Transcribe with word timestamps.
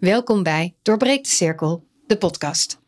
Welkom 0.00 0.42
bij 0.42 0.74
Doorbreek 0.82 1.24
de 1.24 1.30
Cirkel, 1.30 1.84
de 2.06 2.16
podcast. 2.16 2.78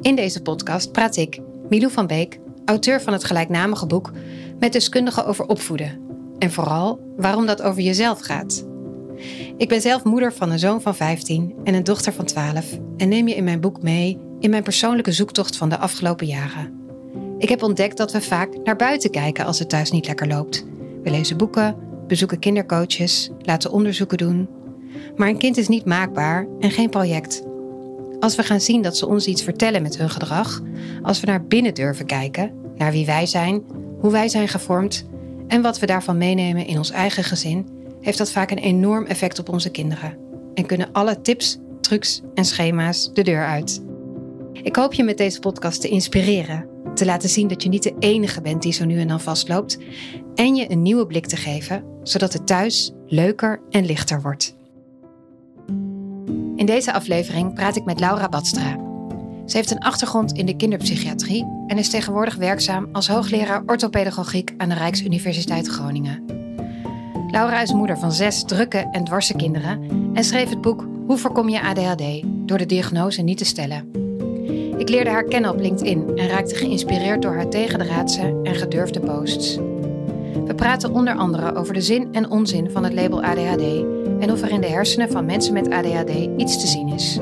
In 0.00 0.16
deze 0.16 0.42
podcast 0.42 0.92
praat 0.92 1.16
ik, 1.16 1.40
Milou 1.68 1.92
van 1.92 2.06
Beek, 2.06 2.38
auteur 2.64 3.00
van 3.00 3.12
het 3.12 3.24
gelijknamige 3.24 3.86
boek, 3.86 4.10
met 4.58 4.72
deskundigen 4.72 5.26
over 5.26 5.46
opvoeden. 5.46 6.00
En 6.38 6.52
vooral 6.52 7.00
waarom 7.16 7.46
dat 7.46 7.62
over 7.62 7.82
jezelf 7.82 8.20
gaat. 8.20 8.66
Ik 9.56 9.68
ben 9.68 9.80
zelf 9.80 10.04
moeder 10.04 10.32
van 10.32 10.50
een 10.50 10.58
zoon 10.58 10.80
van 10.80 10.96
15 10.96 11.54
en 11.64 11.74
een 11.74 11.84
dochter 11.84 12.12
van 12.12 12.24
12 12.24 12.78
en 12.96 13.08
neem 13.08 13.28
je 13.28 13.34
in 13.34 13.44
mijn 13.44 13.60
boek 13.60 13.82
mee 13.82 14.18
in 14.40 14.50
mijn 14.50 14.62
persoonlijke 14.62 15.12
zoektocht 15.12 15.56
van 15.56 15.68
de 15.68 15.78
afgelopen 15.78 16.26
jaren. 16.26 16.80
Ik 17.38 17.48
heb 17.48 17.62
ontdekt 17.62 17.96
dat 17.96 18.12
we 18.12 18.20
vaak 18.20 18.64
naar 18.64 18.76
buiten 18.76 19.10
kijken 19.10 19.44
als 19.44 19.58
het 19.58 19.68
thuis 19.68 19.90
niet 19.90 20.06
lekker 20.06 20.28
loopt. 20.28 20.64
We 21.02 21.10
lezen 21.10 21.36
boeken, 21.36 21.76
bezoeken 22.06 22.38
kindercoaches, 22.38 23.30
laten 23.38 23.70
onderzoeken 23.70 24.18
doen. 24.18 24.48
Maar 25.16 25.28
een 25.28 25.38
kind 25.38 25.56
is 25.56 25.68
niet 25.68 25.84
maakbaar 25.84 26.46
en 26.60 26.70
geen 26.70 26.90
project. 26.90 27.42
Als 28.20 28.36
we 28.36 28.42
gaan 28.42 28.60
zien 28.60 28.82
dat 28.82 28.96
ze 28.96 29.06
ons 29.06 29.26
iets 29.26 29.42
vertellen 29.42 29.82
met 29.82 29.98
hun 29.98 30.10
gedrag, 30.10 30.62
als 31.02 31.20
we 31.20 31.26
naar 31.26 31.44
binnen 31.44 31.74
durven 31.74 32.06
kijken, 32.06 32.52
naar 32.76 32.92
wie 32.92 33.06
wij 33.06 33.26
zijn, 33.26 33.62
hoe 34.00 34.10
wij 34.10 34.28
zijn 34.28 34.48
gevormd 34.48 35.04
en 35.48 35.62
wat 35.62 35.78
we 35.78 35.86
daarvan 35.86 36.18
meenemen 36.18 36.66
in 36.66 36.76
ons 36.76 36.90
eigen 36.90 37.24
gezin, 37.24 37.68
heeft 38.00 38.18
dat 38.18 38.30
vaak 38.30 38.50
een 38.50 38.58
enorm 38.58 39.06
effect 39.06 39.38
op 39.38 39.48
onze 39.48 39.70
kinderen. 39.70 40.16
En 40.54 40.66
kunnen 40.66 40.92
alle 40.92 41.20
tips, 41.20 41.58
trucs 41.80 42.22
en 42.34 42.44
schema's 42.44 43.10
de 43.12 43.22
deur 43.22 43.46
uit. 43.46 43.82
Ik 44.52 44.76
hoop 44.76 44.92
je 44.92 45.04
met 45.04 45.18
deze 45.18 45.40
podcast 45.40 45.80
te 45.80 45.88
inspireren, 45.88 46.66
te 46.94 47.04
laten 47.04 47.28
zien 47.28 47.48
dat 47.48 47.62
je 47.62 47.68
niet 47.68 47.82
de 47.82 47.94
enige 47.98 48.40
bent 48.40 48.62
die 48.62 48.72
zo 48.72 48.84
nu 48.84 49.00
en 49.00 49.08
dan 49.08 49.20
vastloopt 49.20 49.78
en 50.34 50.54
je 50.54 50.70
een 50.70 50.82
nieuwe 50.82 51.06
blik 51.06 51.26
te 51.26 51.36
geven, 51.36 51.84
zodat 52.02 52.32
het 52.32 52.46
thuis 52.46 52.92
leuker 53.06 53.60
en 53.70 53.84
lichter 53.84 54.22
wordt. 54.22 54.54
In 56.62 56.68
deze 56.68 56.92
aflevering 56.92 57.54
praat 57.54 57.76
ik 57.76 57.84
met 57.84 58.00
Laura 58.00 58.28
Badstra. 58.28 58.76
Ze 59.46 59.56
heeft 59.56 59.70
een 59.70 59.78
achtergrond 59.78 60.32
in 60.32 60.46
de 60.46 60.56
kinderpsychiatrie 60.56 61.46
en 61.66 61.78
is 61.78 61.90
tegenwoordig 61.90 62.34
werkzaam 62.34 62.88
als 62.92 63.08
hoogleraar 63.08 63.62
orthopedagogiek 63.66 64.54
aan 64.56 64.68
de 64.68 64.74
Rijksuniversiteit 64.74 65.66
Groningen. 65.66 66.24
Laura 67.30 67.60
is 67.60 67.72
moeder 67.72 67.98
van 67.98 68.12
zes 68.12 68.44
drukke 68.44 68.88
en 68.92 69.04
dwarse 69.04 69.36
kinderen 69.36 69.88
en 70.14 70.24
schreef 70.24 70.48
het 70.48 70.60
boek 70.60 70.86
Hoe 71.06 71.16
voorkom 71.16 71.48
je 71.48 71.62
ADHD 71.62 72.22
door 72.24 72.58
de 72.58 72.66
diagnose 72.66 73.22
niet 73.22 73.38
te 73.38 73.44
stellen. 73.44 73.90
Ik 74.78 74.88
leerde 74.88 75.10
haar 75.10 75.24
kennen 75.24 75.50
op 75.50 75.60
LinkedIn 75.60 76.18
en 76.18 76.28
raakte 76.28 76.54
geïnspireerd 76.54 77.22
door 77.22 77.34
haar 77.34 77.48
tegendraadse 77.48 78.40
en 78.42 78.54
gedurfde 78.54 79.00
posts. 79.00 79.56
We 80.46 80.52
praten 80.56 80.92
onder 80.92 81.14
andere 81.14 81.54
over 81.54 81.74
de 81.74 81.82
zin 81.82 82.08
en 82.12 82.30
onzin 82.30 82.70
van 82.70 82.84
het 82.84 82.92
label 82.92 83.22
ADHD 83.22 84.00
en 84.22 84.30
of 84.30 84.42
er 84.42 84.50
in 84.50 84.60
de 84.60 84.66
hersenen 84.66 85.10
van 85.10 85.24
mensen 85.24 85.52
met 85.52 85.70
ADHD 85.70 86.10
iets 86.36 86.60
te 86.60 86.66
zien 86.66 86.88
is. 86.88 87.16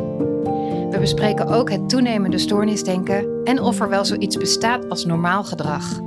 We 0.90 0.96
bespreken 1.00 1.46
ook 1.46 1.70
het 1.70 1.88
toenemende 1.88 2.38
stoornisdenken 2.38 3.40
en 3.44 3.60
of 3.60 3.80
er 3.80 3.88
wel 3.88 4.04
zoiets 4.04 4.36
bestaat 4.36 4.88
als 4.88 5.04
normaal 5.04 5.44
gedrag. 5.44 6.00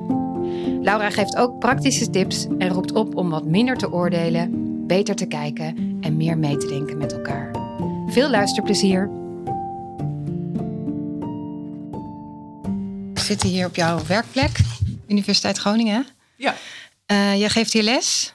Laura 0.81 1.09
geeft 1.09 1.35
ook 1.35 1.59
praktische 1.59 2.09
tips 2.09 2.47
en 2.57 2.69
roept 2.69 2.91
op 2.91 3.15
om 3.15 3.29
wat 3.29 3.45
minder 3.45 3.77
te 3.77 3.91
oordelen, 3.91 4.51
beter 4.87 5.15
te 5.15 5.25
kijken 5.25 5.97
en 6.01 6.17
meer 6.17 6.37
mee 6.37 6.57
te 6.57 6.67
denken 6.67 6.97
met 6.97 7.13
elkaar. 7.13 7.51
Veel 8.07 8.29
luisterplezier! 8.29 9.09
We 13.13 13.19
zitten 13.19 13.49
hier 13.49 13.65
op 13.65 13.75
jouw 13.75 13.99
werkplek, 14.07 14.59
Universiteit 15.07 15.57
Groningen. 15.57 16.05
Ja. 16.35 16.55
Uh, 17.11 17.39
jij 17.39 17.49
geeft 17.49 17.73
hier 17.73 17.83
les? 17.83 18.33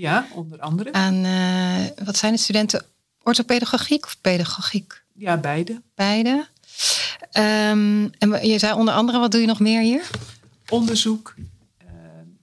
Ja, 0.00 0.26
onder 0.32 0.60
andere. 0.60 0.92
Aan, 0.92 1.24
uh, 1.24 2.04
wat 2.04 2.16
zijn 2.16 2.32
de 2.32 2.38
studenten? 2.38 2.84
Orthopedagogiek 3.22 4.06
of 4.06 4.20
pedagogiek? 4.20 5.02
Ja, 5.14 5.36
beide. 5.36 5.80
Beide. 5.94 6.46
Um, 7.32 8.10
en 8.18 8.46
je 8.48 8.58
zei 8.58 8.72
onder 8.72 8.94
andere, 8.94 9.18
wat 9.18 9.30
doe 9.30 9.40
je 9.40 9.46
nog 9.46 9.60
meer 9.60 9.80
hier? 9.80 10.10
Onderzoek 10.68 11.34
uh, 11.36 11.88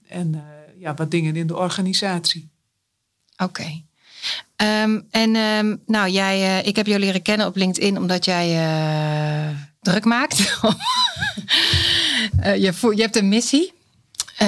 en 0.08 0.32
uh, 0.34 0.40
ja, 0.80 0.94
wat 0.94 1.10
dingen 1.10 1.36
in 1.36 1.46
de 1.46 1.56
organisatie. 1.56 2.48
Oké. 3.36 3.44
Okay. 3.44 3.84
Um, 4.82 5.06
en 5.10 5.36
um, 5.36 5.82
nou, 5.86 6.10
jij, 6.10 6.62
ik 6.62 6.76
heb 6.76 6.86
jou 6.86 7.00
leren 7.00 7.22
kennen 7.22 7.46
op 7.46 7.56
LinkedIn 7.56 7.96
omdat 7.96 8.24
jij 8.24 8.48
druk 9.80 10.04
maakt. 10.04 10.36
je, 12.42 12.72
je 12.94 13.02
hebt 13.02 13.16
een 13.16 13.28
missie. 13.28 13.72
je 14.38 14.44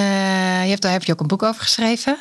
hebt, 0.69 0.83
daar 0.83 0.93
heb 0.93 1.05
je 1.05 1.13
ook 1.13 1.21
een 1.21 1.27
boek 1.27 1.43
over 1.43 1.63
geschreven. 1.63 2.19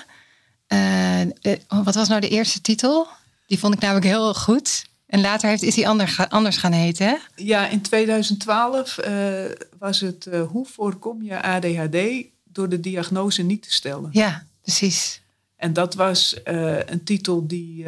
Uh, 0.73 1.21
wat 1.67 1.95
was 1.95 2.07
nou 2.07 2.21
de 2.21 2.29
eerste 2.29 2.61
titel? 2.61 3.07
Die 3.47 3.59
vond 3.59 3.73
ik 3.73 3.79
namelijk 3.79 4.05
heel 4.05 4.33
goed. 4.33 4.85
En 5.05 5.21
later 5.21 5.49
heeft, 5.49 5.61
is 5.61 5.75
hij 5.75 5.87
ander, 5.87 6.25
anders 6.29 6.57
gaan 6.57 6.71
heten. 6.71 7.07
Hè? 7.07 7.15
Ja, 7.35 7.67
in 7.67 7.81
2012 7.81 8.97
uh, 8.97 9.43
was 9.79 9.99
het 9.99 10.25
uh, 10.25 10.41
Hoe 10.41 10.65
voorkom 10.65 11.23
je 11.23 11.41
ADHD 11.41 12.25
door 12.43 12.69
de 12.69 12.79
diagnose 12.79 13.41
niet 13.41 13.63
te 13.63 13.73
stellen? 13.73 14.09
Ja, 14.11 14.45
precies. 14.61 15.21
En 15.55 15.73
dat 15.73 15.93
was 15.93 16.35
een 16.85 17.03
titel 17.03 17.47
die 17.47 17.85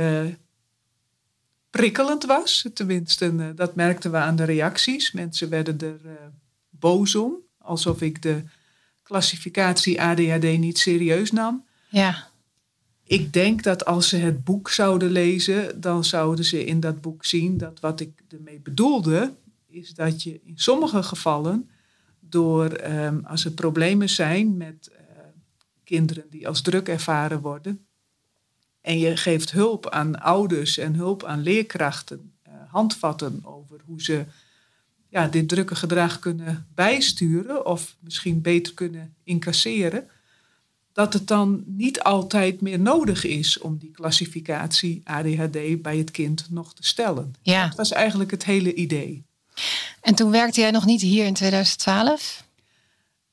prikkelend 1.69 2.25
was. 2.25 2.67
Tenminste, 2.73 3.53
dat 3.55 3.75
merkten 3.75 4.11
we 4.11 4.17
aan 4.17 4.35
de 4.35 4.43
reacties. 4.43 5.11
Mensen 5.11 5.49
werden 5.49 5.79
er 5.79 5.99
boos 6.69 7.15
om. 7.15 7.33
Alsof 7.57 8.01
ik 8.01 8.21
de 8.21 8.43
klassificatie 9.03 10.01
ADHD 10.01 10.57
niet 10.57 10.77
serieus 10.79 11.31
nam. 11.31 11.65
Ja 11.89 12.30
ik 13.11 13.33
denk 13.33 13.63
dat 13.63 13.85
als 13.85 14.09
ze 14.09 14.17
het 14.17 14.43
boek 14.43 14.69
zouden 14.69 15.11
lezen, 15.11 15.81
dan 15.81 16.03
zouden 16.03 16.45
ze 16.45 16.65
in 16.65 16.79
dat 16.79 17.01
boek 17.01 17.25
zien 17.25 17.57
dat 17.57 17.79
wat 17.79 17.99
ik 17.99 18.23
ermee 18.29 18.59
bedoelde, 18.59 19.33
is 19.67 19.93
dat 19.93 20.23
je 20.23 20.39
in 20.43 20.57
sommige 20.57 21.03
gevallen, 21.03 21.69
door 22.19 22.83
um, 22.83 23.25
als 23.25 23.45
er 23.45 23.51
problemen 23.51 24.09
zijn 24.09 24.57
met 24.57 24.89
uh, 24.91 24.97
kinderen 25.83 26.23
die 26.29 26.47
als 26.47 26.61
druk 26.61 26.87
ervaren 26.87 27.41
worden, 27.41 27.85
en 28.81 28.99
je 28.99 29.17
geeft 29.17 29.51
hulp 29.51 29.89
aan 29.89 30.21
ouders 30.21 30.77
en 30.77 30.95
hulp 30.95 31.23
aan 31.23 31.41
leerkrachten, 31.41 32.33
uh, 32.47 32.53
handvatten 32.67 33.41
over 33.43 33.79
hoe 33.85 34.01
ze 34.01 34.25
ja, 35.09 35.27
dit 35.27 35.47
drukke 35.47 35.75
gedrag 35.75 36.19
kunnen 36.19 36.67
bijsturen 36.73 37.65
of 37.65 37.95
misschien 37.99 38.41
beter 38.41 38.73
kunnen 38.73 39.13
incasseren 39.23 40.09
dat 40.93 41.13
het 41.13 41.27
dan 41.27 41.63
niet 41.65 42.01
altijd 42.01 42.61
meer 42.61 42.79
nodig 42.79 43.25
is 43.25 43.59
om 43.59 43.77
die 43.77 43.91
klassificatie 43.91 45.01
ADHD 45.03 45.81
bij 45.81 45.97
het 45.97 46.11
kind 46.11 46.47
nog 46.49 46.73
te 46.73 46.83
stellen. 46.83 47.33
Ja. 47.41 47.67
Dat 47.67 47.77
was 47.77 47.91
eigenlijk 47.91 48.31
het 48.31 48.45
hele 48.45 48.73
idee. 48.73 49.23
En 50.01 50.15
toen 50.15 50.31
werkte 50.31 50.59
jij 50.59 50.71
nog 50.71 50.85
niet 50.85 51.01
hier 51.01 51.25
in 51.25 51.33
2012? 51.33 52.43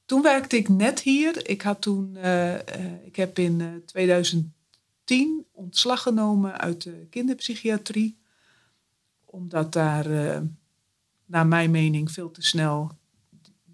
Toen 0.04 0.22
werkte 0.22 0.56
ik 0.56 0.68
net 0.68 1.00
hier. 1.00 1.48
Ik, 1.48 1.62
had 1.62 1.80
toen, 1.80 2.16
uh, 2.16 2.52
uh, 2.52 2.58
ik 3.04 3.16
heb 3.16 3.38
in 3.38 3.60
uh, 3.60 3.68
2010 3.86 5.44
ontslag 5.52 6.02
genomen 6.02 6.58
uit 6.58 6.82
de 6.82 7.06
kinderpsychiatrie. 7.10 8.18
Omdat 9.24 9.72
daar, 9.72 10.06
eh, 10.10 10.40
naar 11.26 11.46
mijn 11.46 11.70
mening, 11.70 12.10
veel 12.12 12.30
te 12.30 12.42
snel 12.42 12.97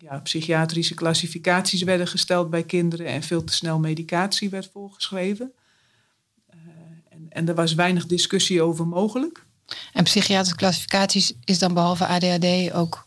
ja, 0.05 0.19
psychiatrische 0.19 0.95
klassificaties 0.95 1.83
werden 1.83 2.09
gesteld 2.09 2.51
bij 2.51 2.63
kinderen 2.63 3.07
en 3.07 3.23
veel 3.23 3.45
te 3.45 3.53
snel 3.53 3.79
medicatie 3.79 4.51
werd 4.51 4.71
voorgeschreven. 4.73 5.53
Uh, 6.51 6.57
en, 7.09 7.27
en 7.29 7.49
er 7.49 7.55
was 7.55 7.75
weinig 7.75 8.07
discussie 8.07 8.63
over 8.63 8.87
mogelijk. 8.87 9.45
En 9.93 10.05
psychiatrische 10.05 10.57
klassificaties 10.57 11.33
is 11.45 11.59
dan 11.59 11.75
behalve 11.75 12.07
ADHD 12.07 12.73
ook 12.73 13.05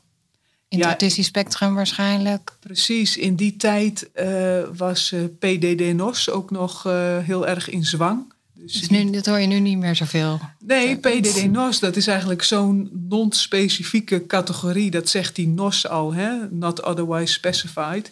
in 0.67 0.77
het 0.77 0.87
autistisch 0.87 1.25
spectrum 1.25 1.75
waarschijnlijk? 1.75 2.57
Precies, 2.59 3.17
in 3.17 3.35
die 3.35 3.55
tijd 3.55 4.09
uh, 4.15 4.63
was 4.75 5.11
uh, 5.11 5.23
PDD-NOS 5.39 6.29
ook 6.29 6.51
nog 6.51 6.83
heel 7.23 7.47
erg 7.47 7.69
in 7.69 7.85
zwang. 7.85 8.33
Dus, 8.59 8.73
dus 8.73 8.89
nu, 8.89 9.09
dat 9.11 9.25
hoor 9.25 9.39
je 9.39 9.47
nu 9.47 9.59
niet 9.59 9.77
meer 9.77 9.95
zoveel. 9.95 10.39
Nee, 10.59 10.97
PDD-NOS, 10.97 11.79
dat 11.79 11.95
is 11.95 12.07
eigenlijk 12.07 12.43
zo'n 12.43 12.89
non-specifieke 13.09 14.25
categorie. 14.25 14.91
Dat 14.91 15.09
zegt 15.09 15.35
die 15.35 15.47
NOS 15.47 15.87
al, 15.87 16.13
hè? 16.13 16.49
not 16.49 16.83
otherwise 16.83 17.33
specified. 17.33 18.11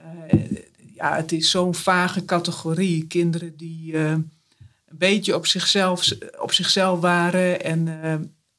Uh, 0.00 0.58
ja, 0.94 1.16
het 1.16 1.32
is 1.32 1.50
zo'n 1.50 1.74
vage 1.74 2.24
categorie. 2.24 3.06
Kinderen 3.06 3.56
die 3.56 3.92
uh, 3.92 4.10
een 4.10 4.30
beetje 4.90 5.34
op 5.34 5.46
zichzelf, 5.46 6.12
op 6.40 6.52
zichzelf 6.52 7.00
waren 7.00 7.64
en 7.64 7.86
uh, 7.86 8.14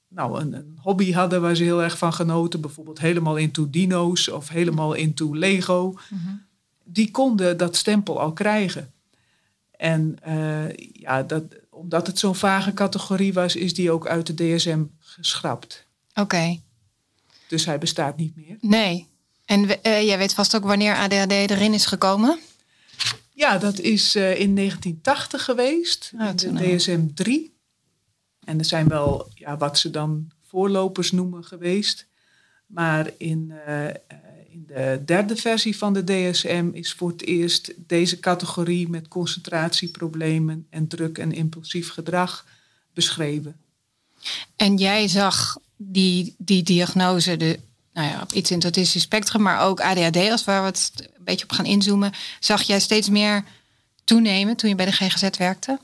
nou, 0.07 0.39
een, 0.39 0.53
een, 0.53 0.77
hobby 0.81 1.11
hadden 1.11 1.41
waar 1.41 1.55
ze 1.55 1.63
heel 1.63 1.83
erg 1.83 1.97
van 1.97 2.13
genoten. 2.13 2.61
Bijvoorbeeld 2.61 2.99
helemaal 2.99 3.35
into 3.35 3.69
dino's 3.69 4.29
of 4.29 4.49
helemaal 4.49 4.93
into 4.93 5.35
Lego. 5.35 5.97
Mm 6.09 6.19
-hmm. 6.25 6.45
Die 6.83 7.11
konden 7.11 7.57
dat 7.57 7.75
stempel 7.75 8.19
al 8.19 8.33
krijgen. 8.33 8.91
En 9.77 10.17
uh, 10.27 10.69
ja, 10.93 11.23
dat, 11.23 11.43
omdat 11.69 12.07
het 12.07 12.19
zo'n 12.19 12.35
vage 12.35 12.73
categorie 12.73 13.33
was, 13.33 13.55
is 13.55 13.73
die 13.73 13.91
ook 13.91 14.07
uit 14.07 14.27
de 14.27 14.55
DSM 14.55 14.83
geschrapt. 14.99 15.87
Oké. 16.09 16.21
Okay. 16.21 16.61
Dus 17.47 17.65
hij 17.65 17.77
bestaat 17.77 18.17
niet 18.17 18.35
meer. 18.35 18.57
Nee. 18.61 19.07
En 19.45 19.63
uh, 19.63 19.75
jij 19.81 20.17
weet 20.17 20.33
vast 20.33 20.55
ook 20.55 20.63
wanneer 20.63 20.95
ADHD 20.95 21.31
erin 21.31 21.73
is 21.73 21.85
gekomen? 21.85 22.39
Ja, 23.31 23.57
dat 23.57 23.79
is 23.79 24.15
uh, 24.15 24.39
in 24.39 24.55
1980 24.55 25.43
geweest, 25.43 26.11
oh, 26.19 26.27
in 26.27 26.55
de 26.55 26.75
DSM 26.75 27.07
3. 27.13 27.55
En 28.43 28.59
er 28.59 28.65
zijn 28.65 28.87
wel 28.87 29.29
ja, 29.33 29.57
wat 29.57 29.77
ze 29.77 29.89
dan 29.89 30.31
voorlopers 30.41 31.11
noemen 31.11 31.43
geweest. 31.43 32.07
Maar 32.65 33.11
in, 33.17 33.53
uh, 33.67 33.85
in 34.57 34.75
de 34.75 35.01
derde 35.05 35.35
versie 35.35 35.77
van 35.77 35.93
de 35.93 36.03
DSM 36.03 36.69
is 36.73 36.93
voor 36.93 37.09
het 37.09 37.25
eerst 37.25 37.73
deze 37.77 38.19
categorie 38.19 38.89
met 38.89 39.07
concentratieproblemen 39.07 40.67
en 40.69 40.87
druk 40.87 41.17
en 41.17 41.31
impulsief 41.31 41.89
gedrag 41.89 42.45
beschreven. 42.93 43.55
En 44.55 44.77
jij 44.77 45.07
zag 45.07 45.57
die, 45.75 46.35
die 46.37 46.63
diagnose, 46.63 47.37
de, 47.37 47.59
nou 47.93 48.07
ja, 48.07 48.27
iets 48.33 48.49
in 48.49 48.55
het 48.55 48.65
autistisch 48.65 49.01
spectrum, 49.01 49.41
maar 49.41 49.61
ook 49.61 49.81
ADHD, 49.81 50.31
als 50.31 50.43
we 50.43 50.51
het 50.51 50.91
een 51.17 51.23
beetje 51.23 51.43
op 51.43 51.51
gaan 51.51 51.65
inzoomen, 51.65 52.11
zag 52.39 52.61
jij 52.61 52.79
steeds 52.79 53.09
meer 53.09 53.43
toenemen 54.03 54.55
toen 54.55 54.69
je 54.69 54.75
bij 54.75 54.85
de 54.85 54.91
GGZ 54.91 55.37
werkte? 55.37 55.79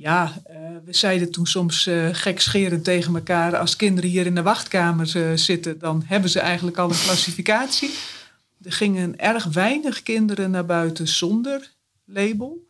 Ja, 0.00 0.42
uh, 0.50 0.56
we 0.84 0.92
zeiden 0.92 1.30
toen 1.30 1.46
soms 1.46 1.86
uh, 1.86 2.08
gekscherend 2.12 2.84
tegen 2.84 3.14
elkaar: 3.14 3.56
als 3.56 3.76
kinderen 3.76 4.10
hier 4.10 4.26
in 4.26 4.34
de 4.34 4.42
wachtkamer 4.42 5.16
uh, 5.16 5.36
zitten, 5.36 5.78
dan 5.78 6.02
hebben 6.06 6.30
ze 6.30 6.40
eigenlijk 6.40 6.78
al 6.78 6.90
een 6.90 7.02
klassificatie. 7.04 7.90
Er 8.62 8.72
gingen 8.72 9.18
erg 9.18 9.44
weinig 9.44 10.02
kinderen 10.02 10.50
naar 10.50 10.64
buiten 10.64 11.08
zonder 11.08 11.72
label. 12.04 12.66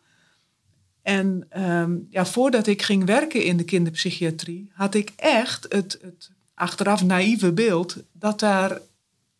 En 1.02 1.48
um, 1.56 2.06
ja, 2.10 2.26
voordat 2.26 2.66
ik 2.66 2.82
ging 2.82 3.04
werken 3.04 3.44
in 3.44 3.56
de 3.56 3.64
kinderpsychiatrie, 3.64 4.70
had 4.72 4.94
ik 4.94 5.12
echt 5.16 5.66
het, 5.68 5.98
het 6.02 6.30
achteraf 6.54 7.04
naïeve 7.04 7.52
beeld 7.52 7.96
dat 8.12 8.40
daar 8.40 8.80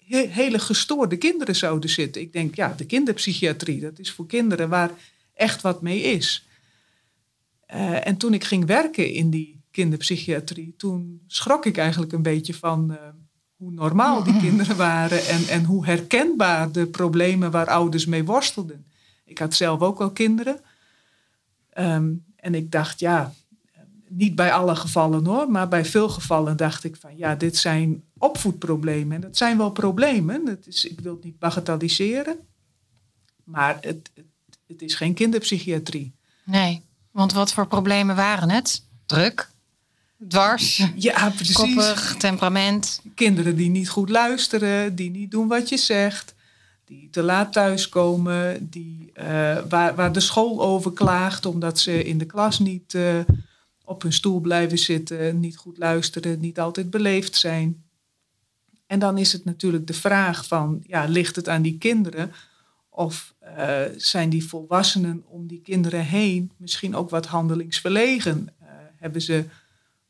he 0.05 0.26
hele 0.26 0.58
gestoorde 0.58 1.17
kinderen 1.17 1.56
zouden 1.56 1.91
zitten. 1.91 2.23
Ik 2.23 2.32
denk, 2.32 2.55
ja, 2.55 2.75
de 2.76 2.87
kinderpsychiatrie, 2.87 3.81
dat 3.81 3.99
is 3.99 4.12
voor 4.12 4.26
kinderen 4.26 4.69
waar 4.69 4.91
echt 5.34 5.62
wat 5.62 5.82
mee 5.82 6.02
is. 6.02 6.47
Uh, 7.75 8.06
en 8.06 8.17
toen 8.17 8.35
ik 8.35 8.44
ging 8.44 8.67
werken 8.67 9.12
in 9.12 9.31
die 9.31 9.61
kinderpsychiatrie, 9.70 10.75
toen 10.76 11.23
schrok 11.26 11.67
ik 11.67 11.76
eigenlijk 11.76 12.12
een 12.12 12.23
beetje 12.23 12.55
van 12.55 12.91
uh, 12.91 12.97
hoe 13.56 13.73
normaal 13.73 14.23
die 14.25 14.37
kinderen 14.47 14.76
waren 14.76 15.26
en, 15.26 15.49
en 15.49 15.65
hoe 15.65 15.87
herkenbaar 15.87 16.73
de 16.73 16.87
problemen 16.87 17.50
waar 17.50 17.67
ouders 17.67 18.06
mee 18.06 18.25
worstelden. 18.25 18.87
Ik 19.25 19.38
had 19.38 19.55
zelf 19.55 19.81
ook 19.81 20.00
al 20.00 20.11
kinderen. 20.11 20.61
Um, 21.79 22.25
en 22.37 22.55
ik 22.55 22.70
dacht, 22.70 23.00
ja, 23.00 23.32
niet 24.09 24.35
bij 24.35 24.53
alle 24.53 24.76
gevallen 24.76 25.25
hoor, 25.25 25.50
maar 25.50 25.69
bij 25.69 25.85
veel 25.85 26.09
gevallen 26.09 26.56
dacht 26.56 26.85
ik 26.85 26.97
van 26.97 27.17
ja, 27.17 27.35
dit 27.35 27.56
zijn 27.56 28.05
opvoedproblemen. 28.19 29.15
En 29.15 29.20
dat 29.20 29.37
zijn 29.37 29.56
wel 29.59 29.70
problemen. 29.70 30.47
Het 30.47 30.67
is, 30.67 30.85
ik 30.85 31.00
wil 31.00 31.15
het 31.15 31.25
niet 31.25 31.38
bagatelliseren, 31.38 32.38
maar 33.44 33.79
het, 33.81 34.11
het, 34.15 34.26
het 34.67 34.82
is 34.82 34.94
geen 34.94 35.15
kinderpsychiatrie. 35.15 36.15
Nee, 36.44 36.82
want 37.10 37.32
wat 37.32 37.52
voor 37.52 37.66
problemen 37.66 38.16
waren 38.16 38.50
het? 38.50 38.82
Druk, 39.06 39.50
dwars, 40.28 40.87
ja, 40.94 41.31
precies. 41.31 41.56
koppig, 41.56 42.14
temperament. 42.19 43.00
Kinderen 43.14 43.56
die 43.56 43.70
niet 43.70 43.88
goed 43.88 44.08
luisteren, 44.08 44.94
die 44.94 45.10
niet 45.10 45.31
doen 45.31 45.49
wat 45.49 45.69
je 45.69 45.76
zegt, 45.76 46.34
die 46.84 47.08
te 47.10 47.22
laat 47.22 47.52
thuiskomen, 47.52 48.69
die, 48.70 49.12
uh, 49.14 49.25
waar, 49.69 49.94
waar 49.94 50.12
de 50.12 50.20
school 50.20 50.60
over 50.60 50.93
klaagt 50.93 51.46
omdat 51.46 51.78
ze 51.78 52.05
in 52.05 52.19
de 52.19 52.26
klas 52.26 52.58
niet 52.58 52.94
uh, 52.94 53.19
op 53.84 54.02
hun 54.02 54.12
stoel 54.12 54.40
blijven 54.40 54.78
zitten, 54.78 55.40
niet 55.40 55.56
goed 55.56 55.78
luisteren, 55.78 56.40
niet 56.40 56.60
altijd 56.60 56.90
beleefd 56.90 57.37
zijn. 57.37 57.82
En 58.87 58.99
dan 58.99 59.19
is 59.19 59.32
het 59.32 59.44
natuurlijk 59.44 59.87
de 59.87 59.94
vraag 59.94 60.46
van, 60.46 60.82
ja, 60.87 61.05
ligt 61.05 61.37
het 61.37 61.49
aan 61.49 61.62
die 61.62 61.78
kinderen 61.78 62.32
of 62.90 63.34
uh, 63.56 63.80
zijn 63.96 64.30
die 64.30 64.44
volwassenen 64.44 65.24
om 65.26 65.46
die 65.46 65.60
kinderen 65.60 66.04
heen 66.04 66.50
misschien 66.56 66.96
ook 66.96 67.10
wat 67.10 67.26
handelingsverlegen? 67.26 68.48
Uh, 68.62 68.68
hebben 68.96 69.22
ze 69.22 69.44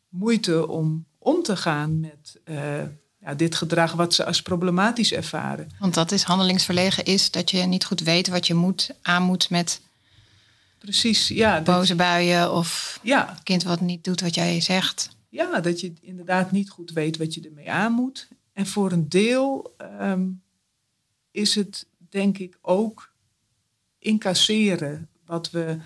moeite 0.08 0.68
om 0.68 1.06
om 1.18 1.42
te 1.42 1.56
gaan 1.56 2.00
met 2.00 2.40
uh, 2.44 2.82
ja, 3.20 3.34
dit 3.36 3.54
gedrag 3.54 3.92
wat 3.92 4.14
ze 4.14 4.24
als 4.24 4.42
problematisch 4.42 5.12
ervaren? 5.12 5.70
Want 5.78 5.94
dat 5.94 6.12
is 6.12 6.22
handelingsverlegen, 6.22 7.04
is 7.04 7.30
dat 7.30 7.50
je 7.50 7.62
niet 7.62 7.84
goed 7.84 8.00
weet 8.00 8.28
wat 8.28 8.46
je 8.46 8.54
moet, 8.54 8.90
aan 9.02 9.22
moet 9.22 9.50
met 9.50 9.80
Precies, 10.78 11.28
ja. 11.28 11.60
Boze 11.60 11.94
buien 11.94 12.52
of 12.52 13.00
ja. 13.02 13.38
kind 13.42 13.62
wat 13.62 13.80
niet 13.80 14.04
doet 14.04 14.20
wat 14.20 14.34
jij 14.34 14.60
zegt. 14.60 15.08
Ja, 15.28 15.60
dat 15.60 15.80
je 15.80 15.92
inderdaad 16.00 16.50
niet 16.50 16.70
goed 16.70 16.90
weet 16.90 17.16
wat 17.16 17.34
je 17.34 17.40
ermee 17.40 17.70
aan 17.70 17.92
moet. 17.92 18.28
En 18.52 18.66
voor 18.66 18.92
een 18.92 19.08
deel 19.08 19.74
um, 20.00 20.42
is 21.30 21.54
het 21.54 21.86
denk 22.08 22.38
ik 22.38 22.58
ook 22.60 23.07
incasseren 23.98 25.08
wat 25.26 25.50
we, 25.50 25.76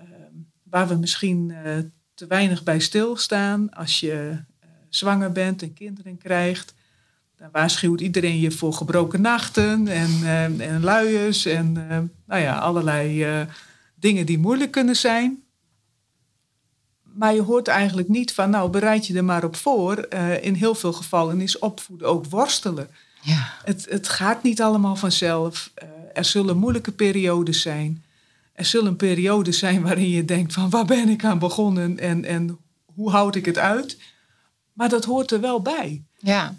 um, 0.00 0.50
waar 0.62 0.88
we 0.88 0.94
misschien 0.94 1.48
uh, 1.50 1.78
te 2.14 2.26
weinig 2.26 2.62
bij 2.62 2.78
stilstaan. 2.78 3.74
Als 3.74 4.00
je 4.00 4.30
uh, 4.30 4.68
zwanger 4.88 5.32
bent 5.32 5.62
en 5.62 5.72
kinderen 5.72 6.18
krijgt, 6.18 6.74
dan 7.36 7.48
waarschuwt 7.52 8.00
iedereen 8.00 8.40
je 8.40 8.50
voor 8.50 8.72
gebroken 8.72 9.20
nachten 9.20 9.88
en, 9.88 10.10
uh, 10.10 10.72
en 10.72 10.80
luiers 10.80 11.46
en 11.46 11.72
nou 12.26 12.42
ja, 12.42 12.58
allerlei 12.58 13.26
dingen 13.94 14.26
die 14.26 14.38
moeilijk 14.38 14.70
kunnen 14.70 14.96
zijn. 14.96 15.42
Maar 17.02 17.34
je 17.34 17.42
hoort 17.42 17.68
eigenlijk 17.68 18.08
niet 18.08 18.34
van, 18.34 18.50
nou 18.50 18.70
bereid 18.70 19.06
je 19.06 19.16
er 19.16 19.24
maar 19.24 19.44
op 19.44 19.56
voor. 19.56 19.98
in 20.40 20.54
heel 20.54 20.74
veel 20.74 20.92
gevallen 20.92 21.40
is 21.40 21.58
opvoeden 21.58 22.08
ook 22.08 22.26
worstelen. 22.26 22.88
Ja. 23.22 23.52
Het, 23.64 23.86
het 23.90 24.08
gaat 24.08 24.42
niet 24.42 24.62
allemaal 24.62 24.96
vanzelf. 24.96 25.72
Uh, 25.82 25.97
er 26.12 26.24
zullen 26.24 26.56
moeilijke 26.56 26.92
periodes 26.92 27.60
zijn. 27.60 28.04
Er 28.52 28.64
zullen 28.64 28.96
periodes 28.96 29.58
zijn 29.58 29.82
waarin 29.82 30.08
je 30.08 30.24
denkt 30.24 30.52
van 30.52 30.70
waar 30.70 30.84
ben 30.84 31.08
ik 31.08 31.24
aan 31.24 31.38
begonnen 31.38 31.98
en, 31.98 32.24
en 32.24 32.58
hoe 32.94 33.10
houd 33.10 33.34
ik 33.34 33.44
het 33.44 33.58
uit. 33.58 33.98
Maar 34.72 34.88
dat 34.88 35.04
hoort 35.04 35.30
er 35.30 35.40
wel 35.40 35.62
bij. 35.62 36.02
Ja. 36.18 36.54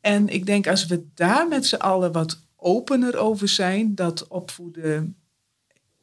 En 0.00 0.28
ik 0.28 0.46
denk 0.46 0.66
als 0.66 0.86
we 0.86 1.06
daar 1.14 1.48
met 1.48 1.66
z'n 1.66 1.76
allen 1.76 2.12
wat 2.12 2.40
opener 2.56 3.16
over 3.16 3.48
zijn, 3.48 3.94
dat 3.94 4.28
opvoeden 4.28 5.16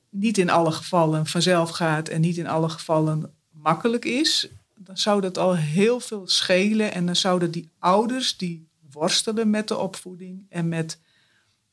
niet 0.09 0.37
in 0.37 0.49
alle 0.49 0.71
gevallen 0.71 1.25
vanzelf 1.25 1.69
gaat 1.69 2.07
en 2.07 2.21
niet 2.21 2.37
in 2.37 2.47
alle 2.47 2.69
gevallen 2.69 3.33
makkelijk 3.51 4.05
is, 4.05 4.49
dan 4.75 4.97
zou 4.97 5.21
dat 5.21 5.37
al 5.37 5.55
heel 5.55 5.99
veel 5.99 6.27
schelen. 6.27 6.93
En 6.93 7.05
dan 7.05 7.15
zouden 7.15 7.51
die 7.51 7.69
ouders 7.79 8.37
die 8.37 8.67
worstelen 8.91 9.49
met 9.49 9.67
de 9.67 9.77
opvoeding 9.77 10.45
en 10.49 10.67
met 10.67 10.99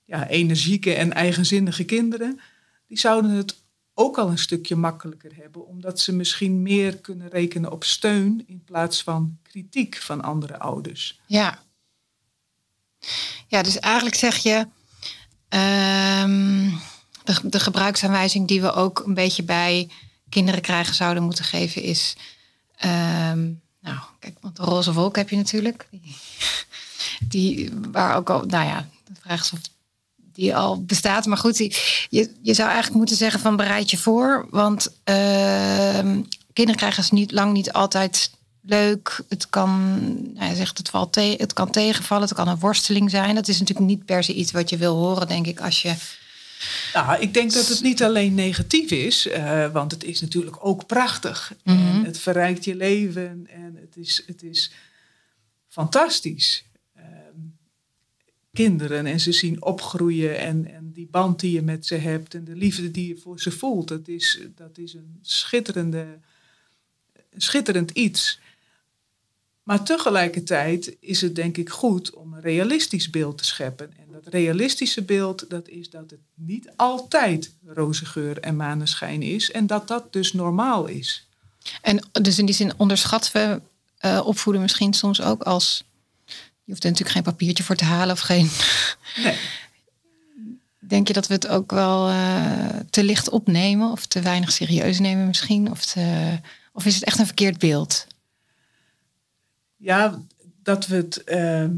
ja, 0.06 0.29
energieke 0.29 0.94
en 0.94 1.12
eigenzinnige 1.12 1.85
kinderen, 1.85 2.41
die 2.87 2.99
zouden 2.99 3.31
het 3.31 3.56
ook 3.94 4.19
al 4.19 4.31
een 4.31 4.38
stukje 4.38 4.76
makkelijker 4.76 5.37
hebben, 5.37 5.67
omdat 5.67 6.00
ze 6.00 6.12
misschien 6.12 6.62
meer 6.62 6.97
kunnen 6.97 7.29
rekenen 7.29 7.73
op 7.73 7.85
steun 7.85 8.44
in 8.47 8.62
plaats 8.64 9.03
van 9.03 9.38
kritiek 9.43 9.96
van 9.96 10.22
andere 10.22 10.58
ouders. 10.58 11.20
Ja. 11.27 11.58
Ja, 13.46 13.63
dus 13.63 13.79
eigenlijk 13.79 14.17
zeg 14.17 14.36
je, 14.36 14.67
um, 16.22 16.81
de, 17.25 17.60
gebruiksaanwijzing 17.60 18.48
die 18.48 18.60
we 18.60 18.72
ook 18.72 19.03
een 19.06 19.15
beetje 19.15 19.43
bij 19.43 19.91
kinderen 20.29 20.60
krijgen 20.60 20.94
zouden 20.94 21.22
moeten 21.22 21.44
geven 21.44 21.82
is, 21.82 22.17
um, 22.84 23.60
nou, 23.81 23.98
kijk, 24.19 24.36
want 24.41 24.56
de 24.56 24.63
roze 24.63 24.93
wolk 24.93 25.17
heb 25.17 25.29
je 25.29 25.36
natuurlijk 25.36 25.89
die 27.29 27.72
waar 27.93 28.17
ook 28.17 28.31
al, 28.31 28.44
nou 28.44 28.67
ja, 28.67 28.89
de 29.05 29.20
vraag 29.20 29.41
is 29.41 29.53
of 29.53 29.60
die 30.36 30.56
al 30.56 30.84
bestaat. 30.84 31.26
Maar 31.26 31.38
goed, 31.38 31.56
die, 31.56 31.76
je, 32.08 32.31
je 32.43 32.55
zou 32.55 32.69
eigenlijk 32.69 32.96
moeten 32.96 33.16
zeggen 33.16 33.40
van 33.40 33.56
bereid 33.56 33.90
je 33.90 33.96
voor. 33.96 34.46
Want 34.50 34.88
uh, 35.05 35.98
kinderen 36.52 36.81
krijgen 36.81 37.05
ze 37.05 37.14
niet 37.14 37.32
lang 37.32 37.52
niet 37.52 37.72
altijd 37.72 38.31
leuk. 38.62 39.20
Het 39.28 39.48
kan, 39.48 40.00
nou, 40.34 40.55
zegt 40.55 40.78
het, 40.78 40.88
valt 40.88 41.12
te, 41.12 41.34
het 41.38 41.52
kan 41.52 41.70
tegenvallen, 41.70 42.28
het 42.28 42.36
kan 42.36 42.48
een 42.48 42.58
worsteling 42.58 43.10
zijn. 43.10 43.34
Dat 43.34 43.48
is 43.48 43.58
natuurlijk 43.58 43.86
niet 43.86 44.05
per 44.05 44.24
se 44.24 44.34
iets 44.34 44.52
wat 44.52 44.70
je 44.70 44.76
wil 44.76 44.96
horen, 44.96 45.28
denk 45.28 45.46
ik, 45.46 45.60
als 45.60 45.82
je. 45.82 45.94
Nou, 46.94 47.20
ik 47.20 47.34
denk 47.34 47.52
dat 47.52 47.69
het 47.69 47.82
niet 47.82 48.02
alleen 48.02 48.34
negatief 48.34 48.90
is, 48.90 49.26
uh, 49.26 49.66
want 49.72 49.90
het 49.90 50.05
is 50.05 50.20
natuurlijk 50.20 50.56
ook 50.60 50.86
prachtig. 50.86 51.52
Mm 51.64 51.76
-hmm. 51.76 51.98
En 51.98 52.05
het 52.05 52.19
verrijkt 52.19 52.64
je 52.64 52.76
leven 52.76 53.46
en 53.50 53.78
het 53.81 53.96
is, 53.96 54.22
het 54.26 54.43
is 54.43 54.70
fantastisch 55.69 56.64
kinderen 58.56 59.06
en 59.06 59.20
ze 59.20 59.32
zien 59.32 59.63
opgroeien 59.63 60.39
en, 60.39 60.75
en 60.75 60.93
die 60.93 61.08
band 61.10 61.41
die 61.41 61.53
je 61.53 61.63
met 61.63 61.86
ze 61.86 61.94
hebt 61.94 62.34
en 62.34 62.44
de 62.44 62.56
liefde 62.56 62.91
die 62.91 63.08
je 63.08 63.17
voor 63.17 63.41
ze 63.41 63.51
voelt, 63.51 63.89
dat 63.89 64.08
is, 64.08 64.41
dat 64.55 64.79
is 64.79 64.94
een 64.94 65.19
schitterende, 65.22 66.19
schitterend 67.36 67.91
iets. 67.91 68.39
Maar 69.63 69.84
tegelijkertijd 69.84 70.96
is 71.01 71.20
het 71.20 71.34
denk 71.34 71.56
ik 71.56 71.70
goed 71.70 72.10
om 72.10 72.32
een 72.32 72.41
realistisch 72.41 73.10
beeld 73.10 73.39
te 73.39 73.44
scheppen. 73.44 73.93
En 73.96 74.06
dat 74.13 74.27
realistische 74.27 75.03
beeld, 75.03 75.51
dat 75.51 75.69
is 75.69 75.91
dat 75.91 76.10
het 76.10 76.20
niet 76.34 76.70
altijd 76.77 77.53
roze 77.67 78.05
geur 78.05 78.41
en 78.41 78.56
maneschijn 78.56 79.22
is 79.22 79.51
en 79.51 79.67
dat 79.67 79.89
dat 79.89 80.13
dus 80.13 80.32
normaal 80.32 80.86
is. 80.86 81.29
En 81.82 82.08
dus 82.13 82.39
in 82.39 82.46
die 82.46 82.55
zin 82.55 82.72
onderschatten 82.77 83.32
we 83.32 83.60
uh, 84.08 84.27
opvoeden 84.27 84.63
misschien 84.63 84.93
soms 84.93 85.22
ook 85.22 85.43
als 85.43 85.84
je 86.67 86.73
hoeft 86.73 86.85
er 86.85 86.91
natuurlijk 86.91 87.17
geen 87.17 87.32
papiertje 87.32 87.65
voor 87.65 87.77
te 87.77 87.85
halen 87.85 88.15
of 88.15 88.20
geen. 88.20 88.51
Nee. 89.25 89.39
Denk 90.79 91.06
je 91.06 91.13
dat 91.13 91.27
we 91.27 91.35
het 91.35 91.49
ook 91.49 91.70
wel 91.70 92.11
uh, 92.11 92.69
te 92.91 93.05
licht 93.05 93.29
opnemen 93.29 93.91
of 93.91 94.06
te 94.06 94.20
weinig 94.20 94.53
serieus 94.53 94.99
nemen 94.99 95.27
misschien? 95.27 95.70
Of, 95.70 95.85
te, 95.85 96.39
Of 96.73 96.87
is 96.87 96.94
het 96.94 97.05
echt 97.05 97.19
een 97.19 97.27
verkeerd 97.27 97.58
beeld? 97.58 98.06
Ja, 99.77 100.23
dat 100.63 100.87
we 100.87 100.96
het, 100.96 101.25
ehm, 101.25 101.75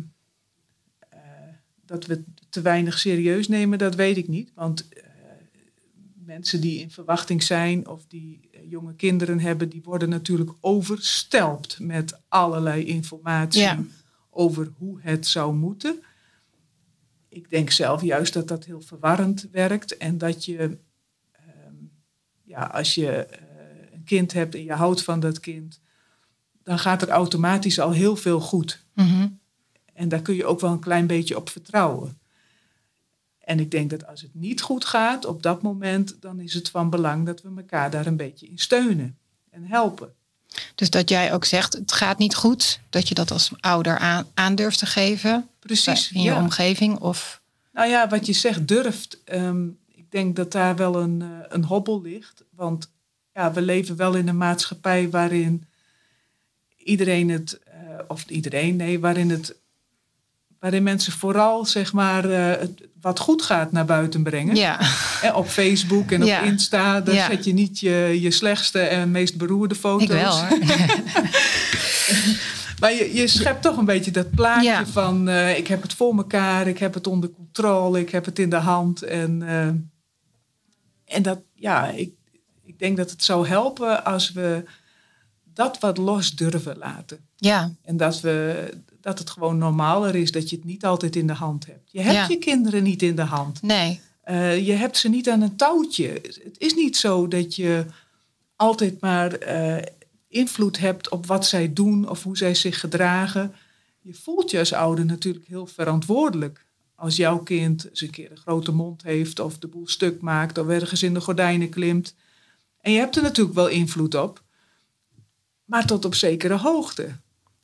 eh, 1.09 1.19
dat 1.85 2.07
we 2.07 2.13
het 2.13 2.25
te 2.49 2.61
weinig 2.61 2.99
serieus 2.99 3.49
nemen, 3.49 3.79
dat 3.79 3.95
weet 3.95 4.17
ik 4.17 4.29
niet. 4.29 4.51
Want 4.55 4.89
eh, 4.89 5.03
mensen 6.15 6.61
die 6.61 6.81
in 6.81 6.91
verwachting 6.91 7.43
zijn 7.43 7.89
of 7.89 8.05
die 8.09 8.49
eh, 8.53 8.61
jonge 8.71 8.95
kinderen 8.95 9.41
hebben, 9.41 9.69
die 9.69 9.83
worden 9.85 10.09
natuurlijk 10.09 10.51
overstelpt 10.61 11.79
met 11.81 12.19
allerlei 12.29 12.85
informatie 12.85 13.61
Ja. 13.61 13.79
Over 14.31 14.73
hoe 14.77 15.01
het 15.01 15.27
zou 15.27 15.55
moeten. 15.55 16.03
Ik 17.29 17.51
denk 17.51 17.71
zelf 17.71 18.03
juist 18.03 18.33
dat 18.33 18.49
dat 18.49 18.65
heel 18.65 18.81
verwarrend 18.81 19.49
werkt 19.53 19.97
en 19.97 20.19
dat 20.19 20.45
je, 20.45 20.79
ehm, 21.33 21.75
ja, 22.43 22.63
als 22.63 22.95
je 22.95 23.11
eh, 23.11 23.93
een 23.93 24.05
kind 24.05 24.33
hebt 24.33 24.55
en 24.55 24.65
je 24.65 24.73
houdt 24.73 25.03
van 25.03 25.21
dat 25.21 25.41
kind, 25.41 25.81
dan 26.63 26.79
gaat 26.79 27.03
er 27.03 27.09
automatisch 27.09 27.81
al 27.81 27.91
heel 27.91 28.17
veel 28.17 28.41
goed. 28.41 28.85
Mhm. 28.95 29.29
En 29.93 30.09
daar 30.09 30.23
kun 30.23 30.35
je 30.35 30.47
ook 30.47 30.61
wel 30.61 30.73
een 30.73 30.81
klein 30.81 31.07
beetje 31.07 31.37
op 31.37 31.49
vertrouwen. 31.49 32.19
En 33.39 33.61
ik 33.61 33.71
denk 33.71 33.91
dat 33.91 34.07
als 34.07 34.23
het 34.23 34.35
niet 34.35 34.61
goed 34.61 34.85
gaat 34.85 35.25
op 35.25 35.43
dat 35.43 35.63
moment, 35.63 36.17
dan 36.21 36.41
is 36.41 36.55
het 36.55 36.71
van 36.71 36.91
belang 36.91 37.27
dat 37.27 37.43
we 37.43 37.53
elkaar 37.57 37.91
daar 37.91 38.07
een 38.07 38.17
beetje 38.17 38.49
in 38.49 38.59
steunen 38.59 39.19
en 39.51 39.65
helpen. 39.65 40.15
Dus 40.75 40.91
dat 40.91 41.09
jij 41.09 41.33
ook 41.33 41.45
zegt, 41.45 41.73
het 41.75 41.93
gaat 41.93 42.19
niet 42.19 42.35
goed. 42.35 42.81
Dat 42.91 43.09
je 43.09 43.15
dat 43.15 43.31
als 43.31 43.51
ouder 43.61 43.99
aan, 43.99 44.27
aan 44.35 44.55
durft 44.55 44.79
te 44.79 44.87
geven. 44.87 45.49
Precies. 45.59 46.13
In 46.13 46.21
je 46.23 46.31
ja. 46.31 46.41
omgeving. 46.41 46.99
Of, 46.99 47.41
Nou 47.73 47.89
ja, 47.89 48.09
wat 48.09 48.27
je 48.27 48.33
zegt, 48.33 48.69
durft. 48.69 49.19
ehm, 49.25 49.67
ik 49.87 50.11
denk 50.11 50.37
dat 50.37 50.53
daar 50.53 50.77
wel 50.77 50.97
een, 50.97 51.23
eh, 51.23 51.29
een 51.49 51.65
hobbel 51.65 52.03
ligt. 52.03 52.45
Want 52.51 52.91
ja, 53.35 53.53
we 53.53 53.63
leven 53.63 53.97
wel 53.97 54.15
in 54.15 54.29
een 54.29 54.37
maatschappij 54.37 55.11
waarin 55.11 55.67
iedereen 56.77 57.29
het, 57.29 57.59
eh, 57.65 57.81
of 58.09 58.25
iedereen, 58.29 58.77
nee, 58.77 59.01
waarin 59.01 59.31
het, 59.31 59.55
waarin 60.61 60.83
mensen 60.83 61.13
vooral 61.13 61.65
zeg 61.65 61.93
maar 61.93 62.31
eh, 62.31 62.67
wat 63.01 63.19
goed 63.19 63.43
gaat 63.43 63.73
naar 63.73 63.85
buiten 63.85 64.23
brengen. 64.23 64.57
ja. 64.57 64.81
En 65.23 65.35
op 65.35 65.49
Facebook 65.49 66.11
en 66.11 66.23
op. 66.23 66.29
Insta, 66.45 67.01
daar 67.01 67.15
Ja. 67.15 67.31
zet 67.31 67.45
je 67.45 67.53
niet 67.53 67.81
je, 67.81 68.19
je 68.21 68.31
slechtste 68.31 68.81
en 68.81 69.11
meest 69.11 69.37
beroerde 69.37 69.75
foto's. 69.75 70.03
ik 70.03 70.11
wel 70.11 70.47
hoor. 70.47 70.59
Maar 72.81 72.93
je, 72.95 73.15
je 73.15 73.27
schept 73.29 73.63
toch 73.63 73.77
een 73.77 73.85
beetje 73.85 74.11
dat 74.11 74.31
plaatje 74.31 74.87
van 74.87 75.29
eh, 75.29 75.59
ik 75.59 75.67
heb 75.69 75.83
het 75.83 75.95
voor 75.95 76.15
mekaar, 76.15 76.67
ik 76.67 76.79
heb 76.79 76.95
het 76.95 77.07
onder 77.07 77.31
controle, 77.31 78.01
ik 78.01 78.11
heb 78.11 78.25
het 78.25 78.39
in 78.39 78.51
de 78.51 78.57
hand. 78.57 79.03
En, 79.03 79.43
eh, 79.43 81.15
en 81.17 81.23
dat, 81.23 81.39
ja, 81.55 81.89
ik, 81.89 82.11
ik 82.65 82.79
denk 82.79 82.97
dat 82.97 83.11
het 83.11 83.25
zou 83.25 83.47
helpen 83.49 84.05
als 84.05 84.33
we 84.33 84.65
dat 85.59 85.79
wat 85.79 85.97
los 85.99 86.31
durven 86.35 86.79
laten. 86.79 87.19
Ja, 87.37 87.73
En 87.83 87.97
dat, 87.97 88.21
we, 88.21 88.71
dat 89.01 89.19
het 89.19 89.31
gewoon 89.31 89.59
normaler 89.59 90.15
is 90.15 90.33
dat 90.33 90.51
je 90.51 90.57
het 90.57 90.65
niet 90.65 90.85
altijd 90.85 91.17
in 91.17 91.27
de 91.27 91.33
hand 91.33 91.67
hebt. 91.67 91.91
Je 91.93 92.01
hebt 92.01 92.15
Ja. 92.15 92.27
je 92.29 92.39
kinderen 92.39 92.83
niet 92.83 93.03
in 93.03 93.17
de 93.17 93.23
hand. 93.23 93.63
nee. 93.63 94.01
Eh, 94.23 94.67
je 94.67 94.73
hebt 94.73 94.97
ze 94.97 95.09
niet 95.09 95.29
aan 95.31 95.43
een 95.43 95.57
touwtje. 95.57 96.07
Het 96.23 96.55
is 96.59 96.75
niet 96.75 96.97
zo 96.97 97.29
dat 97.29 97.55
je 97.57 97.85
altijd 98.57 99.01
maar 99.01 99.33
eh, 99.33 99.83
invloed 100.29 100.79
hebt 100.79 101.09
op 101.09 101.27
wat 101.27 101.47
zij 101.47 101.73
doen 101.73 102.09
of 102.09 102.23
hoe 102.23 102.37
zij 102.37 102.55
zich 102.55 102.81
gedragen. 102.81 103.55
Je 104.01 104.15
voelt 104.15 104.51
je 104.51 104.59
als 104.59 104.73
ouder 104.73 105.05
natuurlijk 105.05 105.47
heel 105.47 105.67
verantwoordelijk. 105.67 106.65
Als 106.95 107.17
jouw 107.17 107.39
kind 107.39 107.89
eens 107.89 108.01
een 108.01 108.11
keer 108.11 108.31
een 108.31 108.37
grote 108.37 108.73
mond 108.73 109.03
heeft 109.03 109.41
of 109.41 109.59
de 109.59 109.67
boel 109.67 109.89
stuk 109.89 110.21
maakt 110.21 110.59
of 110.59 110.69
ergens 110.69 111.03
in 111.03 111.15
de 111.15 111.21
gordijnen 111.21 111.69
klimt. 111.69 112.15
En 112.81 112.93
je 112.93 112.99
hebt 112.99 113.17
er 113.17 113.23
natuurlijk 113.23 113.57
wel 113.57 113.69
invloed 113.69 114.15
op, 114.15 114.43
maar 115.69 115.87
tot 115.87 116.05
op 116.05 116.15
zekere 116.15 116.57
hoogte. 116.57 117.09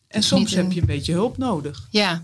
En 0.09 0.23
soms 0.23 0.55
heb 0.55 0.73
je 0.73 0.81
een 0.81 0.87
beetje 0.87 1.13
hulp 1.13 1.37
nodig. 1.39 1.87
Ja. 1.91 2.23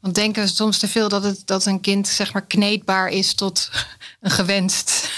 Want 0.00 0.14
denken 0.14 0.42
we 0.42 0.48
soms 0.48 0.78
te 0.78 0.88
veel 0.88 1.08
dat, 1.08 1.24
het, 1.24 1.46
dat 1.46 1.66
een 1.66 1.80
kind 1.80 2.08
zeg 2.08 2.32
maar 2.32 2.44
kneedbaar 2.46 3.08
is 3.08 3.34
tot 3.34 3.70
een 4.20 4.30
gewenst 4.30 5.10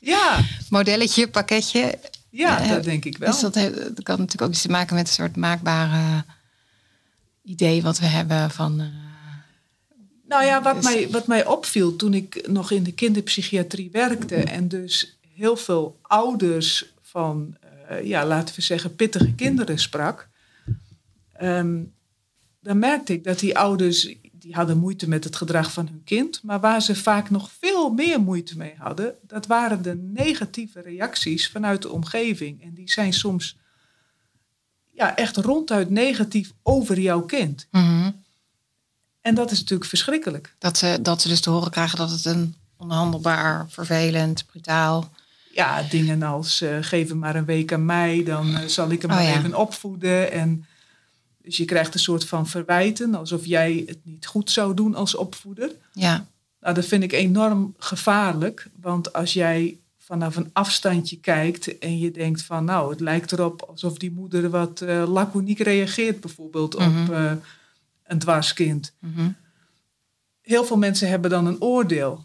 Ja, 0.00 0.40
modelletje, 0.68 1.28
pakketje. 1.28 1.98
ja 2.30 2.60
Eh, 2.60 2.68
dat 2.68 2.84
denk 2.84 3.04
ik 3.04 3.18
wel. 3.18 3.30
Dus 3.30 3.40
dat, 3.40 3.54
heeft, 3.54 3.74
dat 3.74 4.02
kan 4.02 4.18
natuurlijk 4.18 4.42
ook 4.42 4.50
iets 4.50 4.62
te 4.62 4.68
maken 4.68 4.94
met 4.96 5.06
een 5.08 5.12
soort 5.14 5.36
maakbare 5.36 6.24
idee 7.42 7.82
wat 7.82 7.98
we 7.98 8.06
hebben 8.06 8.50
van. 8.50 8.80
eh, 8.80 8.86
Nou 10.28 10.44
ja, 10.44 10.62
wat, 10.62 10.74
Dus- 10.74 10.84
mij, 10.84 11.08
wat 11.10 11.26
mij 11.26 11.46
opviel 11.46 11.96
toen 11.96 12.14
ik 12.14 12.48
nog 12.48 12.70
in 12.70 12.82
de 12.82 12.92
kinderpsychiatrie 12.92 13.90
werkte 13.90 14.34
en 14.36 14.68
dus 14.68 15.16
heel 15.34 15.56
veel 15.56 15.98
ouders 16.02 16.84
van, 17.02 17.56
ja, 18.02 18.26
laten 18.26 18.54
we 18.54 18.62
zeggen, 18.62 18.96
pittige 18.96 19.34
kinderen 19.34 19.78
sprak, 19.78 20.28
ehm, 21.32 21.82
dan 22.60 22.78
merkte 22.78 23.12
ik 23.12 23.24
dat 23.24 23.38
die 23.38 23.58
ouders, 23.58 24.14
die 24.32 24.54
hadden 24.54 24.78
moeite 24.78 25.08
met 25.08 25.24
het 25.24 25.36
gedrag 25.36 25.72
van 25.72 25.86
hun 25.86 26.04
kind, 26.04 26.42
maar 26.42 26.60
waar 26.60 26.82
ze 26.82 26.96
vaak 26.96 27.30
nog 27.30 27.50
veel 27.58 27.90
meer 27.90 28.20
moeite 28.20 28.56
mee 28.56 28.74
hadden, 28.78 29.14
dat 29.22 29.46
waren 29.46 29.82
de 29.82 29.94
negatieve 29.94 30.80
reacties 30.80 31.48
vanuit 31.48 31.82
de 31.82 31.90
omgeving. 31.90 32.62
En 32.62 32.74
die 32.74 32.90
zijn 32.90 33.12
soms 33.12 33.56
ja, 34.90 35.16
echt 35.16 35.36
ronduit 35.36 35.90
negatief 35.90 36.52
over 36.62 37.00
jouw 37.00 37.20
kind. 37.20 37.66
mhm. 37.70 38.10
En 39.20 39.34
dat 39.34 39.50
is 39.50 39.58
natuurlijk 39.58 39.88
verschrikkelijk. 39.88 40.54
dat, 40.58 40.78
ze, 40.78 40.98
dat 41.02 41.22
ze 41.22 41.28
dus 41.28 41.40
te 41.40 41.50
horen 41.50 41.70
krijgen 41.70 41.98
dat 41.98 42.10
het 42.10 42.24
een 42.24 42.54
onhandelbaar, 42.76 43.70
vervelend, 43.70 44.46
brutaal. 44.46 45.10
Ja, 45.52 45.82
dingen 45.82 46.22
als 46.22 46.60
eh, 46.60 46.76
geef 46.80 47.08
hem 47.08 47.18
maar 47.18 47.36
een 47.36 47.44
week 47.44 47.72
aan 47.72 47.84
mij, 47.84 48.22
dan 48.24 48.56
eh, 48.56 48.66
zal 48.66 48.90
ik 48.90 49.02
hem 49.02 49.10
Oh, 49.10 49.16
maar 49.16 49.26
ja. 49.26 49.38
even 49.38 49.54
opvoeden. 49.54 50.32
En 50.32 50.64
dus 51.42 51.56
je 51.56 51.64
krijgt 51.64 51.94
een 51.94 52.00
soort 52.00 52.24
van 52.24 52.46
verwijten, 52.46 53.14
alsof 53.14 53.44
jij 53.46 53.82
het 53.86 53.98
niet 54.02 54.26
goed 54.26 54.50
zou 54.50 54.74
doen 54.74 54.94
als 54.94 55.14
opvoeder. 55.14 55.70
Ja, 55.92 56.26
Nou, 56.60 56.74
dat 56.74 56.84
vind 56.86 57.02
ik 57.02 57.12
enorm 57.12 57.74
gevaarlijk, 57.78 58.68
want 58.80 59.12
als 59.12 59.32
jij 59.32 59.76
vanaf 59.98 60.36
een 60.36 60.50
afstandje 60.52 61.16
kijkt 61.20 61.78
en 61.78 61.98
je 61.98 62.10
denkt 62.10 62.42
van, 62.42 62.64
nou, 62.64 62.90
het 62.90 63.00
lijkt 63.00 63.32
erop 63.32 63.62
alsof 63.62 63.96
die 63.98 64.10
moeder 64.12 64.50
wat 64.50 64.80
eh 64.80 65.04
laconiek 65.12 65.58
reageert, 65.58 66.20
bijvoorbeeld 66.20 66.78
Mhm. 66.78 67.02
op 67.02 67.10
eh, 67.12 67.32
een 68.06 68.18
dwarskind. 68.18 68.92
mhm. 68.98 69.28
Heel 70.42 70.64
veel 70.64 70.76
mensen 70.78 71.08
hebben 71.08 71.30
dan 71.30 71.46
een 71.46 71.60
oordeel. 71.60 72.24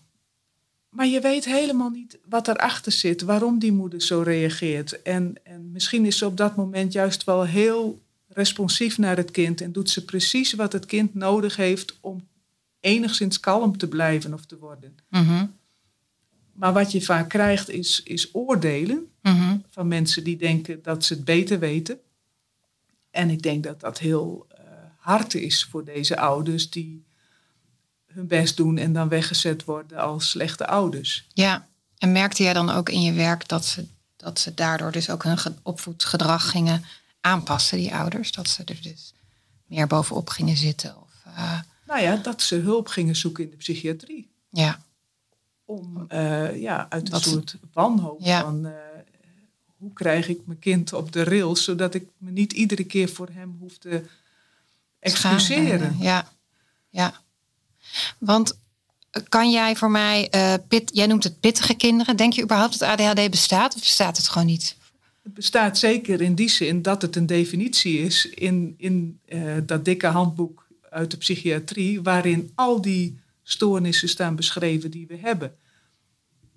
Maar 0.97 1.07
je 1.07 1.21
weet 1.21 1.45
helemaal 1.45 1.89
niet 1.89 2.17
wat 2.29 2.47
erachter 2.47 2.91
zit, 2.91 3.21
waarom 3.21 3.59
die 3.59 3.71
moeder 3.71 4.01
zo 4.01 4.21
reageert. 4.21 5.01
En, 5.01 5.35
en 5.43 5.71
misschien 5.71 6.05
is 6.05 6.17
ze 6.17 6.25
op 6.25 6.37
dat 6.37 6.55
moment 6.55 6.93
juist 6.93 7.23
wel 7.23 7.45
heel 7.45 8.01
responsief 8.27 8.97
naar 8.97 9.17
het 9.17 9.31
kind 9.31 9.61
en 9.61 9.71
doet 9.71 9.89
ze 9.89 10.05
precies 10.05 10.53
wat 10.53 10.73
het 10.73 10.85
kind 10.85 11.13
nodig 11.13 11.55
heeft 11.55 11.97
om 12.01 12.27
enigszins 12.79 13.39
kalm 13.39 13.77
te 13.77 13.87
blijven 13.87 14.33
of 14.33 14.45
te 14.45 14.57
worden. 14.57 14.97
Mhm. 15.09 15.45
Maar 16.53 16.73
wat 16.73 16.91
je 16.91 17.01
vaak 17.01 17.29
krijgt 17.29 17.69
is, 17.69 18.01
is 18.03 18.29
oordelen 18.35 19.11
Mhm. 19.21 19.57
van 19.69 19.87
mensen 19.87 20.23
die 20.23 20.37
denken 20.37 20.79
dat 20.83 21.03
ze 21.03 21.13
het 21.13 21.25
beter 21.25 21.59
weten. 21.59 21.99
En 23.11 23.29
ik 23.29 23.41
denk 23.41 23.63
dat 23.63 23.79
dat 23.79 23.99
heel 23.99 24.45
eh, 24.49 24.63
hard 24.97 25.33
is 25.33 25.63
voor 25.63 25.83
deze 25.85 26.17
ouders 26.17 26.69
die 26.69 27.05
hun 28.07 28.27
best 28.27 28.57
doen 28.57 28.77
en 28.77 28.93
dan 28.93 29.07
weggezet 29.09 29.63
worden 29.65 29.97
als 29.97 30.29
slechte 30.29 30.67
ouders. 30.67 31.27
ja. 31.33 31.67
En 31.97 32.11
merkte 32.11 32.43
jij 32.43 32.53
dan 32.53 32.69
ook 32.69 32.89
in 32.89 33.01
je 33.01 33.13
werk 33.13 33.47
dat 33.47 33.65
ze, 33.65 33.85
dat 34.17 34.39
ze 34.39 34.53
daardoor 34.53 34.91
dus 34.91 35.09
ook 35.09 35.23
hun 35.23 35.37
ge- 35.37 35.53
opvoedgedrag 35.63 36.49
gingen 36.49 36.83
aanpassen, 37.21 37.77
die 37.77 37.95
ouders? 37.95 38.31
Dat 38.31 38.47
ze 38.49 38.63
er 38.63 38.79
dus 38.81 39.13
meer 39.65 39.87
bovenop 39.87 40.29
gingen 40.29 40.57
zitten? 40.57 40.95
Of, 41.01 41.09
eh, 41.35 41.59
Nou 41.87 42.01
ja, 42.01 42.15
dat 42.15 42.41
ze 42.41 42.55
hulp 42.55 42.87
gingen 42.87 43.15
zoeken 43.15 43.43
in 43.43 43.49
de 43.49 43.55
psychiatrie. 43.55 44.31
ja. 44.49 44.79
Om 45.65 46.05
eh, 46.07 46.61
ja, 46.61 46.85
uit 46.89 47.13
een 47.13 47.19
ze- 47.21 47.29
soort 47.29 47.55
wanhoop 47.73 48.19
Ja. 48.21 48.41
van 48.41 48.65
eh, 48.65 48.73
hoe 49.77 49.93
krijg 49.93 50.27
ik 50.27 50.39
mijn 50.45 50.59
kind 50.59 50.93
op 50.93 51.11
de 51.11 51.23
rails, 51.23 51.63
zodat 51.63 51.93
ik 51.93 52.07
me 52.17 52.31
niet 52.31 52.53
iedere 52.53 52.83
keer 52.83 53.09
voor 53.09 53.29
hem 53.31 53.55
hoef 53.59 53.77
te 53.77 54.03
excuseren. 54.99 55.95
Ja, 55.99 56.27
ja. 56.89 57.13
Want 58.17 58.59
kan 59.29 59.51
jij 59.51 59.75
voor 59.75 59.91
mij, 59.91 60.29
eh, 60.29 60.53
pit, 60.67 60.89
jij 60.93 61.07
noemt 61.07 61.23
het 61.23 61.39
pittige 61.39 61.73
kinderen. 61.73 62.15
Denk 62.15 62.33
je 62.33 62.43
überhaupt 62.43 62.79
dat 62.79 62.89
ADHD 62.89 63.29
bestaat 63.29 63.75
of 63.75 63.81
bestaat 63.81 64.17
het 64.17 64.29
gewoon 64.29 64.47
niet? 64.47 64.75
Het 65.23 65.33
bestaat 65.33 65.77
zeker 65.77 66.21
in 66.21 66.35
die 66.35 66.49
zin 66.49 66.81
dat 66.81 67.01
het 67.01 67.15
een 67.15 67.25
definitie 67.25 67.99
is 67.99 68.25
in, 68.25 68.75
in 68.77 69.19
eh, 69.25 69.41
dat 69.63 69.85
dikke 69.85 70.07
handboek 70.07 70.67
uit 70.89 71.11
de 71.11 71.17
psychiatrie, 71.17 72.01
waarin 72.01 72.51
al 72.55 72.81
die 72.81 73.19
stoornissen 73.43 74.09
staan 74.09 74.35
beschreven 74.35 74.91
die 74.91 75.07
we 75.07 75.17
hebben. 75.17 75.55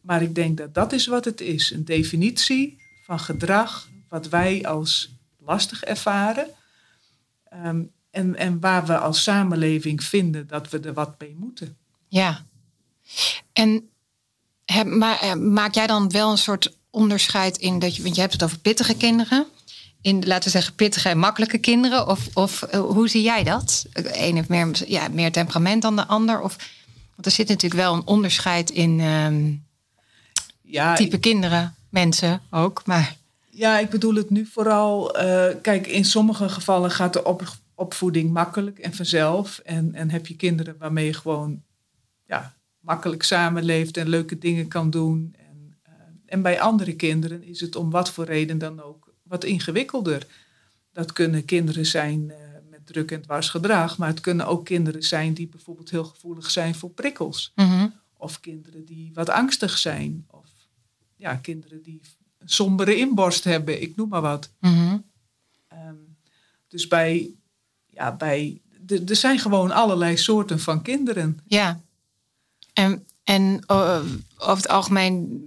Maar 0.00 0.22
ik 0.22 0.34
denk 0.34 0.56
dat 0.56 0.74
dat 0.74 0.92
is 0.92 1.06
wat 1.06 1.24
het 1.24 1.40
is: 1.40 1.70
een 1.70 1.84
definitie 1.84 2.78
van 3.04 3.18
gedrag 3.18 3.88
wat 4.08 4.28
wij 4.28 4.66
als 4.66 5.14
lastig 5.38 5.82
ervaren. 5.82 6.46
Ehm, 7.48 7.82
en, 8.10 8.36
en 8.36 8.60
waar 8.60 8.86
we 8.86 8.98
als 8.98 9.22
samenleving 9.22 10.04
vinden 10.04 10.46
dat 10.46 10.68
we 10.70 10.78
er 10.80 10.92
wat 10.92 11.14
mee 11.18 11.36
moeten. 11.38 11.76
Ja. 12.08 12.44
En 13.52 13.88
heb, 14.64 14.86
maar, 14.86 15.20
eh, 15.20 15.34
maak 15.34 15.74
jij 15.74 15.86
dan 15.86 16.10
wel 16.10 16.30
een 16.30 16.38
soort 16.38 16.76
onderscheid 16.90 17.56
in 17.56 17.78
dat 17.78 17.96
je, 17.96 18.02
want 18.02 18.14
je 18.14 18.20
hebt 18.20 18.32
het 18.32 18.42
over 18.42 18.58
pittige 18.58 18.94
kinderen. 18.96 19.46
in, 20.02 20.26
laten 20.26 20.44
we 20.44 20.50
zeggen, 20.50 20.74
pittige 20.74 21.08
en 21.08 21.18
makkelijke 21.18 21.58
kinderen? 21.58 22.06
Of, 22.08 22.28
of 22.34 22.62
eh, 22.62 22.80
hoe 22.80 23.08
zie 23.08 23.22
jij 23.22 23.42
dat? 23.44 23.86
De 23.92 24.10
een 24.26 24.34
heeft 24.36 24.48
meer, 24.48 24.82
ja, 24.86 25.08
meer 25.08 25.32
temperament 25.32 25.82
dan 25.82 25.96
de 25.96 26.06
ander. 26.06 26.40
Of, 26.40 26.56
want 27.14 27.26
er 27.26 27.32
zit 27.32 27.48
natuurlijk 27.48 27.82
wel 27.82 27.94
een 27.94 28.06
onderscheid 28.06 28.70
in 28.70 29.00
ehm, 29.00 29.52
Ja, 30.62 30.94
type 30.94 31.18
kinderen, 31.18 31.74
mensen 31.88 32.42
ook. 32.50 32.82
Maar 32.84 33.16
Ja, 33.50 33.78
ik 33.78 33.90
bedoel 33.90 34.14
het 34.14 34.30
nu 34.30 34.48
vooral. 34.52 35.16
eh, 35.16 35.54
kijk, 35.62 35.86
in 35.86 36.04
sommige 36.04 36.48
gevallen 36.48 36.90
gaat 36.90 37.12
de 37.12 37.24
op, 37.24 37.42
opvoeding 37.80 38.30
makkelijk 38.30 38.78
en 38.78 38.94
vanzelf. 38.94 39.58
En, 39.58 39.94
en 39.94 40.10
heb 40.10 40.26
je 40.26 40.36
kinderen 40.36 40.76
waarmee 40.78 41.06
je 41.06 41.14
gewoon 41.14 41.62
ja, 42.26 42.56
makkelijk 42.80 43.22
samenleeft 43.22 43.96
en 43.96 44.08
leuke 44.08 44.38
dingen 44.38 44.68
kan 44.68 44.90
doen. 44.90 45.34
En, 45.38 45.78
eh, 45.82 45.92
en 46.26 46.42
bij 46.42 46.60
andere 46.60 46.96
kinderen 46.96 47.42
is 47.42 47.60
het 47.60 47.76
om 47.76 47.90
wat 47.90 48.10
voor 48.10 48.24
reden 48.24 48.58
dan 48.58 48.80
ook 48.80 49.14
wat 49.22 49.44
ingewikkelder. 49.44 50.26
Dat 50.92 51.12
kunnen 51.12 51.44
kinderen 51.44 51.86
zijn 51.86 52.30
eh, 52.30 52.38
met 52.70 52.86
druk 52.86 53.10
en 53.10 53.22
dwars 53.22 53.48
gedrag, 53.48 53.98
maar 53.98 54.08
het 54.08 54.20
kunnen 54.20 54.46
ook 54.46 54.64
kinderen 54.64 55.02
zijn 55.02 55.34
die 55.34 55.48
bijvoorbeeld 55.48 55.90
heel 55.90 56.04
gevoelig 56.04 56.50
zijn 56.50 56.74
voor 56.74 56.90
prikkels. 56.90 57.52
mhm, 57.54 57.88
Of 58.16 58.40
kinderen 58.40 58.84
die 58.84 59.10
wat 59.14 59.28
angstig 59.28 59.78
zijn. 59.78 60.24
Of 60.30 60.48
ja, 61.16 61.36
kinderen 61.36 61.82
die 61.82 62.00
een 62.38 62.48
sombere 62.48 62.96
inborst 62.96 63.44
hebben, 63.44 63.82
ik 63.82 63.96
noem 63.96 64.08
maar 64.08 64.20
wat. 64.20 64.52
mhm. 64.60 64.98
Ehm, 65.68 65.94
dus 66.68 66.88
bij, 66.88 67.30
ja, 68.00 68.12
bij, 68.12 68.60
er 69.06 69.16
zijn 69.16 69.38
gewoon 69.38 69.70
allerlei 69.70 70.16
soorten 70.16 70.60
van 70.60 70.82
kinderen. 70.82 71.40
ja. 71.46 71.80
En, 72.72 73.06
en 73.24 73.62
eh, 73.66 74.00
over 74.36 74.56
het 74.62 74.68
algemeen 74.68 75.44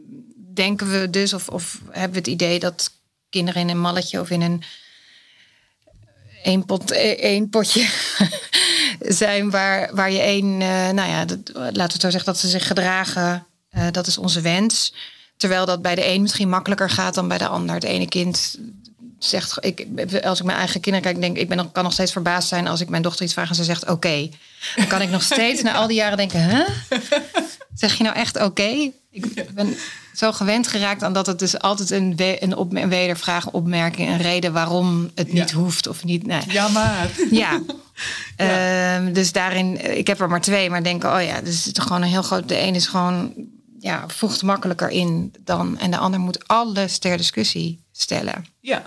denken 0.53 0.91
we 0.91 1.09
dus, 1.09 1.33
of, 1.33 1.49
of 1.49 1.81
hebben 1.89 2.11
we 2.11 2.17
het 2.17 2.27
idee 2.27 2.59
dat 2.59 2.91
kinderen 3.29 3.61
in 3.61 3.69
een 3.69 3.79
malletje 3.79 4.19
of 4.19 4.29
in 4.29 4.41
een 4.41 4.63
één, 6.43 6.65
pot, 6.65 6.91
één 7.17 7.49
potje 7.49 7.89
zijn 9.21 9.49
waar, 9.49 9.95
waar 9.95 10.11
je 10.11 10.19
één, 10.19 10.61
eh, 10.61 10.89
nou 10.89 11.09
ja, 11.09 11.25
dat, 11.25 11.51
laten 11.53 11.95
we 11.95 11.99
zo 11.99 12.09
zeggen, 12.09 12.25
dat 12.25 12.37
ze 12.37 12.47
zich 12.47 12.67
gedragen. 12.67 13.45
eh, 13.69 13.87
dat 13.91 14.07
is 14.07 14.17
onze 14.17 14.41
wens. 14.41 14.93
Terwijl 15.37 15.65
dat 15.65 15.81
bij 15.81 15.95
de 15.95 16.07
een 16.07 16.21
misschien 16.21 16.49
makkelijker 16.49 16.89
gaat 16.89 17.13
dan 17.13 17.27
bij 17.27 17.37
de 17.37 17.47
ander. 17.47 17.75
Het 17.75 17.83
ene 17.83 18.07
kind 18.07 18.57
zegt, 19.25 19.65
ik, 19.65 19.87
als 20.23 20.39
ik 20.39 20.45
mijn 20.45 20.57
eigen 20.57 20.81
kinderen 20.81 21.11
kijk, 21.11 21.21
denk 21.21 21.37
ik, 21.37 21.49
ben 21.49 21.71
kan 21.71 21.83
nog 21.83 21.93
steeds 21.93 22.11
verbaasd 22.11 22.47
zijn 22.47 22.67
als 22.67 22.81
ik 22.81 22.89
mijn 22.89 23.01
dochter 23.01 23.25
iets 23.25 23.33
vraag 23.33 23.49
en 23.49 23.55
ze 23.55 23.63
zegt 23.63 23.89
oké. 23.89 24.29
Dan 24.75 24.87
kan 24.87 25.01
ik 25.01 25.09
nog 25.09 25.23
steeds 25.23 25.61
na 25.61 25.73
al 25.73 25.87
die 25.87 25.95
jaren 25.97 26.17
denken, 26.17 26.49
huh? 26.49 26.67
Zeg 27.73 27.97
je 27.97 28.03
nou 28.03 28.15
echt 28.15 28.41
oké? 28.41 28.91
Ik 29.11 29.53
ben 29.53 29.75
zo 30.13 30.31
gewend 30.31 30.67
geraakt 30.67 31.03
aan 31.03 31.13
dat 31.13 31.25
het 31.25 31.39
dus 31.39 31.59
altijd 31.59 31.91
een, 31.91 32.15
we, 32.15 32.37
een, 32.43 32.55
op, 32.55 32.75
een 32.75 32.89
wedervraag, 32.89 33.51
opmerking, 33.51 34.09
een 34.09 34.21
reden 34.21 34.53
waarom 34.53 35.11
het 35.15 35.33
niet 35.33 35.49
Ja. 35.49 35.55
hoeft 35.55 35.87
of 35.87 36.03
niet. 36.03 36.25
Nee. 36.25 36.41
Ja, 36.47 36.67
maar. 36.67 37.09
Ja. 37.31 37.61
Ehm, 38.35 39.13
dus 39.13 39.31
daarin, 39.31 39.97
ik 39.97 40.07
heb 40.07 40.19
er 40.19 40.29
maar 40.29 40.41
twee, 40.41 40.69
maar 40.69 40.83
denk, 40.83 41.03
oh 41.03 41.21
ja, 41.21 41.41
dus 41.41 41.65
het 41.65 41.77
is 41.77 41.83
gewoon 41.83 42.01
een 42.01 42.07
heel 42.07 42.21
groot. 42.21 42.47
De 42.49 42.59
een 42.59 42.75
is 42.75 42.87
gewoon, 42.87 43.33
ja, 43.79 44.03
voegt 44.07 44.41
makkelijker 44.43 44.89
in 44.89 45.33
dan. 45.39 45.77
En 45.79 45.91
de 45.91 45.97
ander 45.97 46.19
moet 46.19 46.47
alles 46.47 46.97
ter 46.97 47.17
discussie 47.17 47.83
stellen. 47.91 48.45
Ja. 48.59 48.83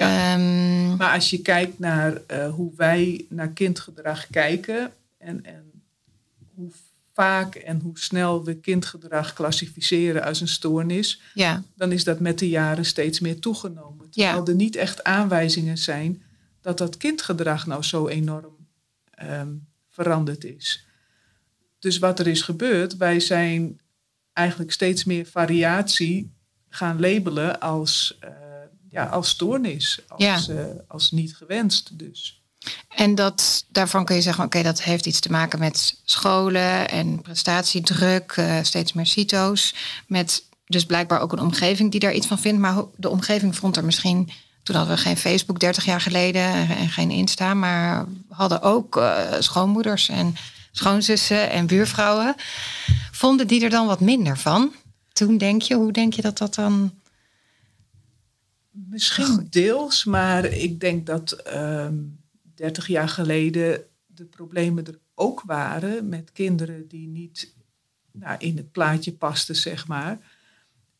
Ja. 0.00 0.34
Ehm, 0.34 0.96
Maar 0.96 1.14
als 1.14 1.30
je 1.30 1.42
kijkt 1.42 1.78
naar 1.78 2.20
eh, 2.26 2.50
hoe 2.54 2.72
wij 2.76 3.26
naar 3.28 3.48
kindgedrag 3.48 4.26
kijken 4.30 4.92
en, 5.18 5.44
en 5.44 5.82
hoe 6.54 6.70
vaak 7.12 7.54
en 7.54 7.80
hoe 7.80 7.98
snel 7.98 8.44
we 8.44 8.54
kindgedrag 8.54 9.32
klassificeren 9.32 10.22
als 10.24 10.40
een 10.40 10.48
stoornis, 10.48 11.20
ja, 11.34 11.62
dan 11.74 11.92
is 11.92 12.04
dat 12.04 12.20
met 12.20 12.38
de 12.38 12.48
jaren 12.48 12.84
steeds 12.84 13.20
meer 13.20 13.38
toegenomen. 13.38 14.10
Terwijl 14.10 14.46
er 14.46 14.54
niet 14.54 14.76
echt 14.76 15.04
aanwijzingen 15.04 15.78
zijn 15.78 16.22
dat 16.60 16.78
dat 16.78 16.96
kindgedrag 16.96 17.66
nou 17.66 17.82
zo 17.82 18.08
enorm 18.08 18.56
ehm, 19.10 19.52
veranderd 19.88 20.44
is. 20.44 20.86
Dus 21.78 21.98
wat 21.98 22.18
er 22.18 22.26
is 22.26 22.42
gebeurd, 22.42 22.96
wij 22.96 23.20
zijn 23.20 23.80
eigenlijk 24.32 24.72
steeds 24.72 25.04
meer 25.04 25.26
variatie 25.26 26.30
gaan 26.68 27.00
labelen 27.00 27.60
als, 27.60 28.16
eh, 28.20 28.30
ja, 28.90 29.04
als 29.04 29.28
stoornis, 29.28 30.00
als, 30.08 30.22
Ja. 30.22 30.40
eh, 30.48 30.64
als 30.88 31.10
niet 31.10 31.36
gewenst 31.36 31.98
dus. 31.98 32.42
En 32.88 33.14
dat, 33.14 33.64
daarvan 33.68 34.04
kun 34.04 34.16
je 34.16 34.22
zeggen, 34.22 34.44
oké, 34.44 34.62
dat 34.62 34.82
heeft 34.82 35.06
iets 35.06 35.20
te 35.20 35.30
maken 35.30 35.58
met 35.58 35.96
scholen 36.04 36.88
en 36.90 37.20
prestatiedruk, 37.22 38.32
eh, 38.36 38.56
steeds 38.62 38.92
meer 38.92 39.06
CITO's. 39.06 39.74
Met 40.06 40.42
dus 40.66 40.84
blijkbaar 40.84 41.20
ook 41.20 41.32
een 41.32 41.40
omgeving 41.40 41.90
die 41.90 42.00
daar 42.00 42.12
iets 42.14 42.26
van 42.26 42.38
vindt. 42.38 42.60
Maar 42.60 42.84
de 42.96 43.08
omgeving 43.08 43.56
vond 43.56 43.76
er 43.76 43.84
misschien, 43.84 44.30
toen 44.62 44.76
hadden 44.76 44.94
we 44.96 45.00
geen 45.02 45.16
Facebook 45.16 45.60
30 45.60 45.84
jaar 45.84 46.00
geleden 46.00 46.42
en, 46.42 46.68
en 46.68 46.88
geen 46.88 47.10
Insta, 47.10 47.54
maar 47.54 48.04
hadden 48.28 48.62
ook 48.62 48.96
eh, 48.96 49.20
schoonmoeders 49.38 50.08
en 50.08 50.34
schoonzussen 50.72 51.50
en 51.50 51.66
buurvrouwen. 51.66 52.34
Vonden 53.12 53.46
die 53.46 53.64
er 53.64 53.70
dan 53.70 53.86
wat 53.86 54.00
minder 54.00 54.38
van? 54.38 54.72
Toen 55.12 55.38
denk 55.38 55.62
je, 55.62 55.74
hoe 55.74 55.92
denk 55.92 56.12
je 56.14 56.22
dat 56.22 56.38
dat 56.38 56.54
dan... 56.54 56.92
Misschien 58.70 59.46
deels, 59.50 60.04
maar 60.04 60.44
ik 60.44 60.80
denk 60.80 61.06
dat 61.06 61.32
ehm 61.32 61.94
30 62.60 62.86
jaar 62.86 63.08
geleden 63.08 63.84
de 64.06 64.24
problemen 64.24 64.86
er 64.86 64.98
ook 65.14 65.42
waren 65.46 66.08
met 66.08 66.32
kinderen 66.32 66.88
die 66.88 67.08
niet 67.08 67.54
nou, 68.12 68.38
in 68.38 68.56
het 68.56 68.72
plaatje 68.72 69.12
pasten, 69.12 69.56
zeg 69.56 69.86
maar. 69.86 70.18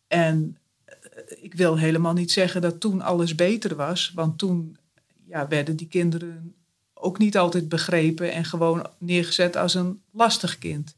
En 0.06 0.56
eh, 0.84 0.96
ik 1.42 1.54
wil 1.54 1.78
helemaal 1.78 2.12
niet 2.12 2.30
zeggen 2.30 2.60
dat 2.60 2.80
toen 2.80 3.00
alles 3.00 3.34
beter 3.34 3.76
was, 3.76 4.12
want 4.14 4.38
toen 4.38 4.76
ja, 5.26 5.48
werden 5.48 5.76
die 5.76 5.88
kinderen 5.88 6.54
ook 6.94 7.18
niet 7.18 7.36
altijd 7.36 7.68
begrepen 7.68 8.32
en 8.32 8.44
gewoon 8.44 8.86
neergezet 8.98 9.56
als 9.56 9.74
een 9.74 10.02
lastig 10.10 10.58
kind. 10.58 10.96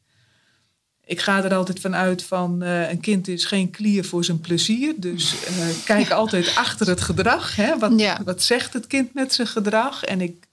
Ik 1.05 1.21
ga 1.21 1.45
er 1.45 1.55
altijd 1.55 1.81
van 1.81 1.95
uit 1.95 2.23
van 2.23 2.63
eh, 2.63 2.91
een 2.91 3.01
kind 3.01 3.29
is 3.29 3.45
geen 3.45 3.71
klier 3.71 4.05
voor 4.05 4.25
zijn 4.25 4.41
plezier. 4.41 4.95
Dus 4.97 5.45
eh, 5.45 5.55
kijk 5.85 6.11
altijd 6.21 6.55
achter 6.57 6.87
het 6.89 7.01
gedrag. 7.01 7.57
Hè? 7.57 7.79
Wat, 7.79 7.93
Ja. 8.01 8.21
wat 8.25 8.43
zegt 8.43 8.73
het 8.73 8.87
kind 8.87 9.15
met 9.15 9.33
zijn 9.35 9.47
gedrag? 9.49 10.05
En 10.05 10.21
ik 10.21 10.47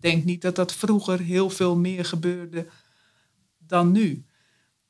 denk 0.00 0.24
niet 0.24 0.42
dat 0.42 0.56
dat 0.56 0.74
vroeger 0.74 1.18
heel 1.20 1.50
veel 1.50 1.76
meer 1.76 2.04
gebeurde 2.04 2.66
dan 3.58 3.92
nu. 3.92 4.24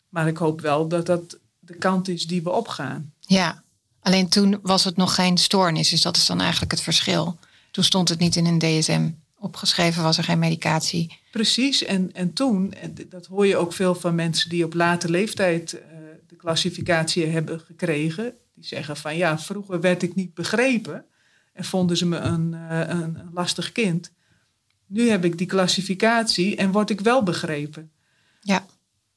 Maar 0.08 0.26
ik 0.28 0.36
hoop 0.36 0.60
wel 0.60 0.88
dat 0.88 1.06
dat 1.06 1.38
de 1.58 1.74
kant 1.74 2.08
is 2.08 2.26
die 2.26 2.42
we 2.42 2.50
opgaan. 2.50 3.12
Ja, 3.20 3.62
alleen 4.00 4.28
toen 4.28 4.58
was 4.62 4.84
het 4.84 4.96
nog 4.96 5.14
geen 5.14 5.38
stoornis. 5.38 5.88
Dus 5.88 6.02
dat 6.02 6.16
is 6.16 6.26
dan 6.26 6.40
eigenlijk 6.40 6.70
het 6.70 6.80
verschil. 6.80 7.38
Toen 7.70 7.84
stond 7.84 8.08
het 8.08 8.18
niet 8.18 8.36
in 8.36 8.46
een 8.46 8.58
DSM 8.58 9.08
opgeschreven, 9.46 10.02
was 10.02 10.18
er 10.18 10.24
geen 10.24 10.38
medicatie. 10.38 11.18
Precies, 11.30 11.84
en, 11.84 12.12
en 12.12 12.32
toen, 12.32 12.72
en 12.72 12.94
dat 13.08 13.26
hoor 13.26 13.46
je 13.46 13.56
ook 13.56 13.72
veel 13.72 13.94
van 13.94 14.14
mensen 14.14 14.50
die 14.50 14.64
op 14.64 14.74
late 14.74 15.10
leeftijd 15.10 15.72
eh, 15.72 15.98
de 16.26 16.36
klassificatie 16.36 17.26
hebben 17.26 17.60
gekregen. 17.60 18.34
Die 18.54 18.64
zeggen 18.64 18.96
van 18.96 19.16
ja, 19.16 19.38
vroeger 19.38 19.80
werd 19.80 20.02
ik 20.02 20.14
niet 20.14 20.34
begrepen 20.34 21.04
en 21.52 21.64
vonden 21.64 21.96
ze 21.96 22.06
me 22.06 22.16
een, 22.16 22.54
eh, 22.54 22.80
een, 22.80 23.18
een 23.18 23.30
lastig 23.32 23.72
kind. 23.72 24.12
Nu 24.86 25.08
heb 25.08 25.24
ik 25.24 25.38
die 25.38 25.46
klassificatie 25.46 26.56
en 26.56 26.72
word 26.72 26.90
ik 26.90 27.00
wel 27.00 27.22
begrepen. 27.22 27.90
Ja, 28.40 28.66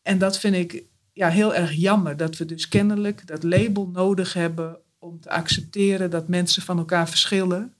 En 0.01 0.17
dat 0.17 0.39
vind 0.39 0.55
ik 0.55 0.83
ja, 1.13 1.29
heel 1.29 1.55
erg 1.55 1.73
jammer, 1.73 2.17
dat 2.17 2.37
we 2.37 2.45
dus 2.45 2.67
kennelijk 2.67 3.27
dat 3.27 3.43
label 3.43 3.87
nodig 3.87 4.33
hebben 4.33 4.79
om 4.99 5.19
te 5.19 5.29
accepteren 5.29 6.09
dat 6.09 6.27
mensen 6.27 6.61
van 6.61 6.77
elkaar 6.77 7.09
verschillen. 7.09 7.73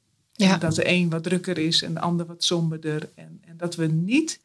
Ja. 0.46 0.54
En 0.54 0.60
dat 0.60 0.76
de 0.76 0.88
een 0.90 1.10
wat 1.10 1.24
drukker 1.24 1.58
is 1.58 1.82
en 1.82 1.94
de 1.94 2.00
ander 2.00 2.26
wat 2.26 2.44
somberder. 2.44 3.10
En, 3.16 3.42
en 3.46 3.58
dat 3.58 3.76
we 3.76 3.86
niet 3.86 4.40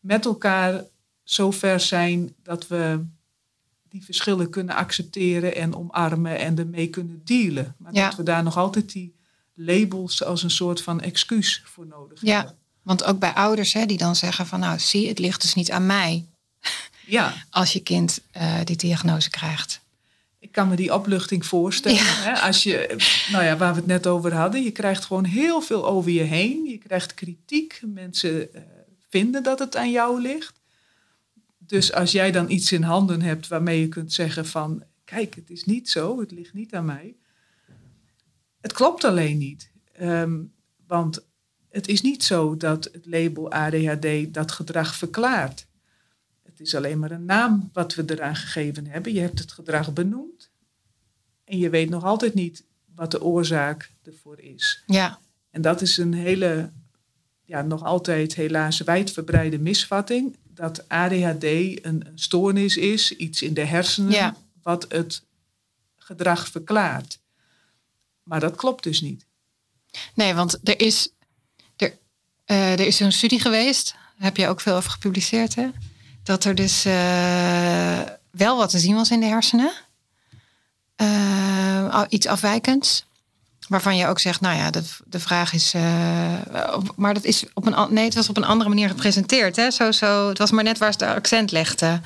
met 0.00 0.24
elkaar 0.24 0.84
zo 1.22 1.50
ver 1.50 1.80
zijn 1.80 2.34
dat 2.42 2.68
we 2.68 3.04
die 3.88 4.04
verschillen 4.04 4.50
kunnen 4.50 4.74
accepteren 4.74 5.54
en 5.54 5.74
omarmen 5.74 6.38
en 6.38 6.58
ermee 6.58 6.88
kunnen 6.88 7.20
dealen. 7.24 7.74
Maar 7.78 7.94
Ja. 7.94 8.04
dat 8.08 8.16
we 8.16 8.22
daar 8.22 8.42
nog 8.42 8.56
altijd 8.56 8.92
die 8.92 9.14
labels 9.54 10.24
als 10.24 10.42
een 10.42 10.50
soort 10.50 10.82
van 10.82 11.00
excuus 11.00 11.62
voor 11.64 11.86
nodig 11.86 12.20
ja. 12.22 12.36
hebben. 12.36 12.54
want 12.82 13.04
ook 13.04 13.18
bij 13.18 13.32
ouders 13.32 13.72
hè, 13.72 13.86
die 13.86 13.98
dan 13.98 14.16
zeggen 14.16 14.46
van 14.46 14.60
nou 14.60 14.78
zie, 14.78 15.08
het 15.08 15.18
ligt 15.18 15.42
dus 15.42 15.54
niet 15.54 15.70
aan 15.70 15.86
mij 15.86 16.24
Ja, 17.06 17.34
als 17.50 17.72
je 17.72 17.80
kind 17.80 18.20
eh, 18.30 18.58
die 18.64 18.76
diagnose 18.76 19.30
krijgt. 19.30 19.80
Ik 20.38 20.52
kan 20.52 20.68
me 20.68 20.76
die 20.76 20.94
opluchting 20.94 21.46
voorstellen. 21.46 21.98
Ja. 21.98 22.04
Hè? 22.04 22.32
Als 22.32 22.62
je, 22.62 22.94
nou 23.32 23.44
ja, 23.44 23.56
waar 23.56 23.72
we 23.72 23.78
het 23.78 23.86
net 23.86 24.06
over 24.06 24.34
hadden, 24.34 24.62
je 24.62 24.70
krijgt 24.70 25.04
gewoon 25.04 25.24
heel 25.24 25.60
veel 25.60 25.86
over 25.86 26.10
je 26.10 26.22
heen. 26.22 26.64
Je 26.64 26.78
krijgt 26.78 27.14
kritiek. 27.14 27.80
Mensen 27.86 28.54
eh, 28.54 28.62
vinden 29.08 29.42
dat 29.42 29.58
het 29.58 29.76
aan 29.76 29.90
jou 29.90 30.20
ligt. 30.20 30.60
Dus 31.58 31.92
als 31.92 32.12
jij 32.12 32.30
dan 32.30 32.50
iets 32.50 32.72
in 32.72 32.82
handen 32.82 33.22
hebt 33.22 33.48
waarmee 33.48 33.80
je 33.80 33.88
kunt 33.88 34.12
zeggen 34.12 34.46
van, 34.46 34.82
kijk, 35.04 35.34
het 35.34 35.50
is 35.50 35.64
niet 35.64 35.90
zo, 35.90 36.20
het 36.20 36.30
ligt 36.30 36.54
niet 36.54 36.74
aan 36.74 36.84
mij. 36.84 37.14
Het 38.60 38.72
klopt 38.72 39.04
alleen 39.04 39.38
niet. 39.38 39.70
Ehm, 39.92 40.38
want 40.86 41.26
het 41.68 41.88
is 41.88 42.00
niet 42.00 42.24
zo 42.24 42.56
dat 42.56 42.84
het 42.92 43.06
label 43.06 43.52
ADHD 43.52 44.34
dat 44.34 44.52
gedrag 44.52 44.94
verklaart. 44.94 45.66
Het 46.56 46.66
is 46.66 46.74
alleen 46.74 46.98
maar 46.98 47.10
een 47.10 47.24
naam 47.24 47.70
wat 47.72 47.94
we 47.94 48.04
eraan 48.06 48.36
gegeven 48.36 48.86
hebben. 48.86 49.12
Je 49.12 49.20
hebt 49.20 49.38
het 49.38 49.52
gedrag 49.52 49.92
benoemd. 49.92 50.50
En 51.44 51.58
je 51.58 51.70
weet 51.70 51.88
nog 51.90 52.04
altijd 52.04 52.34
niet 52.34 52.64
wat 52.94 53.10
de 53.10 53.22
oorzaak 53.22 53.90
ervoor 54.02 54.40
is. 54.40 54.82
Ja. 54.86 55.18
En 55.50 55.62
dat 55.62 55.80
is 55.80 55.96
een 55.96 56.14
hele, 56.14 56.70
ja, 57.44 57.62
nog 57.62 57.82
altijd 57.84 58.34
helaas 58.34 58.80
wijdverbreide 58.80 59.58
misvatting. 59.58 60.36
Dat 60.54 60.88
ADHD 60.88 61.42
een, 61.44 61.82
een 61.82 62.10
stoornis 62.14 62.76
is, 62.76 63.12
iets 63.16 63.42
in 63.42 63.54
de 63.54 63.64
hersenen, 63.64 64.12
Ja. 64.12 64.36
wat 64.62 64.86
het 64.88 65.22
gedrag 65.96 66.48
verklaart. 66.48 67.18
Maar 68.22 68.40
dat 68.40 68.56
klopt 68.56 68.82
dus 68.82 69.00
niet. 69.00 69.24
Nee, 70.14 70.34
want 70.34 70.58
er 70.68 70.80
is, 70.80 71.12
er, 71.76 71.96
eh, 72.44 72.72
er 72.72 72.86
is 72.86 72.96
zo'n 72.96 73.12
studie 73.12 73.40
geweest, 73.40 73.92
daar 73.92 74.02
heb 74.26 74.36
je 74.36 74.48
ook 74.48 74.60
veel 74.60 74.76
over 74.76 74.90
gepubliceerd, 74.90 75.54
hè? 75.54 75.68
Dat 76.26 76.44
er 76.44 76.54
dus 76.54 76.84
eh, 76.84 78.00
wel 78.30 78.56
wat 78.56 78.70
te 78.70 78.78
zien 78.78 78.94
was 78.94 79.10
in 79.10 79.20
de 79.20 79.26
hersenen. 79.26 79.72
Eh, 80.96 82.02
iets 82.08 82.26
afwijkends. 82.26 83.06
Waarvan 83.68 83.96
je 83.96 84.06
ook 84.06 84.18
zegt, 84.18 84.40
nou 84.40 84.56
ja, 84.56 84.70
de, 84.70 84.82
de 85.04 85.20
vraag 85.20 85.52
is. 85.52 85.74
eh, 85.74 86.78
maar 86.96 87.14
dat 87.14 87.24
is 87.24 87.44
op 87.54 87.66
een. 87.66 87.94
Nee, 87.94 88.04
het 88.04 88.14
was 88.14 88.28
op 88.28 88.36
een 88.36 88.44
andere 88.44 88.68
manier 88.68 88.88
gepresenteerd. 88.88 89.56
Hè? 89.56 89.70
Zo, 89.70 89.92
zo, 89.92 90.28
het 90.28 90.38
was 90.38 90.50
maar 90.50 90.64
net 90.64 90.78
waar 90.78 90.92
ze 90.92 90.98
de 90.98 91.06
accent 91.14 91.50
legde. 91.50 92.00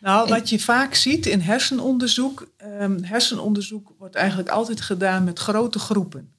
Nou, 0.00 0.28
wat 0.28 0.48
je 0.48 0.60
vaak 0.60 0.94
ziet 0.94 1.26
in 1.26 1.40
hersenonderzoek, 1.40 2.46
ehm, 2.56 3.02
hersenonderzoek 3.02 3.92
wordt 3.98 4.14
eigenlijk 4.14 4.48
altijd 4.48 4.80
gedaan 4.80 5.24
met 5.24 5.38
grote 5.38 5.78
groepen. 5.78 6.32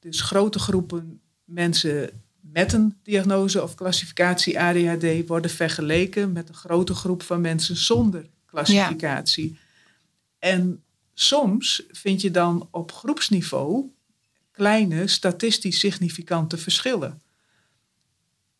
Dus 0.00 0.20
grote 0.20 0.58
groepen 0.58 1.20
mensen 1.44 2.21
met 2.52 2.72
een 2.72 2.96
diagnose 3.02 3.62
of 3.62 3.74
klassificatie 3.74 4.60
ADHD 4.60 5.26
worden 5.26 5.50
vergeleken 5.50 6.32
met 6.32 6.48
een 6.48 6.54
grote 6.54 6.94
groep 6.94 7.22
van 7.22 7.40
mensen 7.40 7.76
zonder 7.76 8.26
klassificatie. 8.46 9.58
En 10.38 10.82
soms 11.14 11.82
vind 11.90 12.20
je 12.20 12.30
dan 12.30 12.68
op 12.70 12.92
groepsniveau 12.92 13.90
kleine 14.50 15.06
statistisch 15.06 15.78
significante 15.78 16.58
verschillen. 16.58 17.22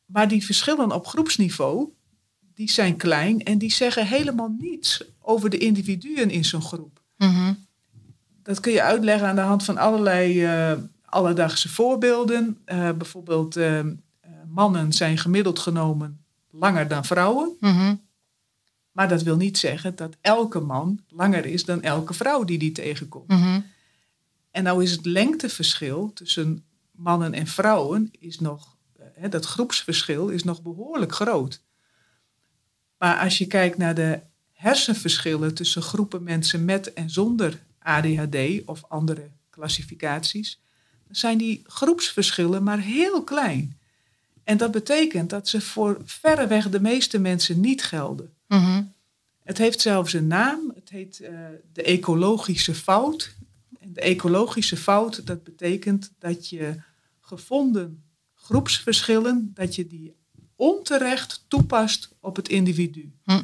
Maar 0.07 0.29
die 0.29 0.45
verschillen 0.45 0.93
op 0.93 1.07
groepsniveau, 1.07 1.89
die 2.55 2.71
zijn 2.71 2.97
klein 2.97 3.43
en 3.43 3.59
die 3.59 3.73
zeggen 3.73 4.07
helemaal 4.07 4.55
niets 4.59 5.05
over 5.19 5.51
de 5.51 5.59
individuen 5.59 6.31
in 6.31 6.45
zo'n 6.45 6.63
groep. 6.63 7.03
Mhm. 7.17 7.53
Dat 8.43 8.61
kun 8.61 8.73
je 8.73 8.83
uitleggen 8.83 9.29
aan 9.29 9.35
de 9.35 9.41
hand 9.41 9.65
van 9.65 9.77
allerlei 9.77 10.45
eh, 10.45 10.73
alledaagse 11.13 11.69
voorbeelden. 11.69 12.59
Eh, 12.65 12.93
bijvoorbeeld, 12.93 13.57
eh, 13.57 13.79
eh, 13.79 13.87
mannen 14.49 14.93
zijn 14.93 15.19
gemiddeld 15.19 15.59
genomen 15.59 16.25
langer 16.51 16.89
dan 16.89 17.05
vrouwen. 17.05 17.57
Mhm. 17.61 17.95
Maar 18.93 19.09
dat 19.09 19.23
wil 19.23 19.37
niet 19.37 19.59
zeggen 19.59 19.97
dat 19.97 20.17
elke 20.21 20.61
man 20.61 21.01
langer 21.09 21.47
is 21.47 21.65
dan 21.65 21.83
elke 21.83 22.15
vrouw 22.15 22.45
die 22.45 22.59
die 22.59 22.73
tegenkomt. 22.73 23.29
Mhm. 23.29 23.61
En 24.51 24.63
nou 24.63 24.83
is 24.83 24.91
het 24.91 25.07
lengteverschil 25.07 26.13
tussen 26.15 26.65
mannen 26.91 27.33
en 27.33 27.47
vrouwen 27.47 28.11
is 28.19 28.41
nog, 28.41 28.77
hè, 29.13 29.29
dat 29.29 29.47
groepsverschil 29.47 30.29
is 30.29 30.45
nog 30.45 30.63
behoorlijk 30.63 31.15
groot. 31.15 31.63
Maar 32.99 33.19
als 33.19 33.39
je 33.39 33.47
kijkt 33.47 33.79
naar 33.79 33.95
de 33.95 34.21
hersenverschillen 34.53 35.55
tussen 35.55 35.83
groepen 35.83 36.23
mensen 36.23 36.65
met 36.65 36.93
en 36.93 37.11
zonder 37.11 37.63
ADHD 37.79 38.65
of 38.65 38.85
andere 38.89 39.31
klassificaties, 39.51 40.61
zijn 41.13 41.39
die 41.39 41.63
groepsverschillen 41.67 42.63
maar 42.63 42.79
heel 42.79 43.25
klein. 43.25 43.79
En 44.45 44.57
dat 44.57 44.71
betekent 44.71 45.31
dat 45.31 45.49
ze 45.49 45.61
voor 45.61 46.01
verreweg 46.05 46.71
de 46.71 46.81
meeste 46.81 47.19
mensen 47.19 47.61
niet 47.61 47.83
gelden. 47.83 48.33
Mhm. 48.49 48.83
Het 49.43 49.59
heeft 49.59 49.81
zelfs 49.81 50.13
een 50.13 50.27
naam. 50.27 50.73
Het 50.75 50.89
heet 50.89 51.21
eh, 51.21 51.39
de 51.73 51.83
ecologische 51.83 52.75
fout. 52.75 53.35
En 53.81 53.93
de 53.93 54.01
ecologische 54.01 54.77
fout, 54.77 55.27
dat 55.27 55.45
betekent 55.45 56.13
dat 56.19 56.49
je 56.49 56.81
gevonden 57.21 58.03
groepsverschillen, 58.35 59.51
dat 59.55 59.75
je 59.75 59.87
die 59.87 60.15
onterecht 60.57 61.45
toepast 61.49 62.15
op 62.21 62.37
het 62.37 62.49
individu. 62.49 63.13
Hm. 63.25 63.43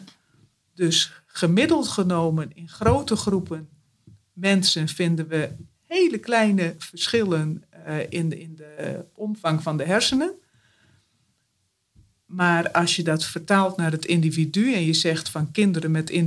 Dus 0.75 1.13
gemiddeld 1.27 1.89
genomen 1.89 2.51
in 2.55 2.69
grote 2.69 3.17
groepen 3.17 3.69
mensen 4.39 4.89
vinden 4.89 5.29
we 5.29 5.51
hele 5.89 6.19
kleine 6.19 6.75
verschillen 6.79 7.65
eh, 7.71 7.97
in, 8.09 8.29
de, 8.29 8.41
in 8.41 8.57
de 8.57 9.05
omvang 9.15 9.63
van 9.63 9.77
de 9.77 9.85
hersenen. 9.85 10.33
Maar 12.27 12.71
als 12.71 12.97
je 12.97 13.03
dat 13.03 13.25
vertaalt 13.25 13.77
naar 13.77 13.93
het 13.93 14.05
individu 14.05 14.75
en 14.75 14.85
je 14.85 14.93
zegt 14.93 15.29
van 15.29 15.51
kinderen 15.51 15.91
met, 15.91 16.23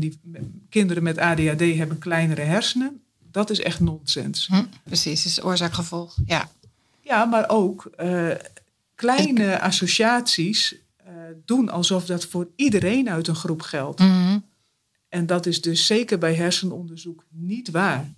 kinderen 0.69 1.04
met 1.04 1.17
ADHD 1.17 1.60
hebben 1.60 1.97
kleinere 1.97 2.41
hersenen, 2.41 3.02
dat 3.32 3.50
is 3.50 3.60
echt 3.60 3.80
nonsens. 3.80 4.47
Hm. 4.47 4.63
Precies, 4.84 5.26
is 5.26 5.43
oorzaak-gevolg. 5.43 6.17
Ja. 6.26 6.50
Ja, 7.02 7.26
maar 7.26 7.50
ook 7.50 7.86
eh, 7.86 8.30
kleine 8.95 9.60
associaties 9.60 10.76
eh, 10.95 11.13
doen 11.45 11.69
alsof 11.69 12.06
dat 12.06 12.26
voor 12.26 12.47
iedereen 12.56 13.10
uit 13.10 13.28
een 13.28 13.36
groep 13.36 13.62
geldt. 13.62 14.00
Mhm. 14.00 14.39
En 15.10 15.26
dat 15.26 15.45
is 15.45 15.62
dus 15.62 15.86
zeker 15.86 16.17
bij 16.17 16.36
hersenonderzoek 16.36 17.26
niet 17.30 17.71
waar. 17.71 18.13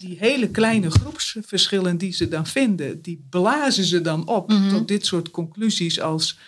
Die 0.00 0.16
hele 0.18 0.50
kleine 0.50 0.90
groepsverschillen 0.90 1.96
die 1.98 2.12
ze 2.12 2.28
dan 2.28 2.46
vinden, 2.46 3.02
die 3.02 3.26
blazen 3.30 3.84
ze 3.84 4.00
dan 4.00 4.26
op 4.28 4.48
Mhm. 4.48 4.68
tot 4.68 4.88
dit 4.88 5.06
soort 5.06 5.30
conclusies 5.30 6.00
als 6.00 6.38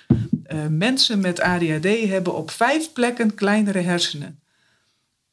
eh, 0.45 0.67
mensen 0.67 1.21
met 1.21 1.41
ADHD 1.41 2.09
hebben 2.09 2.35
op 2.35 2.51
vijf 2.51 2.93
plekken 2.93 3.35
kleinere 3.35 3.79
hersenen. 3.81 4.41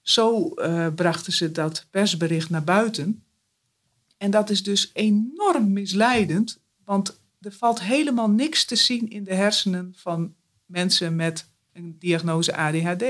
Zo 0.01 0.49
eh, 0.53 0.87
brachten 0.95 1.33
ze 1.33 1.51
dat 1.51 1.85
persbericht 1.89 2.49
naar 2.49 2.63
buiten. 2.63 3.23
En 4.17 4.31
dat 4.31 4.49
is 4.49 4.63
dus 4.63 4.89
enorm 4.93 5.73
misleidend, 5.73 6.59
want 6.85 7.19
er 7.41 7.51
valt 7.51 7.81
helemaal 7.81 8.29
niks 8.29 8.65
te 8.65 8.75
zien 8.75 9.09
in 9.09 9.23
de 9.23 9.33
hersenen 9.33 9.93
van 9.97 10.33
mensen 10.65 11.15
met 11.15 11.47
een 11.73 11.95
diagnose 11.99 12.55
ADHD. 12.55 13.03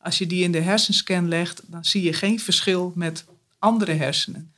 Als 0.00 0.18
je 0.18 0.26
die 0.26 0.42
in 0.42 0.52
de 0.52 0.60
hersenscan 0.60 1.28
legt, 1.28 1.62
dan 1.66 1.84
zie 1.84 2.02
je 2.02 2.12
geen 2.12 2.40
verschil 2.40 2.92
met 2.94 3.24
andere 3.58 3.92
hersenen. 3.92 4.52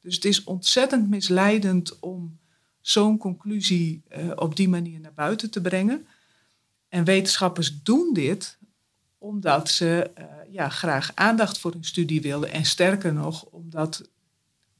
Dus 0.00 0.14
het 0.14 0.24
is 0.24 0.44
ontzettend 0.44 1.08
misleidend 1.08 1.98
om 1.98 2.38
zo'n 2.80 3.18
conclusie 3.18 4.02
eh, 4.08 4.30
op 4.34 4.56
die 4.56 4.68
manier 4.68 5.00
naar 5.00 5.12
buiten 5.14 5.50
te 5.50 5.60
brengen. 5.60 6.06
En 6.88 7.04
wetenschappers 7.04 7.82
doen 7.82 8.10
dit 8.12 8.58
omdat 9.18 9.68
ze 9.70 10.10
eh, 10.14 10.24
ja, 10.48 10.68
graag 10.68 11.10
aandacht 11.14 11.58
voor 11.58 11.72
hun 11.72 11.84
studie 11.84 12.20
willen. 12.20 12.52
En 12.52 12.64
sterker 12.64 13.12
nog, 13.12 13.44
omdat 13.44 14.08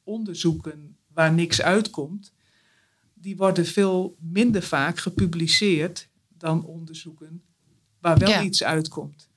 onderzoeken 0.02 0.96
waar 1.06 1.32
niks 1.32 1.62
uitkomt, 1.62 2.32
die 3.14 3.36
worden 3.36 3.66
veel 3.66 4.16
minder 4.20 4.62
vaak 4.62 4.98
gepubliceerd 4.98 6.08
dan 6.28 6.64
onderzoeken 6.64 7.42
waar 8.00 8.18
wel 8.18 8.28
Ja. 8.28 8.42
iets 8.42 8.64
uitkomt. 8.64 9.28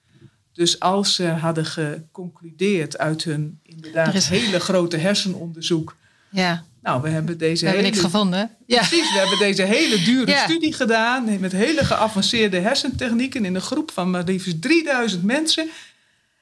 Dus 0.57 0.79
als 0.79 1.15
ze 1.15 1.25
hadden 1.27 1.65
geconcludeerd 1.65 2.97
uit 2.97 3.23
hun 3.23 3.59
inderdaad 3.63 4.07
Er 4.07 4.15
is- 4.15 4.27
hele 4.27 4.59
grote 4.59 4.97
hersenonderzoek. 4.97 5.95
ja. 6.29 6.65
Nou, 6.81 7.01
we 7.01 7.09
hebben 7.09 7.37
deze 7.37 7.59
We 7.65 7.69
hebben 7.71 7.83
hele, 7.85 7.95
niks 7.95 8.11
gevonden. 8.11 8.49
Ja. 8.65 8.77
Precies, 8.77 9.11
we 9.13 9.19
hebben 9.19 9.37
deze 9.37 9.63
hele 9.63 10.03
dure 10.03 10.31
Ja. 10.31 10.43
studie 10.43 10.73
gedaan 10.73 11.39
met 11.39 11.51
hele 11.51 11.85
geavanceerde 11.85 12.59
hersentechnieken 12.59 13.45
in 13.45 13.55
een 13.55 13.61
groep 13.61 13.91
van 13.91 14.09
maar 14.09 14.23
liefst 14.23 14.61
3000 14.61 15.23
mensen. 15.23 15.69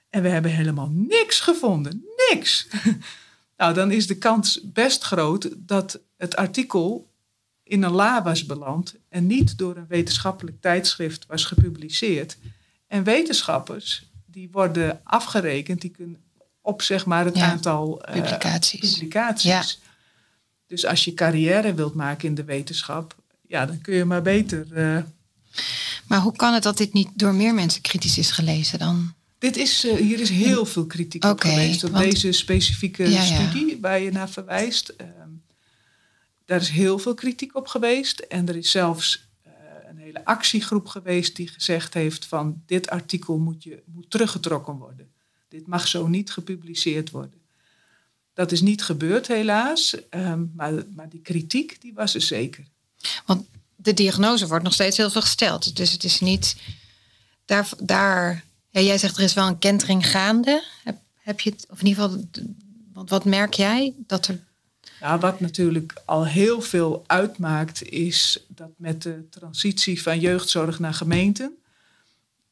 En 0.10 0.22
we 0.22 0.30
hebben 0.30 0.52
helemaal 0.52 0.90
niks 0.94 1.40
gevonden. 1.40 2.06
Niks. 2.32 2.68
Nou, 3.58 3.74
dan 3.74 3.92
is 3.92 4.08
de 4.08 4.18
kans 4.18 4.60
best 4.64 5.04
groot 5.04 5.50
dat 5.58 6.00
het 6.18 6.36
artikel 6.36 7.10
in 7.64 7.84
een 7.84 7.92
la 7.92 8.24
was 8.24 8.46
beland 8.46 8.96
en 9.10 9.28
niet 9.28 9.58
door 9.58 9.76
een 9.78 9.86
wetenschappelijk 9.88 10.62
tijdschrift 10.62 11.26
was 11.28 11.46
gepubliceerd. 11.46 12.38
En 12.88 13.04
wetenschappers, 13.04 14.10
die 14.26 14.50
worden 14.52 15.00
afgerekend, 15.04 15.82
die 15.82 15.90
kunnen 15.90 16.22
op 16.62 16.82
zeg 16.82 17.06
maar 17.06 17.26
het 17.26 17.36
Ja, 17.38 17.50
aantal 17.52 18.02
eh, 18.04 18.14
Publicaties. 18.22 18.94
publicaties. 18.94 19.44
Ja. 19.50 19.64
Dus 20.68 20.86
als 20.86 21.04
je 21.06 21.14
carrière 21.14 21.74
wilt 21.74 21.94
maken 21.94 22.28
in 22.28 22.36
de 22.36 22.44
wetenschap, 22.44 23.16
ja, 23.48 23.66
dan 23.66 23.82
kun 23.82 23.96
je 23.96 24.06
maar 24.06 24.22
beter. 24.22 24.74
eh, 24.74 25.04
Maar 26.08 26.20
hoe 26.20 26.36
kan 26.36 26.54
het 26.54 26.64
dat 26.64 26.78
dit 26.78 26.94
niet 26.94 27.10
door 27.14 27.34
meer 27.34 27.54
mensen 27.54 27.82
kritisch 27.82 28.18
is 28.18 28.32
gelezen 28.32 28.80
dan? 28.80 29.14
dit 29.38 29.58
is, 29.58 29.86
eh, 29.86 29.96
hier 29.96 30.20
is 30.20 30.30
heel 30.30 30.66
veel 30.66 30.86
kritiek 30.86 31.24
op 31.26 31.40
geweest. 31.42 31.84
Op 31.84 31.92
want- 31.92 32.04
deze 32.12 32.32
specifieke 32.32 33.10
Ja, 33.10 33.22
studie 33.24 33.78
waar 33.82 34.00
je 34.00 34.12
naar 34.12 34.30
verwijst. 34.30 34.90
Ehm, 34.90 35.10
daar 36.46 36.62
is 36.62 36.70
heel 36.70 37.00
veel 37.00 37.14
kritiek 37.14 37.56
op 37.56 37.68
geweest. 37.68 38.20
En 38.20 38.48
er 38.50 38.56
is 38.56 38.72
zelfs 38.72 39.25
actiegroep 40.24 40.88
geweest 40.88 41.36
die 41.36 41.48
gezegd 41.48 41.94
heeft 41.94 42.26
van 42.26 42.62
dit 42.66 42.90
artikel 42.90 43.38
moet, 43.38 43.64
je, 43.64 43.84
moet 43.86 44.10
teruggetrokken 44.10 44.74
worden. 44.74 45.12
Dit 45.48 45.68
mag 45.68 45.88
zo 45.88 46.08
niet 46.08 46.32
gepubliceerd 46.32 47.12
worden. 47.12 47.42
Dat 48.34 48.52
is 48.52 48.62
niet 48.62 48.84
gebeurd 48.84 49.28
helaas, 49.28 49.96
ehm, 50.10 50.46
maar, 50.54 50.74
maar 50.96 51.10
die 51.10 51.22
kritiek 51.22 51.82
die 51.82 51.94
was 51.94 52.16
er 52.16 52.22
zeker. 52.22 52.66
Want 53.26 53.48
de 53.76 53.94
diagnose 53.94 54.48
wordt 54.48 54.64
nog 54.64 54.74
steeds 54.74 54.98
heel 54.98 55.10
veel 55.10 55.22
gesteld. 55.22 55.76
Dus 55.76 55.92
het 55.92 56.04
is 56.04 56.20
niet. 56.20 56.56
Daar, 57.46 57.70
daar 57.80 58.44
jij 58.70 58.98
zegt 58.98 59.18
er 59.18 59.24
is 59.24 59.34
wel 59.34 59.48
een 59.48 59.60
kentering 59.60 60.08
gaande. 60.08 60.64
Heb, 60.84 60.98
heb 61.16 61.40
je 61.40 61.50
het, 61.50 61.66
of 61.70 61.80
in 61.80 61.88
ieder 61.88 62.04
geval, 62.04 62.26
want 62.94 63.10
wat 63.10 63.26
merk 63.26 63.54
jij? 63.54 63.94
Dat 63.98 64.28
er 64.28 64.40
Ja, 65.00 65.20
wat 65.20 65.40
natuurlijk 65.40 66.02
al 66.06 66.26
heel 66.26 66.62
veel 66.62 67.04
uitmaakt, 67.08 67.84
is 67.84 68.46
dat 68.48 68.70
met 68.78 69.02
de 69.02 69.28
transitie 69.30 70.02
van 70.02 70.20
jeugdzorg 70.20 70.80
naar 70.80 70.94
gemeenten, 70.94 71.58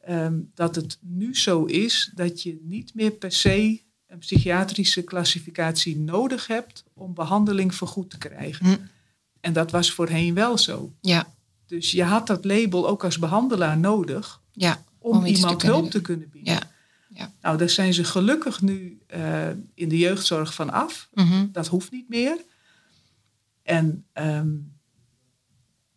ehm, 0.01 0.39
dat 0.53 0.75
het 0.75 0.97
nu 1.01 1.35
zo 1.35 1.65
is 1.65 2.11
dat 2.15 2.43
je 2.43 2.59
niet 2.61 2.93
meer 2.93 3.11
per 3.11 3.31
se 3.31 3.81
een 4.07 4.19
psychiatrische 4.19 5.01
klassificatie 5.03 5.97
nodig 5.97 6.47
hebt 6.47 6.83
om 6.93 7.13
behandeling 7.13 7.75
vergoed 7.75 8.09
te 8.09 8.17
krijgen. 8.17 8.65
Hm. 8.65 8.75
En 9.39 9.53
dat 9.53 9.71
was 9.71 9.91
voorheen 9.91 10.33
wel 10.33 10.57
zo. 10.57 10.93
Ja, 11.01 11.27
Dus 11.65 11.91
je 11.91 12.03
had 12.03 12.27
dat 12.27 12.45
label 12.45 12.87
ook 12.87 13.03
als 13.03 13.19
behandelaar 13.19 13.77
nodig 13.77 14.41
ja. 14.51 14.83
om, 14.99 15.17
Om 15.17 15.25
iets 15.25 15.39
te 15.39 15.45
iemand 15.45 15.61
hulp 15.61 15.91
te 15.91 16.01
kunnen 16.01 16.29
bieden. 16.29 16.53
Ja. 16.53 16.71
Ja. 17.13 17.31
Nou, 17.41 17.57
daar 17.57 17.69
zijn 17.69 17.93
ze 17.93 18.03
gelukkig 18.03 18.61
nu 18.61 19.01
eh, 19.07 19.49
in 19.73 19.89
de 19.89 19.97
jeugdzorg 19.97 20.53
van 20.53 20.69
af. 20.69 21.09
Mhm. 21.13 21.47
Dat 21.51 21.67
hoeft 21.67 21.91
niet 21.91 22.09
meer. 22.09 22.37
En 23.63 24.05
ehm, 24.13 24.49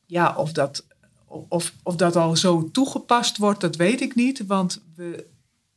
ja, 0.06 0.34
of 0.36 0.52
dat, 0.52 0.86
of, 1.26 1.72
of 1.82 1.96
dat 1.96 2.16
al 2.16 2.36
zo 2.36 2.70
toegepast 2.70 3.36
wordt, 3.36 3.60
dat 3.60 3.76
weet 3.76 4.00
ik 4.00 4.14
niet. 4.14 4.46
Want 4.46 4.82
we 4.94 5.26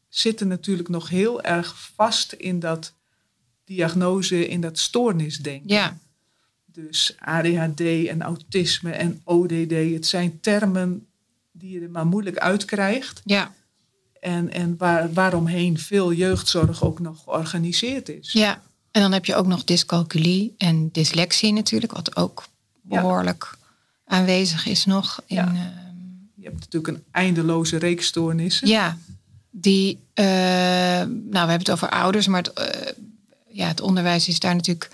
zitten 0.08 0.47
natuurlijk 0.47 0.89
nog 0.89 1.10
heel 1.10 1.41
erg 1.41 1.91
vast 1.95 2.34
in 2.34 2.60
dat 2.60 2.93
diagnose, 3.63 4.47
in 4.47 4.62
dat 4.62 4.78
stoornisdenken. 4.80 5.75
Ja, 5.75 5.97
Dus 6.65 7.15
ADHD 7.19 7.82
en 7.82 8.21
autisme 8.21 8.91
en 8.91 9.21
ODD, 9.23 9.71
het 9.71 10.06
zijn 10.06 10.39
termen 10.39 11.08
die 11.52 11.71
je 11.71 11.82
er 11.82 11.89
maar 11.89 12.08
moeilijk 12.08 12.38
uitkrijgt. 12.38 13.21
ja, 13.25 13.54
En, 14.20 14.52
en 14.54 14.76
waar, 14.78 15.14
waaromheen 15.14 15.78
veel 15.80 16.14
jeugdzorg 16.14 16.84
ook 16.84 17.00
nog 17.00 17.24
georganiseerd 17.24 18.10
is. 18.10 18.32
ja. 18.32 18.62
En 18.92 19.02
dan 19.02 19.12
heb 19.12 19.26
je 19.26 19.36
ook 19.36 19.48
nog 19.48 19.64
dyscalculie 19.64 20.56
en 20.58 20.90
dyslexie 20.92 21.54
natuurlijk, 21.54 21.92
wat 21.92 22.16
ook 22.16 22.46
Ja. 22.90 23.02
behoorlijk 23.02 23.58
aanwezig 24.06 24.66
is 24.66 24.86
nog. 24.86 25.22
In, 25.26 25.36
Ja. 25.36 25.46
ehm, 25.46 25.56
Je 26.36 26.46
hebt 26.46 26.60
natuurlijk 26.60 26.98
een 26.98 27.04
eindeloze 27.12 27.78
reeks 27.78 28.06
stoornissen. 28.06 28.68
Ja, 28.68 28.98
die, 29.50 30.00
eh, 30.14 30.26
nou 30.26 31.06
we 31.30 31.38
hebben 31.38 31.58
het 31.60 31.72
over 31.72 31.90
ouders, 31.90 32.28
maar 32.28 32.42
het, 32.44 32.54
eh, 32.54 32.92
ja, 33.48 33.68
het 33.68 33.82
onderwijs 33.82 34.28
is 34.28 34.40
daar 34.40 34.56
natuurlijk 34.56 34.90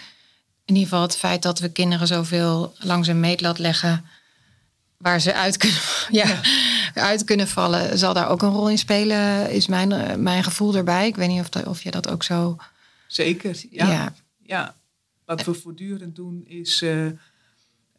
in 0.66 0.74
ieder 0.76 0.90
geval 0.90 1.02
het 1.02 1.18
feit 1.18 1.42
dat 1.42 1.60
we 1.60 1.70
kinderen 1.70 2.08
zoveel 2.08 2.74
langs 2.80 3.08
een 3.08 3.20
meetlat 3.20 3.60
leggen 3.60 4.06
waar 4.98 5.22
ze 5.22 5.34
uit 5.34 5.58
kunnen, 5.58 5.80
ja, 6.22 6.42
uit 6.94 7.24
kunnen 7.24 7.48
vallen, 7.48 7.98
zal 7.98 8.14
daar 8.14 8.30
ook 8.30 8.42
een 8.42 8.50
rol 8.50 8.70
in 8.70 8.78
spelen, 8.78 9.52
is 9.52 9.68
mijn, 9.68 9.92
eh, 9.92 10.16
mijn 10.16 10.44
gevoel 10.44 10.76
erbij. 10.76 11.08
Ik 11.08 11.16
weet 11.16 11.28
niet 11.28 11.40
of, 11.40 11.50
dat, 11.50 11.66
of 11.66 11.84
je 11.84 11.92
dat 11.92 12.10
ook 12.10 12.24
zo. 12.24 12.58
Zeker, 13.08 13.62
ja. 13.70 13.92
Ja, 13.92 14.14
ja. 14.42 14.76
Wat 15.26 15.44
we 15.44 15.54
voortdurend 15.54 16.16
doen 16.16 16.44
is, 16.48 16.82
eh, 16.82 17.06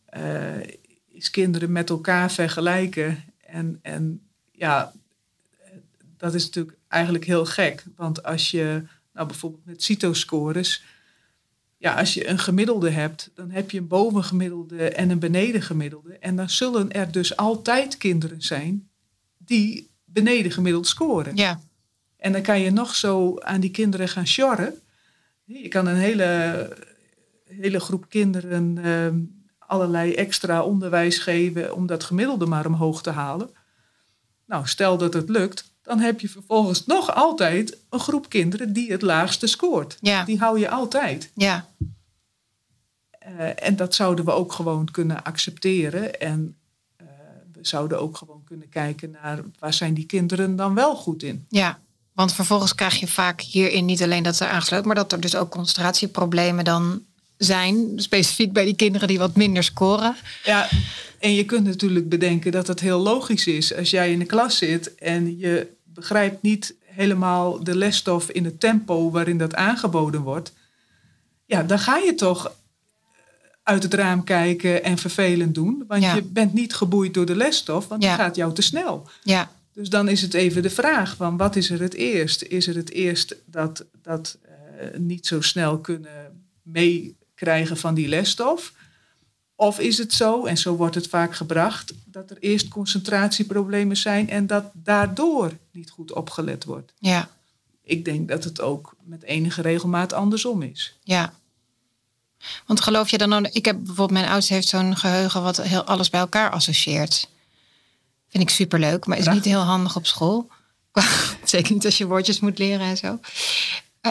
eh, 0.05 0.69
is 1.09 1.31
kinderen 1.31 1.73
met 1.73 1.91
elkaar 1.91 2.31
vergelijken. 2.31 3.25
En, 3.47 3.79
en 3.83 4.27
ja, 4.53 4.93
dat 6.17 6.35
is 6.35 6.45
natuurlijk 6.45 6.77
eigenlijk 6.89 7.25
heel 7.25 7.45
gek. 7.45 7.85
Want 7.97 8.23
als 8.23 8.51
je, 8.51 8.83
nou 9.13 9.27
bijvoorbeeld 9.27 9.65
met 9.65 9.83
CITO-scores... 9.83 10.83
Ja, 11.79 11.95
als 11.95 12.15
je 12.15 12.29
een 12.29 12.39
gemiddelde 12.39 12.91
hebt, 12.91 13.31
dan 13.35 13.51
heb 13.51 13.71
je 13.71 13.79
een 13.79 13.87
bovengemiddelde 13.89 14.89
en 14.89 15.11
een 15.11 15.19
benedengemiddelde. 15.19 16.19
En 16.19 16.37
dan 16.37 16.51
zullen 16.51 16.93
er 16.93 17.13
dus 17.13 17.37
altijd 17.37 17.97
kinderen 17.97 18.43
zijn 18.43 18.89
die 19.39 19.91
beneden 20.05 20.53
gemiddeld 20.53 20.87
scoren. 20.87 21.37
ja, 21.37 21.61
En 22.17 22.33
dan 22.33 22.43
kan 22.43 22.61
je 22.61 22.71
nog 22.71 22.95
zo 22.95 23.39
aan 23.39 23.61
die 23.61 23.71
kinderen 23.71 24.09
gaan 24.09 24.27
sjorren. 24.27 24.75
Je 25.45 25.69
kan 25.69 25.87
een 25.87 25.97
hele, 25.97 26.71
hele 27.45 27.81
groep 27.81 28.09
kinderen 28.09 28.79
ehm, 28.85 29.19
allerlei 29.59 30.15
extra 30.15 30.63
onderwijs 30.63 31.19
geven 31.19 31.75
om 31.75 31.87
dat 31.87 32.05
gemiddelde 32.05 32.47
maar 32.47 32.67
omhoog 32.67 33.03
te 33.03 33.11
halen. 33.11 33.51
Nou, 34.47 34.67
stel 34.67 34.99
dat 34.99 35.15
het 35.15 35.29
lukt, 35.29 35.73
dan 35.87 35.99
heb 35.99 36.21
je 36.21 36.29
vervolgens 36.29 36.87
nog 36.87 37.15
altijd 37.15 37.77
een 37.91 37.99
groep 38.01 38.29
kinderen 38.29 38.73
die 38.73 38.91
het 38.93 39.03
laagste 39.03 39.47
scoort. 39.47 39.97
ja, 40.01 40.25
Die 40.25 40.39
hou 40.39 40.59
je 40.59 40.69
altijd. 40.71 41.31
ja, 41.35 41.67
Eh, 43.19 43.67
en 43.69 43.77
dat 43.77 43.95
zouden 43.95 44.25
we 44.25 44.31
ook 44.33 44.53
gewoon 44.53 44.91
kunnen 44.91 45.25
accepteren. 45.25 46.21
En 46.21 46.57
eh, 46.97 47.07
we 47.53 47.59
zouden 47.63 48.01
ook 48.01 48.17
gewoon 48.17 48.43
kunnen 48.45 48.69
kijken 48.69 49.11
naar 49.23 49.41
waar 49.59 49.73
zijn 49.75 49.95
die 49.95 50.07
kinderen 50.07 50.57
dan 50.57 50.75
wel 50.75 50.97
goed 50.97 51.23
in. 51.23 51.47
ja. 51.49 51.79
Want 52.13 52.33
vervolgens 52.35 52.75
krijg 52.75 52.97
je 53.01 53.07
vaak 53.07 53.41
hierin 53.41 53.85
niet 53.85 54.03
alleen 54.03 54.23
dat 54.23 54.37
ze 54.37 54.47
aangesloten, 54.47 54.87
maar 54.87 54.97
dat 54.97 55.13
er 55.13 55.21
dus 55.21 55.37
ook 55.37 55.51
concentratieproblemen 55.51 56.65
dan 56.65 57.03
zijn. 57.37 57.93
Specifiek 57.97 58.53
bij 58.53 58.65
die 58.65 58.77
kinderen 58.77 59.09
die 59.09 59.19
wat 59.19 59.37
minder 59.37 59.65
scoren. 59.65 60.17
Ja, 60.45 60.69
en 61.19 61.35
je 61.35 61.45
kunt 61.45 61.65
natuurlijk 61.67 62.09
bedenken 62.09 62.53
dat 62.53 62.67
het 62.67 62.81
heel 62.81 62.99
logisch 62.99 63.47
is 63.47 63.75
als 63.75 63.91
jij 63.91 64.13
in 64.13 64.19
de 64.19 64.25
klas 64.25 64.57
zit 64.57 64.95
en 64.95 65.39
je 65.39 65.67
begrijpt 65.97 66.43
niet 66.43 66.75
helemaal 66.85 67.65
de 67.65 67.77
lesstof 67.77 68.31
in 68.31 68.45
het 68.45 68.61
tempo 68.61 69.11
waarin 69.11 69.39
dat 69.39 69.55
aangeboden 69.55 70.21
wordt. 70.21 70.53
Ja, 71.47 71.63
dan 71.63 71.79
ga 71.79 71.97
je 71.97 72.15
toch 72.15 72.53
uit 73.63 73.83
het 73.83 73.95
raam 73.95 74.25
kijken 74.25 74.83
en 74.85 74.99
vervelend 74.99 75.55
doen. 75.55 75.85
Want 75.89 76.03
Ja. 76.03 76.15
je 76.15 76.23
bent 76.23 76.53
niet 76.55 76.75
geboeid 76.75 77.15
door 77.15 77.27
de 77.27 77.37
lesstof, 77.37 77.89
want 77.89 78.03
Ja. 78.03 78.09
die 78.17 78.25
gaat 78.25 78.37
jou 78.37 78.53
te 78.55 78.63
snel. 78.63 79.09
Ja, 79.23 79.51
Dus 79.73 79.89
dan 79.89 80.09
is 80.09 80.23
het 80.23 80.35
even 80.35 80.63
de 80.63 80.71
vraag 80.71 81.17
van 81.17 81.37
wat 81.37 81.57
is 81.57 81.71
er 81.71 81.81
het 81.81 81.95
eerst? 81.95 82.43
Is 82.43 82.67
er 82.67 82.75
het 82.75 82.91
eerst 82.91 83.35
dat, 83.47 83.85
dat 84.03 84.39
eh, 84.43 84.99
niet 84.99 85.27
zo 85.27 85.41
snel 85.41 85.79
kunnen 85.79 86.45
meekrijgen 86.63 87.77
van 87.77 87.95
die 87.95 88.09
lesstof? 88.09 88.73
Of 89.57 89.79
is 89.79 89.99
het 89.99 90.13
zo, 90.13 90.45
en 90.45 90.57
zo 90.57 90.77
wordt 90.77 90.95
het 90.95 91.09
vaak 91.09 91.35
gebracht, 91.35 91.93
dat 92.05 92.31
er 92.31 92.37
eerst 92.41 92.69
concentratieproblemen 92.69 93.97
zijn 93.97 94.31
en 94.31 94.47
dat 94.47 94.65
daardoor 94.73 95.53
niet 95.71 95.91
goed 95.91 96.13
opgelet 96.13 96.65
wordt? 96.65 96.93
ja, 96.99 97.29
Ik 97.83 98.05
denk 98.05 98.29
dat 98.29 98.45
het 98.45 98.61
ook 98.61 98.97
met 99.03 99.23
enige 99.23 99.63
regelmaat 99.63 100.13
andersom 100.13 100.63
is. 100.63 100.99
ja. 101.03 101.33
Want 102.67 102.81
geloof 102.81 103.11
je 103.11 103.19
dan 103.19 103.33
ook... 103.33 103.47
Ik 103.47 103.65
heb 103.65 103.77
bijvoorbeeld... 103.77 104.11
Mijn 104.11 104.33
oudste 104.33 104.55
heeft 104.55 104.69
zo'n 104.69 104.97
geheugen 104.97 105.43
wat 105.43 105.57
heel 105.57 105.85
alles 105.85 106.11
bij 106.11 106.21
elkaar 106.21 106.51
associeert. 106.51 107.29
Vind 108.29 108.43
ik 108.43 108.51
superleuk, 108.51 109.07
maar 109.07 109.19
is 109.19 109.27
niet 109.27 109.45
heel 109.45 109.61
handig 109.61 109.97
op 109.97 110.07
school. 110.07 110.51
Zeker 111.45 111.73
niet 111.73 111.85
als 111.85 111.99
je 111.99 112.07
woordjes 112.07 112.41
moet 112.41 112.59
leren 112.59 112.87
en 112.87 112.97
zo. 112.97 113.19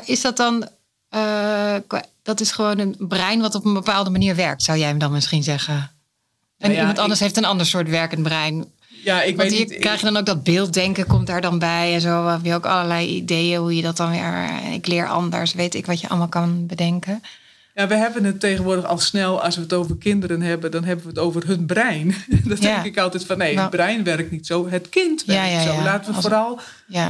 Is 0.05 0.21
dat 0.21 0.37
dan... 0.37 0.69
eh, 1.15 1.99
dat 2.23 2.39
is 2.39 2.51
gewoon 2.51 2.79
een 2.79 2.95
brein 2.99 3.41
wat 3.41 3.55
op 3.55 3.65
een 3.65 3.73
bepaalde 3.73 4.09
manier 4.09 4.35
werkt, 4.35 4.63
zou 4.63 4.77
jij 4.77 4.87
hem 4.87 4.97
dan 4.99 5.11
misschien 5.11 5.43
zeggen? 5.43 5.73
En 5.75 5.91
Nou 6.57 6.73
ja, 6.73 6.79
iemand 6.79 6.99
anders 6.99 7.19
ik- 7.19 7.25
heeft 7.25 7.37
een 7.37 7.45
ander 7.45 7.65
soort 7.65 7.89
werkend 7.89 8.23
brein. 8.23 8.65
Ja, 9.03 9.21
ik 9.21 9.35
Want 9.37 9.49
weet 9.49 9.57
hier 9.59 9.67
niet. 9.69 9.79
krijg 9.79 9.99
je 9.99 10.05
dan 10.05 10.17
ook 10.17 10.25
dat 10.25 10.43
beelddenken 10.43 11.05
komt 11.07 11.27
daar 11.27 11.41
dan 11.41 11.59
bij 11.59 11.93
en 11.93 12.01
zo. 12.01 12.27
Heb 12.27 12.39
je 12.45 12.53
ook 12.53 12.65
allerlei 12.65 13.07
ideeën 13.07 13.59
hoe 13.59 13.75
je 13.75 13.81
dat 13.81 13.97
dan 13.97 14.11
weer... 14.11 14.49
Ik 14.73 14.87
leer 14.87 15.07
anders, 15.07 15.53
weet 15.53 15.75
ik 15.75 15.85
wat 15.85 16.01
je 16.01 16.09
allemaal 16.09 16.27
kan 16.27 16.65
bedenken. 16.67 17.21
Ja, 17.73 17.87
we 17.87 17.95
hebben 17.95 18.23
het 18.23 18.39
tegenwoordig 18.39 18.85
al 18.85 18.97
snel, 18.97 19.41
als 19.43 19.55
we 19.55 19.61
het 19.61 19.73
over 19.73 19.97
kinderen 19.97 20.41
hebben, 20.41 20.71
dan 20.71 20.83
hebben 20.83 21.03
we 21.05 21.09
het 21.11 21.19
over 21.19 21.47
hun 21.47 21.65
brein. 21.65 22.07
Dan 22.47 22.57
Ja. 22.59 22.73
denk 22.73 22.85
ik 22.85 22.97
altijd 22.97 23.25
van 23.25 23.37
nee, 23.37 23.53
Nou. 23.53 23.61
het 23.67 23.75
brein 23.75 24.03
werkt 24.03 24.31
niet 24.31 24.47
zo, 24.47 24.69
het 24.69 24.89
kind 24.89 25.25
werkt 25.25 25.51
ja, 25.51 25.61
zo. 25.61 25.81
Laten 25.83 26.09
we 26.09 26.15
Als- 26.15 26.25
vooral 26.25 26.59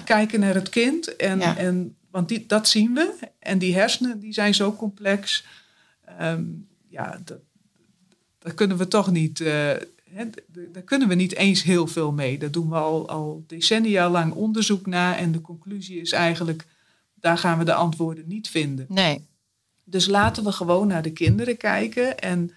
kijken 0.03 0.39
naar 0.39 0.53
het 0.53 0.69
kind. 0.69 1.15
En, 1.15 1.41
en, 1.41 1.95
want 2.15 2.27
die, 2.29 2.45
dat 2.45 2.67
zien 2.67 2.93
we. 2.93 3.13
En 3.39 3.57
die 3.57 3.75
hersenen 3.75 4.19
die 4.19 4.33
zijn 4.33 4.53
zo 4.53 4.73
complex. 4.75 5.45
Ehm, 6.05 6.43
ja, 6.89 7.21
dat, 7.23 7.39
daar 8.39 8.53
kunnen 8.53 8.77
we 8.77 8.87
toch 8.87 9.11
niet. 9.11 9.41
eh, 9.41 9.71
daar 10.71 10.83
kunnen 10.85 11.07
we 11.07 11.15
niet 11.15 11.35
eens 11.35 11.63
heel 11.63 11.87
veel 11.87 12.11
mee. 12.11 12.37
Daar 12.37 12.51
doen 12.51 12.69
we 12.69 12.75
al, 12.75 13.09
al 13.09 13.43
decennia 13.47 14.09
lang 14.09 14.33
onderzoek 14.33 14.85
naar. 14.85 15.17
En 15.17 15.31
de 15.31 15.41
conclusie 15.41 16.01
is 16.01 16.11
eigenlijk, 16.11 16.65
daar 17.13 17.37
gaan 17.37 17.57
we 17.57 17.63
de 17.63 17.73
antwoorden 17.73 18.27
niet 18.27 18.49
vinden. 18.49 18.85
nee. 18.89 19.25
Dus 19.87 20.07
laten 20.07 20.43
we 20.43 20.51
gewoon 20.51 20.87
naar 20.87 21.01
de 21.01 21.11
kinderen 21.11 21.57
kijken. 21.57 22.19
En 22.19 22.51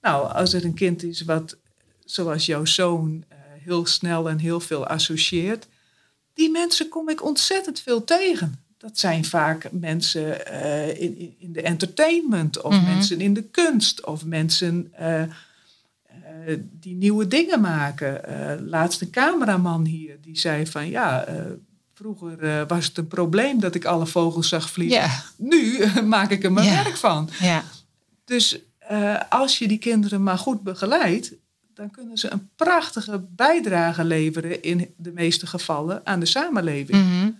nou, 0.00 0.32
als 0.32 0.52
er 0.52 0.64
een 0.64 0.74
kind 0.74 1.02
is 1.02 1.22
wat, 1.22 1.56
zoals 2.04 2.46
jouw 2.46 2.64
zoon, 2.64 3.24
eh, 3.28 3.38
heel 3.64 3.86
snel 3.86 4.28
en 4.28 4.38
heel 4.38 4.60
veel 4.60 4.86
associeert. 4.86 5.68
Die 6.34 6.50
mensen 6.50 6.88
kom 6.88 7.08
ik 7.08 7.24
ontzettend 7.24 7.80
veel 7.80 8.04
tegen. 8.04 8.68
Dat 8.80 8.98
zijn 8.98 9.24
vaak 9.24 9.68
mensen 9.72 10.46
eh, 10.46 11.00
in, 11.02 11.34
in- 11.38 11.52
de 11.52 11.62
entertainment, 11.62 12.60
of 12.62 12.72
Mhm. 12.74 12.84
mensen 12.84 13.20
in 13.20 13.34
de 13.34 13.42
kunst, 13.42 14.06
of 14.06 14.24
mensen 14.24 14.88
eh, 14.92 15.22
eh, 15.22 15.28
die 16.72 16.94
nieuwe 16.94 17.28
dingen 17.28 17.60
maken. 17.60 18.20
Laatst 18.68 19.00
een 19.00 19.10
cameraman 19.10 19.84
hier 19.84 20.16
die 20.20 20.38
zei 20.38 20.66
van 20.66 20.88
ja, 20.88 21.26
vroeger 21.94 22.66
was 22.66 22.86
het 22.86 22.98
een 22.98 23.08
probleem 23.08 23.60
dat 23.60 23.74
ik 23.74 23.84
alle 23.84 24.06
vogels 24.06 24.48
zag 24.48 24.70
vliegen. 24.70 24.98
Nu 25.36 25.86
maak 26.04 26.30
ik 26.30 26.44
er 26.44 26.52
mijn 26.52 26.70
werk 26.84 26.96
van. 26.96 27.28
Dus 28.24 28.58
als 29.28 29.58
je 29.58 29.68
die 29.68 29.78
kinderen 29.78 30.22
maar 30.22 30.38
goed 30.38 30.62
begeleidt, 30.62 31.32
dan 31.74 31.90
kunnen 31.90 32.16
ze 32.18 32.32
een 32.32 32.48
prachtige 32.56 33.24
bijdrage 33.36 34.04
leveren 34.04 34.62
in 34.62 34.94
de 34.96 35.12
meeste 35.12 35.46
gevallen 35.46 36.00
aan 36.06 36.20
de 36.20 36.26
samenleving. 36.26 37.04
Mhm, 37.04 37.30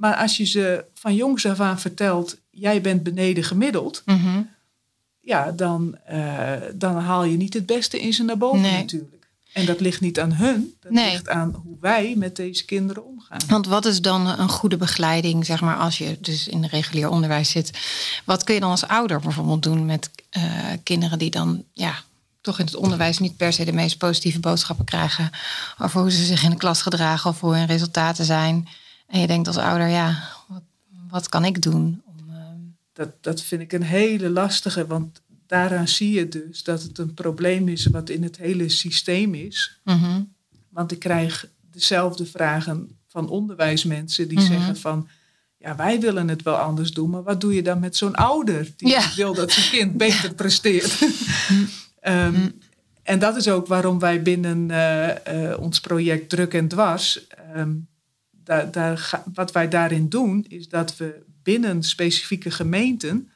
Maar 0.00 0.16
als 0.16 0.36
je 0.36 0.44
ze 0.44 0.84
van 0.94 1.14
jongs 1.14 1.46
af 1.46 1.60
aan 1.60 1.80
vertelt, 1.80 2.36
jij 2.50 2.80
bent 2.80 3.02
beneden 3.02 3.44
gemiddeld, 3.44 4.02
mhm. 4.04 4.42
ja, 5.20 5.52
dan, 5.52 5.96
eh, 6.04 6.52
dan 6.74 6.96
haal 6.96 7.24
je 7.24 7.36
niet 7.36 7.54
het 7.54 7.66
beste 7.66 8.00
in 8.00 8.12
ze 8.12 8.22
naar 8.24 8.38
boven 8.38 8.60
Nee. 8.60 8.72
natuurlijk. 8.72 9.26
En 9.52 9.66
dat 9.66 9.80
ligt 9.80 10.00
niet 10.00 10.20
aan 10.20 10.32
hun, 10.32 10.74
dat 10.80 10.92
Nee. 10.92 11.10
ligt 11.10 11.28
aan 11.28 11.54
hoe 11.64 11.76
wij 11.80 12.14
met 12.16 12.36
deze 12.36 12.64
kinderen 12.64 13.06
omgaan. 13.06 13.38
Want 13.48 13.66
wat 13.66 13.84
is 13.84 14.00
dan 14.00 14.26
een 14.26 14.48
goede 14.48 14.76
begeleiding, 14.76 15.46
zeg 15.46 15.60
maar, 15.60 15.76
als 15.76 15.98
je 15.98 16.18
dus 16.20 16.48
in 16.48 16.64
regulier 16.64 17.08
onderwijs 17.08 17.50
zit? 17.50 17.70
Wat 18.24 18.44
kun 18.44 18.54
je 18.54 18.60
dan 18.60 18.70
als 18.70 18.86
ouder 18.86 19.20
bijvoorbeeld 19.20 19.62
doen 19.62 19.86
met 19.86 20.10
eh, 20.30 20.42
kinderen 20.82 21.18
die 21.18 21.30
dan, 21.30 21.64
ja, 21.72 21.94
toch 22.40 22.58
in 22.58 22.64
het 22.64 22.76
onderwijs 22.76 23.18
niet 23.18 23.36
per 23.36 23.52
se 23.52 23.64
de 23.64 23.72
meest 23.72 23.98
positieve 23.98 24.40
boodschappen 24.40 24.84
krijgen 24.84 25.30
over 25.78 26.00
hoe 26.00 26.10
ze 26.10 26.24
zich 26.24 26.42
in 26.42 26.50
de 26.50 26.56
klas 26.56 26.82
gedragen 26.82 27.30
of 27.30 27.40
hoe 27.40 27.54
hun 27.56 27.66
resultaten 27.66 28.24
zijn? 28.24 28.68
En 29.10 29.20
je 29.20 29.26
denkt 29.26 29.46
als 29.46 29.56
ouder, 29.56 29.88
ja, 29.88 30.22
wat, 30.48 30.62
wat 31.10 31.28
kan 31.28 31.44
ik 31.44 31.62
doen? 31.62 32.02
Om, 32.04 32.34
eh, 32.34 32.36
Dat, 32.92 33.08
dat 33.20 33.42
vind 33.42 33.60
ik 33.62 33.72
een 33.72 33.82
hele 33.82 34.30
lastige, 34.30 34.86
want 34.86 35.20
daaraan 35.46 35.88
zie 35.88 36.10
je 36.12 36.28
dus 36.28 36.62
dat 36.62 36.82
het 36.82 36.98
een 36.98 37.14
probleem 37.14 37.68
is 37.68 37.86
wat 37.86 38.08
in 38.08 38.22
het 38.22 38.36
hele 38.36 38.68
systeem 38.68 39.34
is. 39.34 39.80
mhm, 39.84 40.22
Want 40.68 40.92
ik 40.92 40.98
krijg 40.98 41.46
dezelfde 41.70 42.26
vragen 42.26 42.96
van 43.08 43.28
onderwijsmensen 43.28 44.28
die 44.28 44.38
Mhm. 44.38 44.46
zeggen 44.46 44.76
van... 44.76 45.08
Ja, 45.58 45.76
wij 45.76 46.00
willen 46.00 46.28
het 46.28 46.42
wel 46.42 46.56
anders 46.56 46.92
doen, 46.92 47.10
maar 47.10 47.22
wat 47.22 47.40
doe 47.40 47.54
je 47.54 47.62
dan 47.62 47.80
met 47.80 47.96
zo'n 47.96 48.14
ouder 48.14 48.68
die 48.76 48.88
Ja. 48.88 49.02
wil 49.16 49.34
dat 49.34 49.52
zijn 49.52 49.70
kind 49.70 49.96
beter 49.96 50.34
presteert? 50.42 50.98
Ehm, 52.00 52.32
Mm. 52.34 52.52
En 53.02 53.18
dat 53.18 53.36
is 53.36 53.48
ook 53.48 53.66
waarom 53.66 53.98
wij 53.98 54.22
binnen 54.22 54.70
eh, 54.70 55.50
eh, 55.52 55.60
ons 55.60 55.80
project 55.80 56.28
Druk 56.28 56.54
en 56.54 56.68
Dwars, 56.68 57.26
ehm, 57.26 57.72
wat 59.34 59.52
wij 59.52 59.68
daarin 59.68 60.08
doen, 60.08 60.44
is 60.48 60.68
dat 60.68 60.96
we 60.96 61.22
binnen 61.42 61.82
specifieke 61.82 62.50
gemeenten 62.50 63.30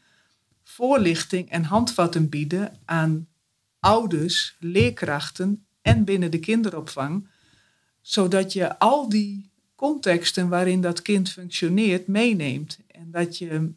voorlichting 0.62 1.50
en 1.50 1.62
handvatten 1.62 2.28
bieden 2.28 2.78
aan 2.84 3.28
ouders, 3.80 4.56
leerkrachten 4.60 5.66
en 5.82 6.04
binnen 6.04 6.30
de 6.30 6.38
kinderopvang, 6.38 7.28
zodat 8.00 8.52
je 8.52 8.78
al 8.78 9.08
die 9.08 9.50
contexten 9.74 10.48
waarin 10.48 10.80
dat 10.80 11.02
kind 11.02 11.30
functioneert 11.30 12.06
meeneemt. 12.06 12.78
En 12.86 13.10
dat 13.10 13.38
je 13.38 13.72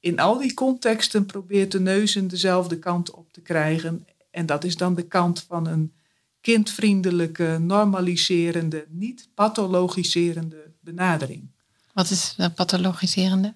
in 0.00 0.18
al 0.18 0.38
die 0.38 0.54
contexten 0.54 1.26
probeert 1.26 1.72
de 1.72 1.80
neuzen 1.80 2.28
dezelfde 2.28 2.78
kant 2.78 3.10
op 3.10 3.32
te 3.32 3.40
krijgen. 3.40 4.06
En 4.30 4.46
dat 4.46 4.64
is 4.64 4.76
dan 4.76 4.94
de 4.94 5.06
kant 5.06 5.44
van 5.48 5.66
een 5.66 5.92
kindvriendelijke, 6.40 7.58
normaliserende, 7.60 8.86
niet 8.88 9.28
pathologiserende 9.34 10.69
benadering. 10.80 11.48
wat 11.92 12.10
is 12.10 12.36
pathologiserende? 12.54 13.54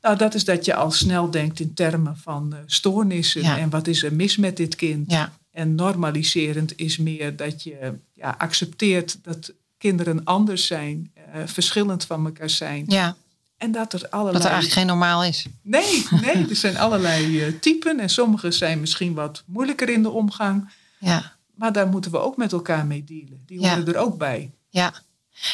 Nou, 0.00 0.16
dat 0.16 0.34
is 0.34 0.44
dat 0.44 0.64
je 0.64 0.74
al 0.74 0.90
snel 0.90 1.30
denkt 1.30 1.60
in 1.60 1.74
termen 1.74 2.16
van 2.16 2.50
uh, 2.54 2.58
stoornissen 2.66 3.42
Ja. 3.42 3.58
en 3.58 3.70
wat 3.70 3.86
is 3.86 4.02
er 4.02 4.12
mis 4.12 4.36
met 4.36 4.56
dit 4.56 4.76
kind. 4.76 5.10
Ja, 5.10 5.32
En 5.50 5.74
normaliserend 5.74 6.76
is 6.78 6.96
meer 6.98 7.36
dat 7.36 7.62
je 7.62 7.94
ja, 8.14 8.34
accepteert 8.38 9.18
dat 9.22 9.52
kinderen 9.78 10.24
anders 10.24 10.66
zijn, 10.66 11.12
eh, 11.32 11.42
verschillend 11.46 12.04
van 12.04 12.24
elkaar 12.26 12.50
zijn. 12.50 12.84
ja, 12.88 13.16
En 13.56 13.72
dat 13.72 13.92
er 13.92 14.08
allerlei. 14.08 14.36
dat 14.36 14.44
er 14.44 14.50
eigenlijk 14.52 14.78
geen 14.80 14.86
normaal 14.86 15.24
is. 15.24 15.46
Nee, 15.62 16.06
nee, 16.20 16.48
er 16.48 16.56
zijn 16.56 16.76
allerlei 16.76 17.40
eh, 17.40 17.52
typen 17.60 18.00
en 18.00 18.08
sommige 18.10 18.50
zijn 18.50 18.80
misschien 18.80 19.14
wat 19.14 19.42
moeilijker 19.46 19.88
in 19.88 20.02
de 20.02 20.10
omgang. 20.10 20.70
Ja. 20.98 21.32
Maar 21.54 21.72
daar 21.72 21.88
moeten 21.88 22.10
we 22.10 22.18
ook 22.18 22.36
met 22.36 22.52
elkaar 22.52 22.86
mee 22.86 23.04
dealen. 23.04 23.42
Die 23.46 23.58
horen 23.58 23.86
er 23.86 23.96
ook 23.96 24.18
bij. 24.18 24.50
Ja. 24.68 24.94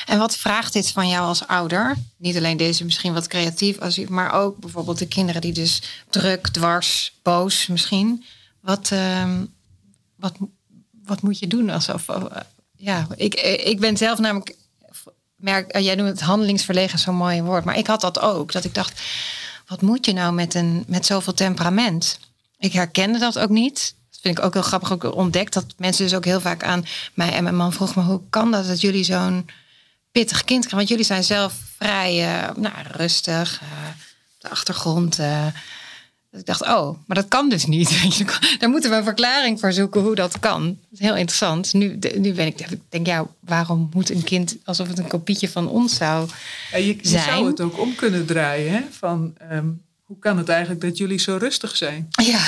En 0.06 0.18
wat 0.18 0.36
vraagt 0.36 0.72
dit 0.72 0.90
van 0.90 1.08
jou 1.08 1.26
als 1.26 1.46
ouder? 1.46 1.96
Niet 2.16 2.36
alleen 2.36 2.56
deze 2.56 2.84
misschien 2.84 3.12
wat 3.12 3.26
creatief, 3.26 4.08
maar 4.08 4.32
ook 4.32 4.58
bijvoorbeeld 4.58 4.98
de 4.98 5.08
kinderen 5.08 5.40
die 5.40 5.52
dus 5.52 5.82
druk, 6.10 6.48
dwars, 6.48 7.18
boos 7.22 7.66
misschien. 7.66 8.24
Wat, 8.60 8.90
ehm, 8.90 9.44
wat, 10.16 10.34
wat 11.04 11.22
moet 11.22 11.38
je 11.38 11.46
doen? 11.46 11.70
Alsof, 11.70 12.08
eh, 12.08 12.26
ja, 12.76 13.06
ik, 13.16 13.34
ik 13.64 13.80
ben 13.80 13.96
zelf 13.96 14.18
namelijk, 14.18 14.56
merk, 15.36 15.70
eh, 15.70 15.84
jij 15.84 15.94
noemt 15.94 16.08
het 16.08 16.20
handelingsverlegen 16.20 16.98
zo'n 16.98 17.14
mooi 17.14 17.42
woord, 17.42 17.64
maar 17.64 17.78
ik 17.78 17.86
had 17.86 18.00
dat 18.00 18.20
ook. 18.20 18.52
Dat 18.52 18.64
ik 18.64 18.74
dacht, 18.74 19.00
wat 19.66 19.82
moet 19.82 20.06
je 20.06 20.12
nou 20.12 20.32
met, 20.32 20.54
een, 20.54 20.84
met 20.86 21.06
zoveel 21.06 21.34
temperament? 21.34 22.18
Ik 22.58 22.72
herkende 22.72 23.18
dat 23.18 23.38
ook 23.38 23.48
niet. 23.48 23.94
Dat 24.10 24.20
vind 24.20 24.38
ik 24.38 24.44
ook 24.44 24.52
heel 24.52 24.62
grappig 24.62 24.92
ook 24.92 25.14
ontdekt. 25.14 25.52
Dat 25.52 25.64
mensen 25.76 26.04
dus 26.04 26.14
ook 26.14 26.24
heel 26.24 26.40
vaak 26.40 26.64
aan 26.64 26.84
mij 27.14 27.32
en 27.32 27.42
mijn 27.42 27.56
man 27.56 27.72
vroegen... 27.72 28.02
me 28.02 28.08
hoe 28.08 28.20
kan 28.30 28.50
dat 28.50 28.66
dat 28.66 28.80
jullie 28.80 29.04
zo'n 29.04 29.46
pittig 30.12 30.44
kind 30.44 30.58
krijgen? 30.66 30.76
Want 30.76 30.88
jullie 30.88 31.04
zijn 31.04 31.24
zelf 31.24 31.54
vrij 31.76 32.24
eh, 32.42 32.56
nou, 32.56 32.74
rustig, 32.90 33.60
op 34.34 34.40
de 34.40 34.48
achtergrond. 34.50 35.16
Dus 36.30 36.40
ik 36.40 36.46
dacht, 36.46 36.62
oh, 36.62 36.98
maar 37.06 37.16
dat 37.16 37.28
kan 37.28 37.48
dus 37.48 37.64
niet. 37.66 37.90
Je, 38.18 38.56
Daar 38.58 38.70
moeten 38.70 38.90
we 38.90 38.96
een 38.96 39.04
verklaring 39.04 39.60
voor 39.60 39.72
zoeken 39.72 40.00
hoe 40.00 40.14
dat 40.14 40.38
kan. 40.38 40.64
Dat 40.66 40.76
is 40.90 40.98
heel 40.98 41.16
interessant. 41.16 41.72
Nu, 41.72 41.98
de- 41.98 42.18
nu 42.18 42.32
ben 42.32 42.46
ik, 42.46 42.66
denk, 42.88 43.06
ja, 43.06 43.26
waarom 43.40 43.90
moet 43.92 44.10
een 44.10 44.24
kind 44.24 44.56
alsof 44.64 44.88
het 44.88 44.98
een 44.98 45.06
kopietje 45.08 45.48
van 45.48 45.68
ons 45.68 45.94
zou... 45.96 46.28
Je, 46.72 46.86
je 46.86 46.98
Zijn. 47.02 47.22
zou 47.22 47.46
het 47.46 47.60
ook 47.60 47.78
om 47.80 47.94
kunnen 47.94 48.26
draaien. 48.26 48.72
Hè? 48.72 48.80
Van, 48.90 49.34
ehm, 49.38 49.66
hoe 50.10 50.18
kan 50.18 50.38
het 50.38 50.48
eigenlijk 50.48 50.80
dat 50.80 50.96
jullie 50.98 51.18
zo 51.18 51.36
rustig 51.36 51.76
zijn? 51.76 52.08
Ja, 52.10 52.44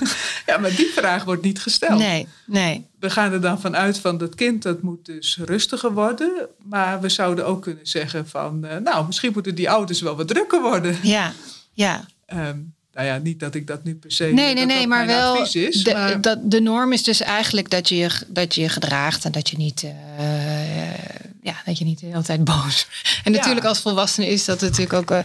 Ja, 0.46 0.58
maar 0.58 0.70
die 0.70 0.90
vraag 0.94 1.24
wordt 1.24 1.42
niet 1.42 1.60
gesteld. 1.60 1.98
nee, 1.98 2.28
nee. 2.46 2.86
We 3.00 3.10
gaan 3.10 3.32
er 3.32 3.40
dan 3.40 3.60
vanuit 3.60 3.98
van 3.98 4.18
dat 4.18 4.34
kind 4.34 4.62
dat 4.62 4.82
moet 4.82 5.04
dus 5.06 5.38
rustiger 5.44 5.92
worden. 5.92 6.48
Maar 6.62 7.00
we 7.00 7.08
zouden 7.08 7.46
ook 7.46 7.62
kunnen 7.62 7.86
zeggen 7.86 8.28
van... 8.28 8.64
eh, 8.64 8.76
nou, 8.78 9.06
misschien 9.06 9.30
moeten 9.32 9.54
die 9.54 9.70
ouders 9.70 10.00
wel 10.00 10.16
wat 10.16 10.28
drukker 10.28 10.60
worden. 10.62 10.96
Ja, 11.02 11.32
ja. 11.72 12.04
Ehm, 12.26 12.58
nou 12.94 13.06
ja, 13.06 13.16
niet 13.18 13.40
dat 13.40 13.54
ik 13.54 13.66
dat 13.66 13.84
nu 13.84 13.94
per 13.94 14.12
se... 14.12 14.24
Nee, 14.24 14.54
nee, 14.54 14.66
nee, 14.66 14.78
dat 14.78 14.86
maar 14.88 15.06
wel. 15.06 15.42
Is, 15.42 15.82
de, 15.84 15.92
maar- 15.92 16.20
dat, 16.20 16.50
de 16.50 16.60
norm 16.60 16.92
is 16.92 17.02
dus 17.02 17.20
eigenlijk 17.20 17.70
dat 17.70 17.88
je 17.88 17.96
je, 17.96 18.10
dat 18.28 18.54
je 18.54 18.60
je 18.60 18.68
gedraagt 18.68 19.24
en 19.24 19.32
dat 19.32 19.50
je 19.50 19.56
niet, 19.56 19.82
eh, 19.82 20.94
ja, 21.42 21.54
dat 21.64 21.78
je 21.78 21.84
niet 21.84 22.00
de 22.00 22.06
hele 22.06 22.22
tijd 22.22 22.44
boos. 22.44 22.86
En 23.24 23.32
Ja. 23.32 23.38
natuurlijk 23.38 23.66
als 23.66 23.80
volwassene 23.80 24.26
is 24.28 24.44
dat 24.44 24.60
natuurlijk 24.60 24.92
ook. 24.92 25.10
eh, 25.10 25.18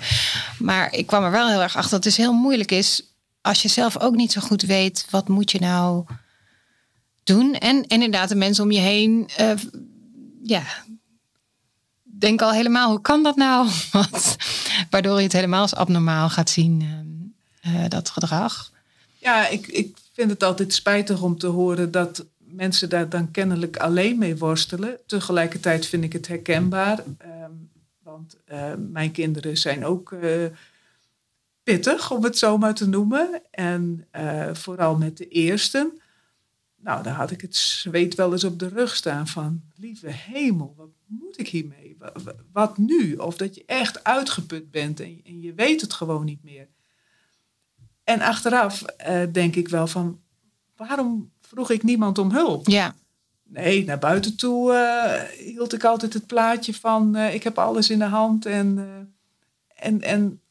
maar 0.60 0.94
ik 0.94 1.08
kwam 1.08 1.24
er 1.24 1.32
wel 1.32 1.50
heel 1.50 1.62
erg 1.62 1.76
achter 1.76 1.92
dat 1.92 2.04
het 2.04 2.16
dus 2.16 2.18
heel 2.26 2.34
moeilijk 2.34 2.72
is 2.72 3.04
als 3.42 3.62
je 3.62 3.68
zelf 3.68 4.00
ook 4.00 4.16
niet 4.16 4.32
zo 4.32 4.42
goed 4.42 4.62
weet 4.62 5.06
wat 5.10 5.28
moet 5.28 5.52
je 5.52 5.60
nou 5.60 6.06
doen. 7.24 7.54
En 7.54 7.88
inderdaad 7.88 8.30
de 8.30 8.36
mensen 8.36 8.64
om 8.64 8.72
je 8.72 8.80
heen, 8.80 9.30
eh, 9.38 9.52
ja. 10.44 10.64
Denk 12.04 12.42
al 12.42 12.52
helemaal, 12.52 12.90
hoe 12.90 13.02
kan 13.02 13.24
dat 13.24 13.36
nou? 13.36 13.68
Wat, 13.92 14.36
waardoor 14.90 15.18
je 15.18 15.24
het 15.24 15.34
helemaal 15.34 15.62
als 15.62 15.76
abnormaal 15.76 16.30
gaat 16.30 16.50
zien, 16.50 16.82
eh, 17.62 17.88
dat 17.88 18.10
gedrag. 18.10 18.72
Ja, 19.18 19.48
ik, 19.48 19.68
ik 19.68 19.98
vind 20.14 20.30
het 20.30 20.44
altijd 20.44 20.74
spijtig 20.74 21.22
om 21.22 21.38
te 21.38 21.48
horen 21.48 21.92
dat 21.92 22.26
mensen 22.38 22.90
daar 22.90 23.10
dan 23.10 23.32
kennelijk 23.32 23.78
alleen 23.78 24.18
mee 24.18 24.38
worstelen. 24.38 24.98
Tegelijkertijd 25.06 25.86
vind 25.86 26.04
ik 26.04 26.14
het 26.14 26.28
herkenbaar. 26.28 27.04
ehm, 27.18 27.52
want 28.04 28.36
eh, 28.46 28.74
mijn 28.78 29.12
kinderen 29.12 29.58
zijn 29.58 29.86
ook 29.86 30.12
eh, 30.12 30.46
pittig, 31.64 32.12
om 32.12 32.24
het 32.24 32.38
zo 32.38 32.58
maar 32.58 32.74
te 32.74 32.88
noemen. 32.88 33.42
En 33.52 34.08
eh, 34.12 34.54
vooral 34.54 34.98
met 34.98 35.18
de 35.18 35.28
eersten. 35.28 36.00
Nou, 36.82 37.04
daar 37.04 37.14
had 37.14 37.32
ik 37.32 37.42
het 37.42 37.56
zweet 37.56 38.16
wel 38.16 38.32
eens 38.32 38.44
op 38.44 38.60
de 38.60 38.68
rug 38.68 38.96
staan 38.96 39.28
van... 39.28 39.62
lieve 39.76 40.08
hemel, 40.12 40.74
wat 40.78 40.90
moet 41.06 41.40
ik 41.40 41.48
hiermee? 41.48 41.96
Wa- 42.00 42.14
wa- 42.24 42.36
Wat 42.52 42.78
nu? 42.78 43.16
Of 43.16 43.38
dat 43.38 43.56
je 43.56 43.64
echt 43.66 44.04
uitgeput 44.04 44.72
bent 44.72 45.00
en, 45.00 45.22
en 45.26 45.42
je 45.42 45.54
weet 45.54 45.82
het 45.82 45.94
gewoon 45.94 46.26
niet 46.26 46.44
meer. 46.44 46.68
En 48.10 48.22
achteraf 48.22 48.82
eh, 48.82 49.22
denk 49.32 49.56
ik 49.56 49.68
wel 49.68 49.88
van, 49.88 50.20
waarom 50.76 51.32
vroeg 51.42 51.70
ik 51.70 51.84
niemand 51.84 52.18
om 52.18 52.32
hulp? 52.32 52.68
Ja, 52.68 52.96
Nee, 53.52 53.86
naar 53.86 54.00
buiten 54.00 54.38
toe 54.38 54.74
eh, 54.74 55.22
hield 55.46 55.74
ik 55.74 55.84
altijd 55.84 56.14
het 56.14 56.28
plaatje 56.28 56.74
van, 56.74 57.16
eh, 57.16 57.34
ik 57.34 57.44
heb 57.44 57.58
alles 57.58 57.90
in 57.90 58.00
de 58.00 58.06
hand. 58.06 58.46
En, 58.46 58.78
en, 59.76 60.02
en 60.02 60.42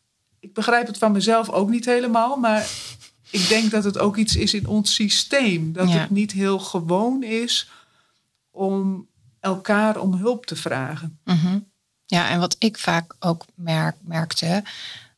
ik 0.41 0.53
begrijp 0.55 0.87
het 0.87 0.99
van 0.99 1.13
mezelf 1.13 1.49
ook 1.51 1.71
niet 1.71 1.85
helemaal, 1.85 2.37
maar 2.37 2.67
ik 3.31 3.49
denk 3.49 3.71
dat 3.71 3.85
het 3.85 3.99
ook 3.99 4.17
iets 4.17 4.37
is 4.37 4.55
in 4.55 4.67
ons 4.67 4.95
systeem. 4.95 5.73
Dat 5.73 5.89
Ja. 5.89 5.95
het 5.99 6.11
niet 6.11 6.33
heel 6.33 6.59
gewoon 6.59 7.23
is 7.23 7.71
om 8.51 9.07
elkaar 9.41 9.99
om 10.01 10.15
hulp 10.15 10.47
te 10.47 10.57
vragen. 10.57 11.19
Mhm. 11.25 11.59
Ja, 12.07 12.29
en 12.29 12.41
wat 12.41 12.57
ik 12.59 12.79
vaak 12.79 13.15
ook 13.19 13.45
merk, 13.55 13.97
merkte, 14.01 14.63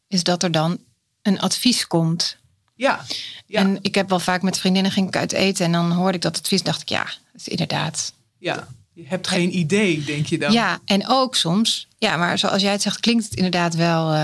is 0.06 0.22
dat 0.24 0.42
er 0.42 0.50
dan 0.50 0.78
een 1.22 1.40
advies 1.40 1.86
komt. 1.86 2.36
Ja, 2.76 3.04
ja, 3.46 3.60
En 3.60 3.78
ik 3.82 3.94
heb 3.94 4.08
wel 4.08 4.20
vaak 4.20 4.42
met 4.42 4.58
vriendinnen 4.58 4.92
ging 4.92 5.06
ik 5.08 5.16
uit 5.16 5.32
eten 5.32 5.64
en 5.64 5.72
dan 5.72 5.92
hoorde 5.92 6.16
ik 6.16 6.22
dat 6.22 6.38
advies, 6.38 6.62
dacht 6.62 6.80
ik, 6.80 6.88
ja, 6.88 7.04
dat 7.04 7.40
is 7.40 7.48
inderdaad. 7.48 8.12
ja. 8.38 8.68
Je 8.92 9.06
hebt 9.08 9.28
geen 9.28 9.56
idee, 9.58 10.04
denk 10.04 10.26
je 10.26 10.38
dan. 10.38 10.52
Ja, 10.52 10.78
en 10.84 11.08
ook 11.08 11.36
soms, 11.36 11.88
ja, 11.98 12.16
maar 12.16 12.38
zoals 12.38 12.62
jij 12.62 12.72
het 12.72 12.82
zegt, 12.82 13.00
klinkt 13.00 13.24
het 13.24 13.34
inderdaad 13.34 13.74
wel, 13.74 14.12
eh, 14.12 14.18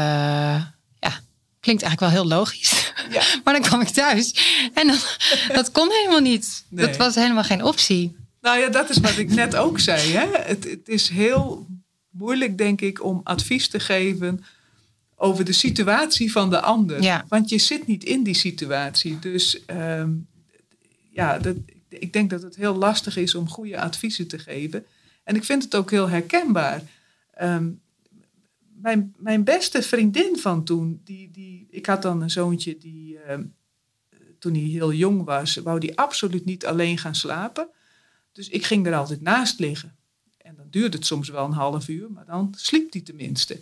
ja, 0.98 1.20
klinkt 1.60 1.82
eigenlijk 1.82 2.00
wel 2.00 2.10
heel 2.10 2.26
logisch. 2.26 2.92
Ja. 3.10 3.22
Maar 3.44 3.54
dan 3.54 3.62
kwam 3.62 3.80
ik 3.80 3.88
thuis 3.88 4.34
en 4.74 4.86
dan, 4.86 4.96
dat 5.48 5.70
kon 5.70 5.90
helemaal 5.90 6.20
niet. 6.20 6.64
Nee. 6.68 6.86
Dat 6.86 6.96
was 6.96 7.14
helemaal 7.14 7.44
geen 7.44 7.62
optie. 7.62 8.16
Nou 8.40 8.58
ja, 8.58 8.68
dat 8.68 8.90
is 8.90 8.98
wat 8.98 9.16
ik 9.16 9.30
net 9.34 9.56
ook 9.56 9.80
zei. 9.80 10.12
Hè? 10.12 10.26
Het, 10.32 10.64
het 10.64 10.88
is 10.88 11.08
heel 11.08 11.66
moeilijk, 12.10 12.58
denk 12.58 12.80
ik, 12.80 13.04
om 13.04 13.20
advies 13.24 13.68
te 13.68 13.80
geven 13.80 14.44
over 15.16 15.44
de 15.44 15.52
situatie 15.52 16.32
van 16.32 16.50
de 16.50 16.60
ander. 16.60 17.02
Ja. 17.02 17.24
Want 17.28 17.48
je 17.48 17.58
zit 17.58 17.86
niet 17.86 18.04
in 18.04 18.22
die 18.22 18.34
situatie. 18.34 19.18
Dus 19.18 19.64
ehm, 19.64 20.10
ja, 21.10 21.38
dat, 21.38 21.56
ik 21.88 22.12
denk 22.12 22.30
dat 22.30 22.42
het 22.42 22.56
heel 22.56 22.74
lastig 22.74 23.16
is 23.16 23.34
om 23.34 23.48
goede 23.48 23.80
adviezen 23.80 24.28
te 24.28 24.38
geven. 24.38 24.84
En 25.24 25.36
ik 25.36 25.44
vind 25.44 25.62
het 25.62 25.74
ook 25.74 25.90
heel 25.90 26.08
herkenbaar. 26.08 26.82
Ehm, 27.34 27.70
mijn, 28.80 29.14
mijn 29.16 29.44
beste 29.44 29.82
vriendin 29.82 30.38
van 30.38 30.64
toen, 30.64 31.00
die, 31.04 31.30
die, 31.30 31.66
ik 31.70 31.86
had 31.86 32.02
dan 32.02 32.22
een 32.22 32.30
zoontje 32.30 32.78
die 32.78 33.18
ehm, 33.18 33.42
toen 34.38 34.54
hij 34.54 34.62
heel 34.62 34.92
jong 34.92 35.24
was, 35.24 35.56
wou 35.56 35.80
die 35.80 35.98
absoluut 35.98 36.44
niet 36.44 36.66
alleen 36.66 36.98
gaan 36.98 37.14
slapen. 37.14 37.68
Dus 38.32 38.48
ik 38.48 38.64
ging 38.64 38.86
er 38.86 38.94
altijd 38.94 39.20
naast 39.20 39.58
liggen. 39.58 39.96
En 40.38 40.54
dan 40.56 40.66
duurde 40.70 40.96
het 40.96 41.06
soms 41.06 41.28
wel 41.28 41.44
een 41.44 41.52
half 41.52 41.88
uur, 41.88 42.10
maar 42.10 42.26
dan 42.26 42.54
sliep 42.56 42.92
hij 42.92 43.00
tenminste. 43.00 43.60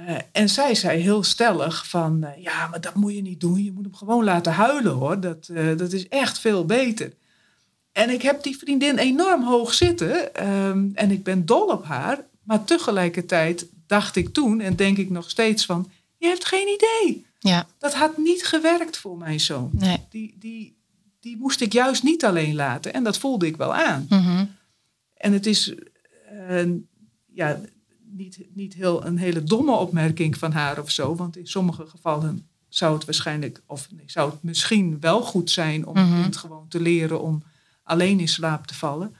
Uh, 0.00 0.16
en 0.32 0.48
zij 0.48 0.74
zei 0.74 1.00
heel 1.00 1.22
stellig 1.22 1.88
van, 1.88 2.24
uh, 2.24 2.42
ja, 2.42 2.68
maar 2.68 2.80
dat 2.80 2.94
moet 2.94 3.14
je 3.14 3.22
niet 3.22 3.40
doen. 3.40 3.64
Je 3.64 3.72
moet 3.72 3.84
hem 3.84 3.94
gewoon 3.94 4.24
laten 4.24 4.52
huilen 4.52 4.92
hoor. 4.92 5.20
Dat, 5.20 5.48
uh, 5.50 5.76
dat 5.76 5.92
is 5.92 6.08
echt 6.08 6.38
veel 6.38 6.64
beter. 6.64 7.12
En 7.92 8.10
ik 8.10 8.22
heb 8.22 8.42
die 8.42 8.56
vriendin 8.56 8.98
enorm 8.98 9.42
hoog 9.42 9.74
zitten. 9.74 10.46
Um, 10.48 10.92
en 10.94 11.10
ik 11.10 11.22
ben 11.24 11.46
dol 11.46 11.66
op 11.66 11.84
haar. 11.84 12.24
Maar 12.42 12.64
tegelijkertijd 12.64 13.66
dacht 13.86 14.16
ik 14.16 14.32
toen 14.32 14.60
en 14.60 14.76
denk 14.76 14.98
ik 14.98 15.10
nog 15.10 15.30
steeds 15.30 15.66
van, 15.66 15.90
je 16.16 16.26
hebt 16.26 16.44
geen 16.44 16.68
idee. 16.68 17.26
Ja. 17.38 17.66
Dat 17.78 17.94
had 17.94 18.16
niet 18.16 18.46
gewerkt 18.46 18.96
voor 18.96 19.16
mijn 19.16 19.40
zoon. 19.40 19.70
Nee. 19.72 19.98
Die, 20.10 20.36
die, 20.38 20.76
die 21.20 21.36
moest 21.36 21.60
ik 21.60 21.72
juist 21.72 22.02
niet 22.02 22.24
alleen 22.24 22.54
laten. 22.54 22.92
En 22.92 23.04
dat 23.04 23.18
voelde 23.18 23.46
ik 23.46 23.56
wel 23.56 23.74
aan. 23.74 24.06
Mm 24.08 24.18
-hmm. 24.18 24.56
En 25.14 25.32
het 25.32 25.46
is 25.46 25.74
ja, 27.32 27.60
niet, 28.16 28.38
niet 28.54 28.74
heel, 28.74 29.06
een 29.06 29.18
hele 29.18 29.42
domme 29.42 29.72
opmerking 29.72 30.38
van 30.38 30.52
haar 30.52 30.78
of 30.80 30.90
zo. 30.90 31.14
Want 31.16 31.36
in 31.36 31.46
sommige 31.46 31.86
gevallen 31.86 32.48
zou 32.68 32.94
het 32.94 33.04
waarschijnlijk, 33.04 33.62
of 33.66 33.88
nee, 33.90 34.04
zou 34.06 34.30
het 34.30 34.42
misschien 34.42 35.00
wel 35.00 35.22
goed 35.22 35.50
zijn 35.50 35.86
om 35.86 35.94
Mhm. 35.94 36.12
een 36.12 36.22
kind 36.22 36.36
gewoon 36.36 36.68
te 36.68 36.80
leren 36.80 37.20
om 37.22 37.42
alleen 37.82 38.20
in 38.20 38.28
slaap 38.28 38.66
te 38.66 38.74
vallen. 38.74 39.16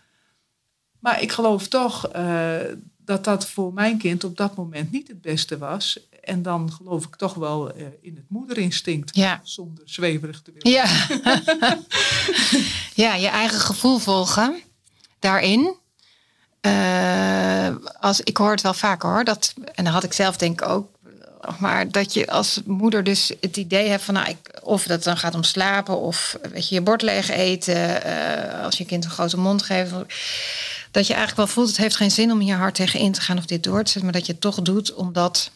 Maar 0.98 1.22
ik 1.22 1.32
geloof 1.32 1.68
toch 1.68 2.16
uh, 2.16 2.56
dat 2.96 3.24
dat 3.24 3.46
voor 3.48 3.72
mijn 3.72 3.98
kind 3.98 4.24
op 4.24 4.36
dat 4.36 4.56
moment 4.56 4.90
niet 4.90 5.08
het 5.08 5.20
beste 5.20 5.58
was. 5.58 5.98
En 6.22 6.42
dan 6.42 6.72
geloof 6.72 7.04
ik 7.04 7.16
toch 7.16 7.34
wel 7.34 7.76
uh, 7.76 7.86
in 8.00 8.16
het 8.16 8.24
moederinstinct. 8.28 9.16
Ja. 9.16 9.40
Zonder 9.42 9.82
zweverig 9.88 10.42
te 10.42 10.52
willen. 10.52 10.70
Ja. 10.70 10.86
ja, 13.04 13.14
je 13.14 13.26
eigen 13.28 13.60
gevoel 13.60 13.98
volgen 13.98 14.54
daarin. 15.18 15.74
Uh, 16.66 17.68
als, 18.00 18.20
ik 18.20 18.36
hoor 18.36 18.50
het 18.50 18.60
wel 18.60 18.74
vaker 18.74 19.08
hoor. 19.08 19.24
Dat, 19.24 19.54
en 19.74 19.84
dan 19.84 19.92
had 19.92 20.04
ik 20.04 20.12
zelf 20.12 20.36
denk 20.36 20.60
ik 20.60 20.68
ook. 20.68 20.92
Maar 21.58 21.90
dat 21.90 22.12
je 22.12 22.30
als 22.30 22.60
moeder 22.64 23.04
dus 23.04 23.32
het 23.40 23.56
idee 23.56 23.88
hebt 23.88 24.02
van... 24.02 24.14
Nou, 24.14 24.28
ik, 24.28 24.60
of 24.62 24.84
dat 24.84 25.02
dan 25.02 25.16
gaat 25.16 25.34
om 25.34 25.42
slapen 25.42 26.00
of 26.00 26.36
weet 26.52 26.68
je, 26.68 26.74
je 26.74 26.80
bord 26.80 27.02
leeg 27.02 27.28
eten. 27.28 28.06
Uh, 28.06 28.62
als 28.62 28.78
je 28.78 28.84
kind 28.84 29.04
een 29.04 29.10
grote 29.10 29.38
mond 29.38 29.62
geeft. 29.62 29.92
Dat 30.90 31.06
je 31.06 31.14
eigenlijk 31.14 31.36
wel 31.36 31.46
voelt, 31.46 31.68
het 31.68 31.76
heeft 31.76 31.96
geen 31.96 32.10
zin 32.10 32.32
om 32.32 32.40
hier 32.40 32.56
hard 32.56 32.74
tegen 32.74 33.00
in 33.00 33.12
te 33.12 33.20
gaan 33.20 33.38
of 33.38 33.46
dit 33.46 33.62
door 33.62 33.82
te 33.82 33.90
zetten. 33.90 34.02
Maar 34.02 34.12
dat 34.12 34.26
je 34.26 34.32
het 34.32 34.40
toch 34.40 34.62
doet 34.62 34.94
omdat... 34.94 35.50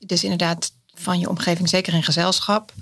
Dus 0.00 0.22
inderdaad 0.22 0.72
van 0.94 1.18
je 1.18 1.28
omgeving, 1.28 1.68
zeker 1.68 1.94
in 1.94 2.02
gezelschap... 2.02 2.72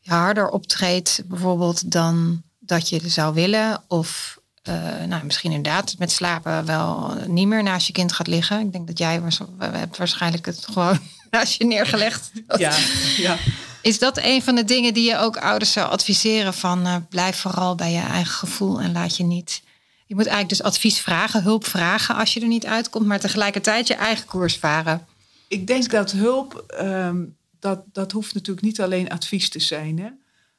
je 0.00 0.10
harder 0.10 0.48
optreedt 0.48 1.22
bijvoorbeeld 1.24 1.90
dan 1.92 2.42
dat 2.58 2.88
je 2.88 3.08
zou 3.08 3.34
willen. 3.34 3.82
Of 3.86 4.37
uh, 4.68 5.04
nou, 5.06 5.24
misschien 5.24 5.52
inderdaad 5.52 5.94
met 5.98 6.10
slapen 6.10 6.64
wel 6.64 7.16
niet 7.26 7.46
meer 7.46 7.62
naast 7.62 7.86
je 7.86 7.92
kind 7.92 8.12
gaat 8.12 8.26
liggen. 8.26 8.60
Ik 8.60 8.72
denk 8.72 8.86
dat 8.86 8.98
jij 8.98 9.20
was, 9.20 9.40
hebt 9.58 9.96
waarschijnlijk 9.96 10.46
het 10.46 10.66
gewoon 10.70 10.98
naast 11.30 11.52
je 11.52 11.64
neergelegd. 11.64 12.30
Ja, 12.56 12.76
ja. 13.16 13.36
Is 13.82 13.98
dat 13.98 14.18
een 14.18 14.42
van 14.42 14.54
de 14.54 14.64
dingen 14.64 14.94
die 14.94 15.08
je 15.08 15.18
ook 15.18 15.36
ouders 15.36 15.72
zou 15.72 15.90
adviseren 15.90 16.54
van 16.54 16.86
uh, 16.86 16.96
blijf 17.08 17.36
vooral 17.36 17.74
bij 17.74 17.92
je 17.92 18.00
eigen 18.00 18.34
gevoel 18.34 18.80
en 18.80 18.92
laat 18.92 19.16
je 19.16 19.24
niet. 19.24 19.62
Je 20.06 20.14
moet 20.14 20.26
eigenlijk 20.26 20.56
dus 20.58 20.66
advies 20.72 21.00
vragen, 21.00 21.42
hulp 21.42 21.66
vragen 21.66 22.14
als 22.14 22.34
je 22.34 22.40
er 22.40 22.46
niet 22.46 22.66
uitkomt, 22.66 23.06
maar 23.06 23.20
tegelijkertijd 23.20 23.86
je 23.86 23.94
eigen 23.94 24.26
koers 24.26 24.56
varen. 24.56 25.06
Ik 25.48 25.66
denk 25.66 25.90
dat 25.90 26.10
hulp, 26.10 26.74
um, 26.80 27.36
dat, 27.60 27.80
dat 27.92 28.12
hoeft 28.12 28.34
natuurlijk 28.34 28.66
niet 28.66 28.80
alleen 28.80 29.10
advies 29.10 29.48
te 29.48 29.60
zijn. 29.60 29.98
Hè? 29.98 30.08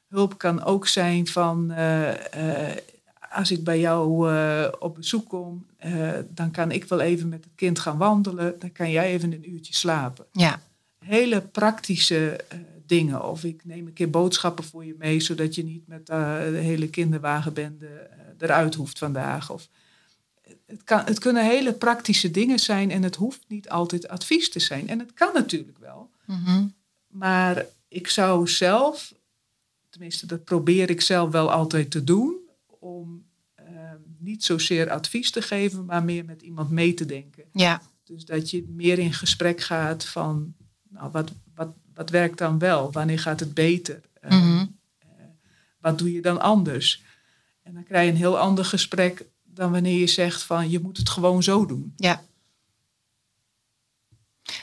Hulp 0.10 0.38
kan 0.38 0.64
ook 0.64 0.88
zijn 0.88 1.28
van. 1.28 1.72
Uh, 1.72 2.08
uh, 2.08 2.16
als 3.32 3.51
ik 3.51 3.63
bij 3.63 3.80
jou 3.80 4.32
uh, 4.34 4.67
op 4.80 4.95
bezoek 4.95 5.30
kom, 5.30 5.65
uh, 5.86 6.11
dan 6.30 6.51
kan 6.51 6.71
ik 6.71 6.86
wel 6.86 6.99
even 6.99 7.30
met 7.30 7.43
het 7.43 7.53
kind 7.55 7.80
gaan 7.80 7.97
wandelen. 7.97 8.59
Dan 8.59 8.71
kan 8.71 8.91
jij 8.91 9.13
even 9.13 9.34
een 9.34 9.51
uurtje 9.51 9.73
slapen. 9.73 10.25
Ja. 10.32 10.61
Hele 10.99 11.41
praktische 11.41 12.39
uh, 12.53 12.59
dingen. 12.86 13.23
Of 13.30 13.43
ik 13.43 13.65
neem 13.65 13.88
een 13.88 13.93
keer 13.93 14.09
boodschappen 14.09 14.63
voor 14.63 14.86
je 14.86 14.95
mee, 14.97 15.19
zodat 15.19 15.55
je 15.55 15.63
niet 15.63 15.88
met 15.88 16.05
de 16.05 16.59
hele 16.61 16.89
kinderwagenbende 16.89 17.88
eh, 17.88 18.17
eruit 18.38 18.75
hoeft 18.75 18.97
vandaag. 18.97 19.51
Of, 19.51 19.67
het, 20.65 20.84
kan, 20.84 21.05
het 21.05 21.19
kunnen 21.19 21.45
hele 21.45 21.73
praktische 21.73 22.32
dingen 22.32 22.59
zijn 22.59 22.91
en 22.91 23.03
het 23.03 23.15
hoeft 23.15 23.43
niet 23.47 23.69
altijd 23.69 24.07
advies 24.07 24.49
te 24.49 24.59
zijn. 24.59 24.89
En 24.89 24.99
het 24.99 25.13
kan 25.13 25.34
natuurlijk 25.34 25.77
wel. 25.77 26.09
Mm 26.25 26.43
-hmm. 26.45 26.73
Maar 27.07 27.65
ik 27.88 28.07
zou 28.07 28.47
zelf, 28.47 29.13
tenminste 29.89 30.25
dat 30.25 30.43
probeer 30.43 30.89
ik 30.89 31.01
zelf 31.01 31.32
wel 31.32 31.51
altijd 31.51 31.91
te 31.91 32.03
doen, 32.03 32.36
om 32.80 33.18
niet 34.20 34.43
zozeer 34.43 34.89
advies 34.89 35.32
te 35.32 35.41
geven, 35.41 35.86
maar 35.86 36.03
meer 36.03 36.26
met 36.26 36.41
iemand 36.41 36.70
mee 36.70 36.93
te 36.93 37.05
denken. 37.05 37.43
Ja. 37.51 37.82
Dus 38.03 38.26
dat 38.26 38.49
je 38.49 38.65
meer 38.67 38.99
in 38.99 39.13
gesprek 39.13 39.61
gaat 39.61 40.05
van, 40.05 40.53
nou, 40.89 41.11
wat, 41.11 41.32
wat, 41.55 41.74
wat 41.93 42.09
werkt 42.09 42.38
dan 42.38 42.59
wel? 42.59 42.91
Wanneer 42.91 43.20
gaat 43.20 43.39
het 43.39 43.53
beter? 43.53 44.01
Uh, 44.24 44.32
mm 44.32 44.41
-hmm. 44.41 44.78
uh, 45.03 45.09
wat 45.80 45.97
doe 45.97 46.11
je 46.11 46.22
dan 46.22 46.41
anders? 46.41 47.03
En 47.63 47.74
dan 47.74 47.84
krijg 47.84 48.05
je 48.05 48.11
een 48.11 48.17
heel 48.17 48.39
ander 48.39 48.65
gesprek 48.65 49.26
dan 49.43 49.72
wanneer 49.72 49.99
je 49.99 50.07
zegt 50.07 50.43
van, 50.43 50.70
je 50.70 50.80
moet 50.80 50.97
het 50.97 51.09
gewoon 51.09 51.43
zo 51.43 51.65
doen. 51.65 51.93
Ja. 51.95 52.24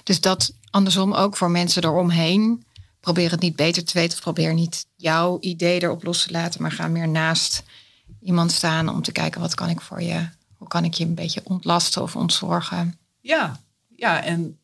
Dus 0.02 0.20
dat 0.20 0.54
andersom 0.70 1.12
ook 1.12 1.36
voor 1.36 1.50
mensen 1.50 1.84
eromheen. 1.84 2.64
Probeer 3.00 3.30
het 3.30 3.40
niet 3.40 3.56
beter 3.56 3.84
te 3.84 3.98
weten 3.98 4.16
of 4.16 4.22
probeer 4.22 4.54
niet 4.54 4.86
jouw 4.96 5.36
idee 5.40 5.82
erop 5.82 6.04
los 6.04 6.22
te 6.22 6.30
laten, 6.30 6.62
maar 6.62 6.72
ga 6.72 6.88
meer 6.88 7.08
naast 7.08 7.62
iemand 8.20 8.52
staan 8.52 8.88
om 8.88 9.02
te 9.02 9.12
kijken 9.12 9.40
wat 9.40 9.54
kan 9.54 9.68
ik 9.68 9.80
voor 9.80 10.02
je, 10.02 10.28
hoe 10.56 10.68
kan 10.68 10.84
ik 10.84 10.94
je 10.94 11.04
een 11.04 11.14
beetje 11.14 11.40
ontlasten 11.44 12.02
of 12.02 12.16
ontzorgen. 12.16 12.98
Ja, 13.20 13.60
ja, 13.96 14.22
en 14.22 14.58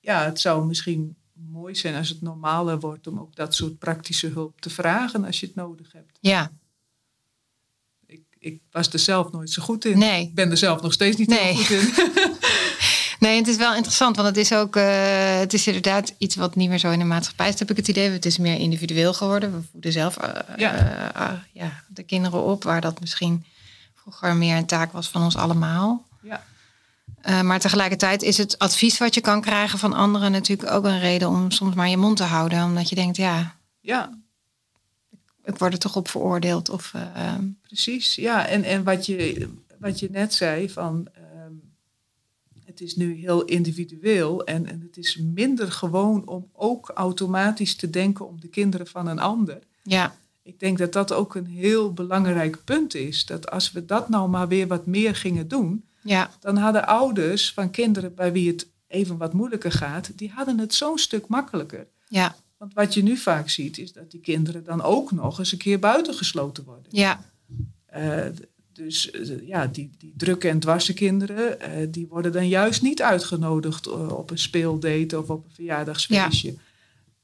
ja, 0.00 0.24
het 0.24 0.40
zou 0.40 0.66
misschien 0.66 1.16
mooi 1.50 1.74
zijn 1.74 1.94
als 1.94 2.08
het 2.08 2.22
normaler 2.22 2.80
wordt 2.80 3.06
om 3.06 3.18
ook 3.18 3.36
dat 3.36 3.54
soort 3.54 3.78
praktische 3.78 4.26
hulp 4.26 4.60
te 4.60 4.70
vragen 4.70 5.24
als 5.24 5.40
je 5.40 5.46
het 5.46 5.54
nodig 5.54 5.92
hebt. 5.92 6.18
Ja. 6.20 6.52
Ik, 8.06 8.22
ik 8.38 8.60
was 8.70 8.92
er 8.92 8.98
zelf 8.98 9.32
nooit 9.32 9.50
zo 9.50 9.62
goed 9.62 9.84
in. 9.84 9.98
Nee. 9.98 10.22
Ik 10.22 10.34
ben 10.34 10.50
er 10.50 10.56
zelf 10.56 10.82
nog 10.82 10.92
steeds 10.92 11.16
niet 11.16 11.28
nee. 11.28 11.38
heel 11.38 11.54
goed 11.54 11.70
in. 11.70 12.34
Nee, 13.22 13.36
het 13.36 13.48
is 13.48 13.56
wel 13.56 13.74
interessant, 13.74 14.16
want 14.16 14.28
het 14.28 14.36
is 14.36 14.52
ook, 14.52 14.76
uh, 14.76 15.38
het 15.38 15.52
is 15.52 15.66
inderdaad 15.66 16.14
iets 16.18 16.36
wat 16.36 16.54
niet 16.54 16.68
meer 16.68 16.78
zo 16.78 16.90
in 16.90 16.98
de 16.98 17.04
maatschappij 17.04 17.48
is, 17.48 17.58
heb 17.58 17.70
ik 17.70 17.76
het 17.76 17.88
idee. 17.88 18.10
Het 18.10 18.26
is 18.26 18.38
meer 18.38 18.58
individueel 18.58 19.12
geworden. 19.14 19.52
We 19.52 19.66
voeden 19.72 19.92
zelf 19.92 20.22
uh, 20.22 20.28
ja. 20.56 20.74
Uh, 21.16 21.38
ja, 21.52 21.82
de 21.88 22.02
kinderen 22.02 22.42
op, 22.42 22.62
waar 22.64 22.80
dat 22.80 23.00
misschien 23.00 23.44
vroeger 23.94 24.36
meer 24.36 24.56
een 24.56 24.66
taak 24.66 24.92
was 24.92 25.08
van 25.08 25.22
ons 25.22 25.36
allemaal. 25.36 26.06
Ja. 26.22 27.42
maar 27.42 27.60
tegelijkertijd 27.60 28.22
is 28.22 28.38
het 28.38 28.58
advies 28.58 28.98
wat 28.98 29.14
je 29.14 29.20
kan 29.20 29.40
krijgen 29.40 29.78
van 29.78 29.92
anderen 29.92 30.32
natuurlijk 30.32 30.70
ook 30.70 30.84
een 30.84 31.00
reden 31.00 31.28
om 31.28 31.50
soms 31.50 31.74
maar 31.74 31.88
je 31.88 31.96
mond 31.96 32.16
te 32.16 32.22
houden. 32.22 32.64
Omdat 32.64 32.88
je 32.88 32.94
denkt, 32.94 33.16
ja, 33.16 33.56
ja. 33.80 34.18
ik 35.44 35.58
word 35.58 35.72
er 35.72 35.78
toch 35.78 35.96
op 35.96 36.08
veroordeeld. 36.08 36.68
Of, 36.68 36.92
Precies, 37.62 38.14
ja. 38.14 38.46
En, 38.46 38.64
en 38.64 38.84
wat, 38.84 39.06
je, 39.06 39.48
wat 39.78 39.98
je 39.98 40.08
net 40.10 40.34
zei 40.34 40.70
van 40.70 41.08
het 42.72 42.80
is 42.80 42.96
nu 42.96 43.14
heel 43.14 43.44
individueel 43.44 44.44
en, 44.44 44.66
en, 44.66 44.80
het 44.80 44.96
is 44.96 45.16
minder 45.16 45.72
gewoon 45.72 46.28
om 46.28 46.48
ook 46.52 46.88
automatisch 46.94 47.74
te 47.76 47.90
denken 47.90 48.28
om 48.28 48.40
de 48.40 48.48
kinderen 48.48 48.86
van 48.86 49.06
een 49.06 49.18
ander. 49.18 49.58
Ja. 49.82 50.16
Ik 50.42 50.60
denk 50.60 50.78
dat 50.78 50.92
dat 50.92 51.12
ook 51.12 51.34
een 51.34 51.46
heel 51.46 51.92
belangrijk 51.92 52.64
punt 52.64 52.94
is. 52.94 53.26
Dat 53.26 53.50
als 53.50 53.72
we 53.72 53.84
dat 53.84 54.08
nou 54.08 54.28
maar 54.28 54.48
weer 54.48 54.66
wat 54.66 54.86
meer 54.86 55.14
gingen 55.14 55.48
doen, 55.48 55.84
ja. 56.02 56.30
dan 56.40 56.56
hadden 56.56 56.86
ouders 56.86 57.52
van 57.52 57.70
kinderen 57.70 58.14
bij 58.14 58.32
wie 58.32 58.48
het 58.48 58.66
even 58.86 59.16
wat 59.16 59.32
moeilijker 59.32 59.72
gaat, 59.72 60.18
die 60.18 60.30
hadden 60.30 60.58
het 60.58 60.74
zo'n 60.74 60.98
stuk 60.98 61.26
makkelijker. 61.26 61.86
Ja. 62.08 62.36
Want 62.56 62.74
wat 62.74 62.94
je 62.94 63.02
nu 63.02 63.16
vaak 63.16 63.48
ziet, 63.48 63.78
is 63.78 63.92
dat 63.92 64.10
die 64.10 64.20
kinderen 64.20 64.64
dan 64.64 64.82
ook 64.82 65.12
nog 65.12 65.38
eens 65.38 65.52
een 65.52 65.58
keer 65.58 65.78
buitengesloten 65.78 66.64
worden. 66.64 66.86
Ja. 66.88 67.24
Uh, 67.96 68.26
dus 68.84 69.10
ja, 69.44 69.66
die, 69.66 69.90
die 69.98 70.12
drukke 70.16 70.48
en 70.48 70.58
dwarse 70.58 70.94
kinderen, 70.94 71.58
uh, 71.60 71.86
die 71.90 72.06
worden 72.06 72.32
dan 72.32 72.48
juist 72.48 72.82
niet 72.82 73.02
uitgenodigd 73.02 73.86
uh, 73.86 74.12
op 74.12 74.30
een 74.30 74.38
speeldate 74.38 75.18
of 75.18 75.30
op 75.30 75.44
een 75.44 75.54
verjaardagsfeestje. 75.54 76.48
Ja. 76.48 76.58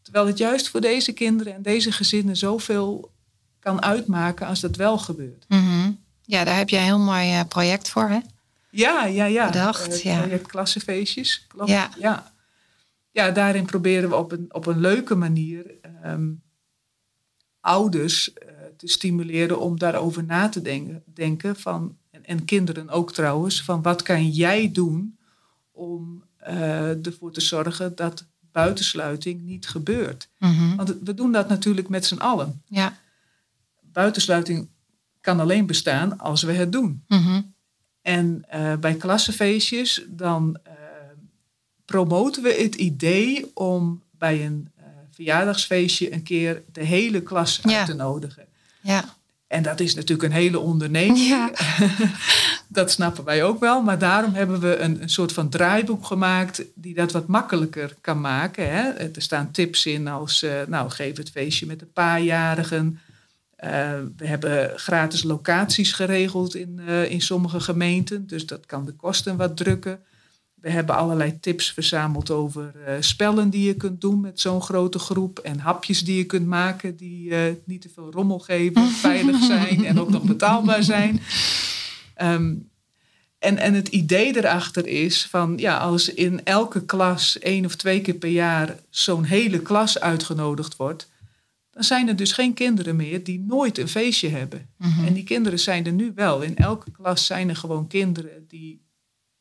Terwijl 0.02 0.26
het 0.26 0.38
juist 0.38 0.68
voor 0.68 0.80
deze 0.80 1.12
kinderen 1.12 1.54
en 1.54 1.62
deze 1.62 1.92
gezinnen 1.92 2.36
zoveel 2.36 3.10
kan 3.58 3.82
uitmaken 3.82 4.46
als 4.46 4.60
dat 4.60 4.76
wel 4.76 4.98
gebeurt. 4.98 5.44
Mm 5.48 5.58
-hmm. 5.58 5.98
Ja, 6.22 6.44
daar 6.44 6.56
heb 6.56 6.68
je 6.68 6.76
een 6.76 6.82
heel 6.82 6.98
mooi 6.98 7.44
project 7.44 7.90
voor, 7.90 8.08
hè? 8.08 8.18
Ja, 8.70 9.04
ja, 9.04 9.24
ja. 9.24 9.46
Bedacht, 9.46 10.02
ja. 10.02 10.26
Klassenfeestjes, 10.46 11.46
klopt. 11.48 11.70
Ja. 11.70 11.90
ja. 11.98 12.32
ja, 13.10 13.30
daarin 13.30 13.64
proberen 13.64 14.08
we 14.08 14.16
op 14.16 14.32
een, 14.32 14.46
op 14.48 14.66
een 14.66 14.80
leuke 14.80 15.14
manier 15.14 15.74
ehm, 16.02 16.30
ouders 17.60 18.32
eh, 18.32 18.48
te 18.78 18.86
stimuleren 18.86 19.60
om 19.60 19.78
daarover 19.78 20.24
na 20.24 20.48
te 20.48 20.62
denken, 20.62 21.02
denken 21.14 21.56
van, 21.56 21.96
en, 22.10 22.24
en, 22.24 22.44
kinderen 22.44 22.88
ook 22.88 23.12
trouwens, 23.12 23.62
van 23.62 23.82
wat 23.82 24.02
kan 24.02 24.28
jij 24.28 24.72
doen 24.72 25.18
om 25.72 26.24
uh, 26.48 27.06
ervoor 27.06 27.32
te 27.32 27.40
zorgen 27.40 27.96
dat 27.96 28.26
buitensluiting 28.52 29.42
niet 29.42 29.68
gebeurt. 29.68 30.28
Mhm. 30.38 30.76
Want 30.76 30.94
we 31.04 31.14
doen 31.14 31.32
dat 31.32 31.48
natuurlijk 31.48 31.88
met 31.88 32.06
z'n 32.06 32.16
allen. 32.16 32.62
Ja. 32.66 32.98
Buitensluiting 33.80 34.68
kan 35.20 35.40
alleen 35.40 35.66
bestaan 35.66 36.18
als 36.18 36.42
we 36.42 36.52
het 36.52 36.72
doen. 36.72 37.04
Mhm. 37.08 37.40
En 38.02 38.44
uh, 38.54 38.76
bij 38.76 38.94
klassenfeestjes 38.94 40.04
dan 40.08 40.58
uh, 40.66 40.72
promoten 41.84 42.42
we 42.42 42.52
het 42.52 42.74
idee 42.74 43.50
om 43.54 44.02
bij 44.10 44.46
een 44.46 44.68
verjaardagsfeestje 45.18 46.12
een 46.12 46.22
keer 46.22 46.62
de 46.72 46.84
hele 46.84 47.22
klas 47.22 47.60
uit 47.62 47.86
te 47.86 47.94
nodigen. 47.94 48.47
Ja. 48.80 49.16
En 49.46 49.62
dat 49.62 49.80
is 49.80 49.94
natuurlijk 49.94 50.28
een 50.28 50.38
hele 50.38 50.58
onderneming. 50.58 51.18
Ja. 51.18 51.50
dat 52.68 52.90
snappen 52.90 53.24
wij 53.24 53.44
ook 53.44 53.60
wel. 53.60 53.82
Maar 53.82 53.98
daarom 53.98 54.34
hebben 54.34 54.60
we 54.60 54.76
een, 54.76 55.02
een 55.02 55.08
soort 55.08 55.32
van 55.32 55.48
draaiboek 55.48 56.04
gemaakt 56.04 56.62
die 56.74 56.94
dat 56.94 57.12
wat 57.12 57.26
makkelijker 57.26 57.94
kan 58.00 58.20
maken. 58.20 58.70
Hè. 58.70 58.88
Er 58.88 59.22
staan 59.22 59.50
tips 59.50 59.86
in 59.86 60.08
als, 60.08 60.42
eh, 60.42 60.52
nou, 60.66 60.90
geef 60.90 61.16
het 61.16 61.30
feestje 61.30 61.66
met 61.66 61.78
de 61.78 61.86
paarjarigen. 61.86 63.00
Uh, 63.64 63.70
we 64.16 64.26
hebben 64.26 64.78
gratis 64.78 65.22
locaties 65.22 65.92
geregeld 65.92 66.54
in, 66.54 66.80
uh, 66.88 67.10
in 67.10 67.20
sommige 67.20 67.60
gemeenten. 67.60 68.26
Dus 68.26 68.46
dat 68.46 68.66
kan 68.66 68.84
de 68.84 68.92
kosten 68.92 69.36
wat 69.36 69.56
drukken. 69.56 70.00
We 70.60 70.70
hebben 70.70 70.96
allerlei 70.96 71.40
tips 71.40 71.72
verzameld 71.72 72.30
over 72.30 72.72
uh, 72.76 72.94
spellen 73.00 73.50
die 73.50 73.66
je 73.66 73.74
kunt 73.74 74.00
doen 74.00 74.20
met 74.20 74.40
zo'n 74.40 74.62
grote 74.62 74.98
groep. 74.98 75.38
En 75.38 75.58
hapjes 75.58 76.04
die 76.04 76.16
je 76.16 76.24
kunt 76.24 76.46
maken 76.46 76.96
die 76.96 77.30
uh, 77.30 77.40
niet 77.64 77.80
te 77.80 77.88
veel 77.94 78.10
rommel 78.10 78.38
geven, 78.38 78.88
veilig 79.08 79.42
zijn 79.42 79.84
en 79.84 80.00
ook 80.00 80.10
nog 80.10 80.22
betaalbaar 80.22 80.82
zijn. 80.82 81.20
Um, 82.22 82.68
en, 83.38 83.58
en 83.58 83.74
het 83.74 83.88
idee 83.88 84.36
erachter 84.36 84.86
is 84.86 85.26
van 85.26 85.54
ja, 85.56 85.78
als 85.78 86.14
in 86.14 86.44
elke 86.44 86.84
klas 86.84 87.38
één 87.38 87.64
of 87.64 87.76
twee 87.76 88.00
keer 88.00 88.14
per 88.14 88.30
jaar 88.30 88.76
zo'n 88.90 89.24
hele 89.24 89.60
klas 89.60 90.00
uitgenodigd 90.00 90.76
wordt, 90.76 91.08
dan 91.70 91.84
zijn 91.84 92.08
er 92.08 92.16
dus 92.16 92.32
geen 92.32 92.54
kinderen 92.54 92.96
meer 92.96 93.24
die 93.24 93.44
nooit 93.46 93.78
een 93.78 93.88
feestje 93.88 94.28
hebben. 94.28 94.68
Mhm. 94.76 95.04
En 95.04 95.12
die 95.12 95.24
kinderen 95.24 95.58
zijn 95.58 95.86
er 95.86 95.92
nu 95.92 96.12
wel. 96.14 96.40
In 96.40 96.56
elke 96.56 96.90
klas 96.90 97.26
zijn 97.26 97.48
er 97.48 97.56
gewoon 97.56 97.86
kinderen 97.86 98.44
die 98.48 98.82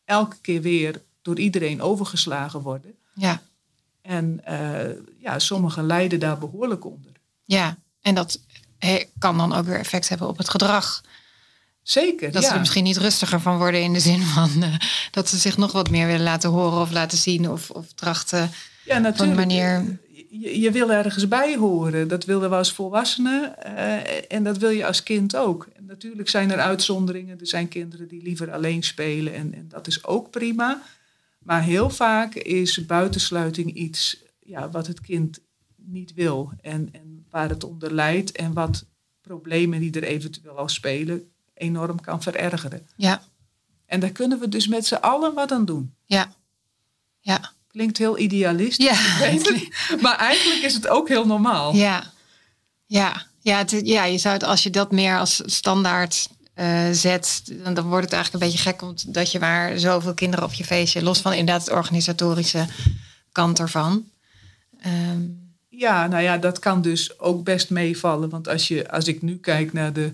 elke 0.05 0.36
keer 0.41 0.61
weer 0.61 1.01
door 1.28 1.39
iedereen 1.39 1.82
overgeslagen 1.82 2.61
worden. 2.61 2.95
Ja. 3.13 3.41
En 4.01 4.41
uh, 4.49 4.80
ja, 5.17 5.39
sommigen 5.39 5.86
lijden 5.86 6.19
daar 6.19 6.38
behoorlijk 6.38 6.86
onder. 6.86 7.11
Ja, 7.43 7.78
en 8.01 8.15
dat 8.15 8.39
kan 9.19 9.38
dan 9.38 9.53
ook 9.53 9.65
weer 9.65 9.80
effect 9.80 10.09
hebben 10.09 10.28
op 10.28 10.38
het 10.38 10.49
gedrag. 10.49 11.03
Zeker. 11.82 12.32
Dat 12.32 12.41
ja. 12.41 12.47
ze 12.47 12.53
er 12.53 12.59
misschien 12.59 12.84
niet 12.84 12.97
rustiger 12.97 13.41
van 13.41 13.57
worden 13.57 13.82
in 13.82 13.93
de 13.93 13.99
zin 13.99 14.21
van 14.21 14.49
uh, 14.57 14.75
dat 15.11 15.30
ze 15.30 15.38
zich 15.38 15.57
nog 15.57 15.71
wat 15.71 15.89
meer 15.89 16.07
willen 16.07 16.23
laten 16.23 16.49
horen 16.49 16.82
of 16.82 16.91
laten 16.91 17.17
zien 17.17 17.49
of, 17.49 17.69
of 17.69 17.86
trachten. 17.95 18.51
Ja, 18.86 18.97
natuurlijk. 18.97 19.19
Op 19.19 19.28
een 19.28 19.47
manier. 19.47 19.99
Je, 20.30 20.59
je, 20.59 20.71
wil 20.71 20.91
ergens 20.91 21.28
bij 21.28 21.55
horen. 21.55 22.07
Dat 22.07 22.25
willen 22.25 22.49
we 22.49 22.55
als 22.55 22.73
volwassenen 22.73 23.55
uh, 23.65 24.32
en 24.32 24.43
dat 24.43 24.57
wil 24.57 24.69
je 24.69 24.86
als 24.86 25.03
kind 25.03 25.36
ook. 25.36 25.67
En 25.75 25.86
natuurlijk 25.86 26.30
zijn 26.30 26.51
er 26.51 26.59
uitzonderingen. 26.59 27.39
Er 27.39 27.47
zijn 27.47 27.67
kinderen 27.67 28.07
die 28.07 28.23
liever 28.23 28.51
alleen 28.51 28.84
spelen 28.84 29.34
en, 29.34 29.53
en 29.53 29.65
dat 29.69 29.88
is 29.88 30.05
ook 30.05 30.32
prima. 30.32 30.82
Maar 31.48 31.64
heel 31.64 31.89
vaak 31.89 32.34
is 32.34 32.86
buitensluiting 32.86 33.74
iets 33.74 34.24
ja, 34.39 34.70
wat 34.70 34.88
het 34.88 35.02
kind 35.02 35.39
niet 35.76 36.14
wil 36.14 36.52
en, 36.62 36.89
en 36.91 37.26
waar 37.30 37.50
het 37.50 37.64
onder 37.64 37.93
lijdt 37.93 38.32
en 38.32 38.54
wat 38.54 38.86
problemen 39.22 39.80
die 39.80 39.91
er 39.91 40.04
eventueel 40.04 40.58
al 40.58 40.70
spelen 40.70 41.32
enorm 41.54 42.02
kan 42.02 42.22
verergeren. 42.22 42.88
Ja. 42.95 43.22
En 43.86 44.00
daar 44.00 44.12
kunnen 44.12 44.39
we 44.39 44.50
dus 44.50 44.68
met 44.68 44.86
z'n 44.86 44.95
allen 44.95 45.34
wat 45.34 45.52
aan 45.52 45.66
doen. 45.66 45.93
Ja. 46.06 46.34
Ja. 47.20 47.52
Klinkt 47.68 47.98
heel 47.98 48.18
idealistisch, 48.18 48.86
ja. 48.86 49.20
weet 49.26 49.70
maar 50.02 50.18
eigenlijk 50.18 50.62
is 50.62 50.74
het 50.74 50.88
ook 50.88 51.08
heel 51.08 51.26
normaal. 51.26 51.76
Ja, 51.76 52.14
ja. 52.86 53.26
Ja, 53.39 53.58
het, 53.58 53.82
ja 53.84 54.04
je 54.04 54.18
zou 54.18 54.34
het, 54.34 54.43
als 54.43 54.64
je 54.64 54.70
dat 54.70 54.91
meer 54.91 55.18
als 55.18 55.41
standaard 55.45 56.30
uh, 56.60 56.91
zet, 56.91 57.43
dan, 57.64 57.74
dan 57.74 57.88
wordt 57.88 58.05
het 58.05 58.14
eigenlijk 58.14 58.43
een 58.43 58.49
beetje 58.49 58.70
gek 58.70 58.82
omdat 58.82 59.32
je 59.32 59.39
maar 59.39 59.80
zoveel 59.80 60.14
kinderen 60.14 60.45
op 60.45 60.53
je 60.53 60.66
feestje, 60.66 61.03
los 61.03 61.20
van 61.20 61.34
inderdaad 61.34 61.66
het 61.66 61.76
organisatorische 61.76 62.66
kant 63.32 63.60
ervan. 63.60 64.05
Um, 64.86 65.47
ja, 65.70 66.08
nou 66.08 66.24
ja, 66.24 66.38
dat 66.38 66.60
kan 66.60 66.82
dus 66.82 67.20
ook 67.20 67.43
best 67.43 67.70
meevallen. 67.70 68.30
Want 68.30 68.47
als, 68.47 68.68
je, 68.68 68.91
als 68.91 69.08
ik 69.08 69.22
nu 69.22 69.38
kijk 69.38 69.74
naar 69.74 69.93
de 69.93 70.14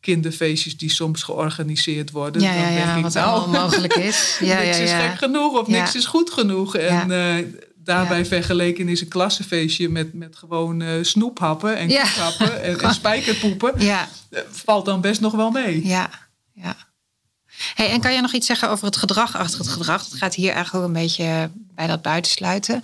kinderfeestjes 0.00 0.76
die 0.76 0.90
soms 0.90 1.22
georganiseerd 1.22 2.10
worden. 2.10 2.42
Ja, 2.42 2.52
ja, 2.52 2.62
dan 2.62 2.74
denk 2.74 2.86
ja, 2.86 2.96
ik, 2.96 3.02
wat 3.02 3.14
nou, 3.14 3.28
allemaal 3.28 3.62
mogelijk 3.62 3.94
is. 3.94 4.36
Ja, 4.40 4.60
niks 4.60 4.76
ja, 4.76 4.82
is 4.82 4.92
gek 4.92 5.18
genoeg 5.18 5.58
of 5.58 5.66
niks 5.66 5.94
is 5.94 6.06
goed 6.06 6.30
genoeg. 6.30 6.76
En 6.76 7.10
uh, 7.10 7.36
daarbij 7.84 8.18
Ja. 8.18 8.24
vergeleken 8.24 8.88
is 8.88 9.00
een 9.00 9.08
klassenfeestje 9.08 9.88
met, 9.88 10.12
met 10.14 10.36
gewoon 10.36 10.80
uh, 10.80 11.02
snoephappen 11.02 11.76
en 11.76 11.88
Ja. 11.88 12.04
en, 12.62 12.80
en 12.80 12.94
spijkerpoepen. 12.94 13.80
Ja, 13.80 14.08
uh, 14.30 14.40
valt 14.50 14.84
dan 14.84 15.00
best 15.00 15.20
nog 15.20 15.32
wel 15.32 15.50
mee. 15.50 15.86
ja, 15.86 16.10
ja. 16.52 16.76
Hey, 17.74 17.90
en 17.90 18.00
kan 18.00 18.12
jij 18.12 18.20
nog 18.20 18.32
iets 18.32 18.46
zeggen 18.46 18.70
over 18.70 18.86
het 18.86 18.96
gedrag 18.96 19.36
achter 19.36 19.58
het 19.58 19.68
gedrag? 19.68 20.04
Het 20.04 20.14
gaat 20.14 20.34
hier 20.34 20.52
eigenlijk 20.52 20.84
ook 20.84 20.90
een 20.94 21.02
beetje 21.02 21.50
bij 21.74 21.86
dat 21.86 22.02
buitensluiten. 22.02 22.82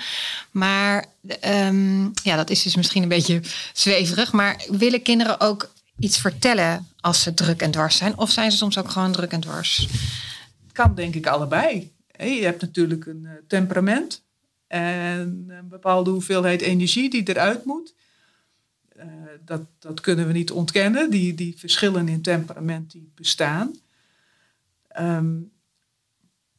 Maar 0.51 1.05
um, 1.47 2.11
ja, 2.23 2.37
dat 2.37 2.51
is 2.51 2.63
dus 2.63 2.77
misschien 2.77 3.03
een 3.03 3.09
beetje 3.09 3.41
zweverig. 3.73 4.33
Maar 4.33 4.65
willen 4.69 5.03
kinderen 5.03 5.41
ook 5.41 5.71
iets 5.99 6.19
vertellen 6.19 6.89
als 7.01 7.23
ze 7.23 7.35
druk 7.35 7.63
en 7.63 7.71
dwars 7.71 7.97
zijn? 7.97 8.19
Of 8.19 8.31
zijn 8.31 8.51
ze 8.51 8.57
soms 8.57 8.79
ook 8.79 8.91
gewoon 8.91 9.13
druk 9.13 9.33
en 9.33 9.41
dwars? 9.41 9.89
Kan 10.73 10.95
denk 10.95 11.15
ik 11.15 11.27
allebei. 11.27 11.93
Je 12.19 12.25
hebt 12.43 12.61
natuurlijk 12.61 13.07
een 13.07 13.29
temperament 13.49 14.23
en 14.69 15.45
een 15.49 15.69
bepaalde 15.69 16.11
hoeveelheid 16.11 16.61
energie 16.61 17.11
die 17.11 17.29
eruit 17.29 17.65
moet. 17.65 17.95
Uh, 18.97 19.05
dat, 19.45 19.61
dat 19.79 20.01
kunnen 20.01 20.27
we 20.27 20.33
niet 20.33 20.51
ontkennen. 20.51 21.11
Die, 21.11 21.35
die 21.35 21.59
verschillen 21.59 22.09
in 22.09 22.23
temperament 22.23 22.91
die 22.91 23.13
bestaan. 23.15 23.75
Um, 25.01 25.53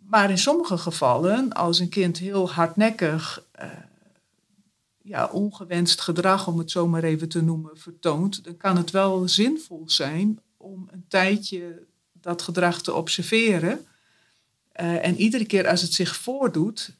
maar 0.09 0.29
in 0.29 0.37
sommige 0.37 0.77
gevallen, 0.77 1.53
als 1.53 1.79
een 1.79 1.89
kind 1.89 2.17
heel 2.17 2.51
hardnekkig, 2.51 3.45
uh, 3.61 3.69
ja, 5.01 5.27
ongewenst 5.27 6.01
gedrag, 6.01 6.47
om 6.47 6.57
het 6.57 6.71
zo 6.71 6.87
maar 6.87 7.03
even 7.03 7.29
te 7.29 7.41
noemen, 7.41 7.77
vertoont, 7.77 8.43
dan 8.43 8.57
kan 8.57 8.77
het 8.77 8.91
wel 8.91 9.27
zinvol 9.27 9.83
zijn 9.89 10.39
om 10.57 10.87
een 10.91 11.05
tijdje 11.07 11.87
dat 12.13 12.41
gedrag 12.41 12.81
te 12.81 12.93
observeren. 12.93 13.85
Uh, 14.81 15.05
en 15.05 15.15
iedere 15.15 15.45
keer 15.45 15.67
als 15.67 15.81
het 15.81 15.93
zich 15.93 16.15
voordoet, 16.15 16.97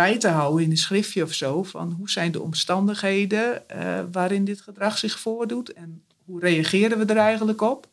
bij 0.00 0.18
te 0.18 0.28
houden 0.28 0.64
in 0.64 0.70
een 0.70 0.76
schriftje 0.76 1.22
of 1.22 1.32
zo, 1.32 1.62
van 1.62 1.92
hoe 1.92 2.10
zijn 2.10 2.32
de 2.32 2.40
omstandigheden 2.40 3.62
uh, 3.76 4.00
waarin 4.12 4.44
dit 4.44 4.60
gedrag 4.60 4.98
zich 4.98 5.18
voordoet 5.18 5.72
en 5.72 6.02
hoe 6.24 6.40
reageren 6.40 6.98
we 6.98 7.04
er 7.04 7.16
eigenlijk 7.16 7.60
op. 7.60 7.88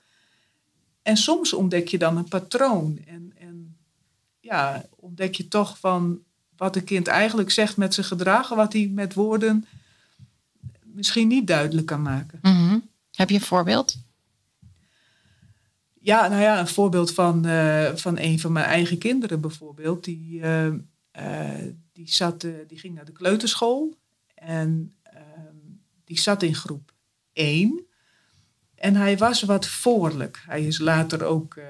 En 1.02 1.18
soms 1.18 1.54
ontdek 1.54 1.88
je 1.88 1.98
dan 1.98 2.18
een 2.18 2.28
patroon. 2.28 3.00
En, 3.08 3.34
en 3.40 3.78
ja, 4.40 4.86
ontdek 4.96 5.36
je 5.36 5.48
toch 5.48 5.78
van 5.80 6.20
wat 6.58 6.76
een 6.76 6.84
kind 6.84 7.08
eigenlijk 7.08 7.52
zegt 7.52 7.78
met 7.78 7.94
zijn 7.94 8.06
gedrag, 8.06 8.50
wat 8.50 8.74
hij 8.74 8.90
met 8.94 9.14
woorden 9.14 9.66
misschien 10.84 11.28
niet 11.28 11.48
duidelijk 11.48 11.88
kan 11.88 12.02
maken. 12.02 12.40
Mm 12.42 12.68
-hmm. 12.68 12.90
Heb 13.12 13.30
je 13.30 13.36
een 13.36 13.42
voorbeeld? 13.42 13.98
Ja, 16.00 16.28
nou 16.28 16.42
ja, 16.42 16.60
een 16.60 16.68
voorbeeld 16.68 17.14
van, 17.14 17.48
uh, 17.48 17.96
van 17.96 18.18
een 18.18 18.40
van 18.40 18.52
mijn 18.52 18.66
eigen 18.66 18.98
kinderen 18.98 19.42
bijvoorbeeld. 19.42 20.04
Die, 20.04 20.40
uh, 20.40 20.66
uh, 21.20 21.74
die, 21.98 22.14
zat, 22.14 22.42
die 22.42 22.80
ging 22.80 22.96
naar 22.96 23.06
de 23.06 23.12
kleuterschool 23.12 23.98
en 24.36 24.96
ehm, 25.04 25.56
die 26.06 26.20
zat 26.20 26.44
in 26.44 26.56
groep 26.56 26.92
1. 27.34 27.86
En 28.76 28.96
hij 28.96 29.18
was 29.18 29.42
wat 29.42 29.68
voorlijk. 29.68 30.44
Hij 30.46 30.66
is 30.66 30.80
later 30.80 31.24
ook 31.24 31.56
uh, 31.56 31.66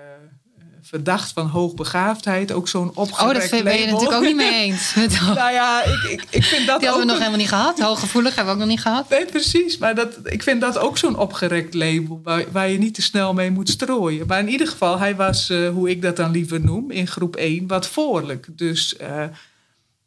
verdacht 0.82 1.32
van 1.32 1.48
hoogbegaafdheid. 1.48 2.52
Ook 2.52 2.68
zo'n 2.68 2.92
opgerekt 2.96 3.44
Oh, 3.44 3.52
dat 3.52 3.64
ben 3.64 3.80
je 3.80 3.86
natuurlijk 3.86 4.14
ook 4.14 4.24
niet 4.24 4.36
mee 4.36 4.54
eens. 4.54 4.94
Nou 5.22 5.52
ja, 5.52 5.84
ik, 5.84 6.04
ik, 6.04 6.26
ik 6.30 6.44
vind 6.44 6.68
dat 6.68 6.80
Die 6.80 6.90
hadden 6.90 7.08
we 7.08 7.14
nog 7.14 7.16
een... 7.16 7.32
helemaal 7.32 7.40
niet 7.40 7.50
gehad. 7.50 7.80
Hooggevoelig 7.80 8.36
hebben 8.36 8.54
we 8.54 8.60
ook 8.60 8.66
nog 8.66 8.76
niet 8.76 8.86
gehad. 8.86 9.10
Nee, 9.10 9.26
precies. 9.26 9.78
Maar 9.78 9.96
dat, 9.96 10.18
ik 10.24 10.44
vind 10.44 10.62
dat 10.62 10.78
ook 10.78 10.98
zo'n 10.98 11.18
opgerekt 11.18 11.74
label... 11.74 12.22
Waar, 12.24 12.52
waar, 12.52 12.70
je 12.70 12.78
niet 12.78 12.94
te 12.94 13.02
snel 13.02 13.34
mee 13.34 13.52
moet 13.52 13.70
strooien. 13.70 14.28
Maar 14.28 14.40
in 14.40 14.50
ieder 14.50 14.68
geval, 14.68 15.00
hij 15.00 15.16
was, 15.16 15.50
uh, 15.50 15.70
hoe 15.70 15.90
ik 15.90 16.02
dat 16.02 16.16
dan 16.16 16.32
liever 16.32 16.62
noem... 16.62 16.92
in 16.92 17.08
groep 17.08 17.36
1 17.36 17.68
wat 17.68 17.88
voorlijk. 17.88 18.48
Dus 18.52 18.96
uh, 19.02 19.24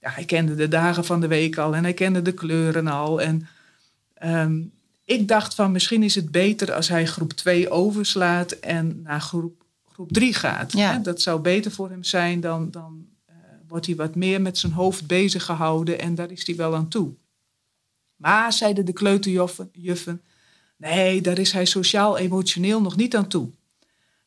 ja, 0.01 0.11
hij 0.11 0.25
kende 0.25 0.55
de 0.55 0.69
dagen 0.69 1.05
van 1.05 1.21
de 1.21 1.29
week 1.29 1.59
al... 1.59 1.75
en 1.75 1.83
hij 1.83 1.95
kende 1.95 2.23
de 2.23 2.33
kleuren 2.33 2.87
al. 2.87 3.21
En... 3.21 3.47
Um, 4.25 4.73
ik 5.11 5.29
dacht 5.29 5.55
van 5.55 5.73
misschien 5.73 6.03
is 6.03 6.15
het 6.15 6.31
beter 6.31 6.73
als 6.73 6.89
hij 6.89 7.07
groep 7.07 7.33
2 7.33 7.71
overslaat 7.71 8.53
en 8.53 9.03
naar 9.03 9.21
groep, 9.21 9.65
groep 9.93 10.13
3 10.13 10.35
gaat. 10.35 10.73
Ja. 10.73 10.99
Dat 10.99 11.21
zou 11.21 11.41
beter 11.41 11.71
voor 11.71 11.91
hem 11.91 12.05
zijn 12.05 12.41
dan, 12.41 12.71
dan 12.71 13.07
uh, 13.29 13.35
wordt 13.69 13.87
hij 13.87 13.97
wat 13.97 14.15
meer 14.15 14.41
met 14.41 14.59
zijn 14.59 14.73
hoofd 14.73 15.07
bezig 15.07 15.45
gehouden 15.45 15.99
en 15.99 16.15
daar 16.15 16.31
is 16.31 16.47
hij 16.47 16.57
wel 16.57 16.75
aan 16.75 16.89
toe. 16.89 17.13
Maar, 18.17 18.53
zeiden 18.53 18.85
de 18.85 18.93
kleuterjuffen, 18.93 20.23
nee, 20.77 21.21
daar 21.21 21.39
is 21.39 21.53
hij 21.53 21.65
sociaal-emotioneel 21.65 22.81
nog 22.81 22.97
niet 22.97 23.17
aan 23.17 23.29
toe. 23.29 23.51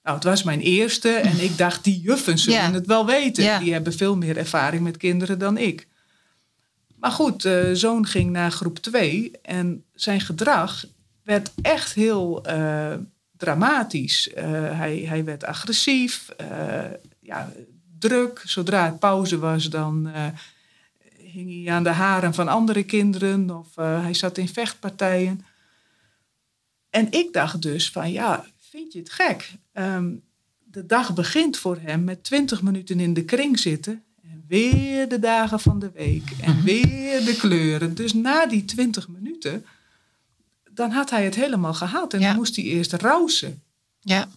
Nou, 0.03 0.15
het 0.15 0.23
was 0.23 0.43
mijn 0.43 0.59
eerste 0.59 1.09
en 1.09 1.43
ik 1.43 1.57
dacht, 1.57 1.83
die 1.83 2.01
juffen 2.01 2.37
zullen 2.37 2.73
het 2.73 2.85
wel 2.85 3.05
weten. 3.05 3.59
Die 3.59 3.73
hebben 3.73 3.93
veel 3.93 4.17
meer 4.17 4.37
ervaring 4.37 4.83
met 4.83 4.97
kinderen 4.97 5.39
dan 5.39 5.57
ik. 5.57 5.87
Maar 6.95 7.11
goed, 7.11 7.41
de 7.41 7.75
zoon 7.75 8.05
ging 8.05 8.31
naar 8.31 8.51
groep 8.51 8.79
2 8.79 9.31
en 9.41 9.83
zijn 9.93 10.21
gedrag 10.21 10.85
werd 11.23 11.51
echt 11.61 11.93
heel 11.93 12.49
uh, 12.49 12.93
dramatisch. 13.37 14.29
Uh, 14.37 14.43
hij, 14.77 14.97
hij 14.97 15.23
werd 15.23 15.43
agressief, 15.43 16.29
uh, 16.41 16.83
ja, 17.19 17.51
druk. 17.99 18.41
Zodra 18.45 18.85
het 18.85 18.99
pauze 18.99 19.39
was, 19.39 19.69
dan 19.69 20.11
hing 21.17 21.63
hij 21.65 21.73
aan 21.73 21.83
de 21.83 21.89
haren 21.89 22.33
van 22.33 22.47
andere 22.47 22.83
kinderen 22.83 23.49
of 23.57 23.75
hij 23.75 24.13
zat 24.13 24.37
in 24.37 24.47
vechtpartijen. 24.47 25.45
En 26.89 27.11
ik 27.11 27.33
dacht 27.33 27.61
dus 27.61 27.91
van 27.91 28.11
ja, 28.11 28.45
vind 28.73 28.93
je 28.93 28.99
het 28.99 29.11
gek? 29.11 29.51
Um, 29.73 30.23
de 30.63 30.85
dag 30.85 31.13
begint 31.13 31.57
voor 31.57 31.77
hem 31.77 32.03
met 32.03 32.23
20 32.23 32.61
minuten 32.61 32.99
in 32.99 33.13
de 33.13 33.25
kring 33.25 33.59
zitten 33.59 34.03
en 34.23 34.43
weer 34.47 35.09
de 35.09 35.19
dagen 35.19 35.59
van 35.59 35.79
de 35.79 35.91
week 35.91 36.31
en 36.41 36.55
mhm. 36.55 36.63
weer 36.63 37.25
de 37.25 37.35
kleuren. 37.35 37.95
Dus 37.95 38.13
na 38.13 38.45
die 38.45 38.65
20 38.65 39.07
minuten 39.07 39.65
dan 40.71 40.91
had 40.91 41.09
hij 41.09 41.23
het 41.23 41.35
helemaal 41.35 41.73
gehad. 41.73 42.13
En 42.13 42.21
dan 42.21 42.35
moest 42.35 42.55
hij 42.55 42.65
eerst 42.65 42.93
rousen. 42.93 43.61
Ja. 43.99 44.29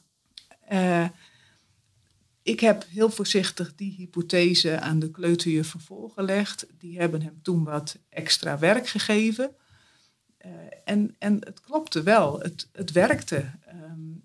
Uh, 0.72 1.09
ik 2.43 2.61
heb 2.61 2.87
heel 2.89 3.11
voorzichtig 3.11 3.74
die 3.74 3.95
hypothese 3.97 4.80
aan 4.80 4.99
de 4.99 5.11
kleuterjuf 5.11 5.74
voorgelegd. 5.78 6.66
Die 6.78 6.99
hebben 6.99 7.22
hem 7.22 7.39
toen 7.43 7.64
wat 7.64 7.99
extra 8.09 8.59
werk 8.59 8.89
gegeven. 8.89 9.51
Uh, 10.47 10.53
en, 10.84 11.14
en 11.18 11.34
het 11.45 11.61
klopte 11.61 12.03
wel, 12.03 12.41
het, 12.41 12.68
het 12.72 12.93
werkte. 12.93 13.51
Um, 13.74 14.15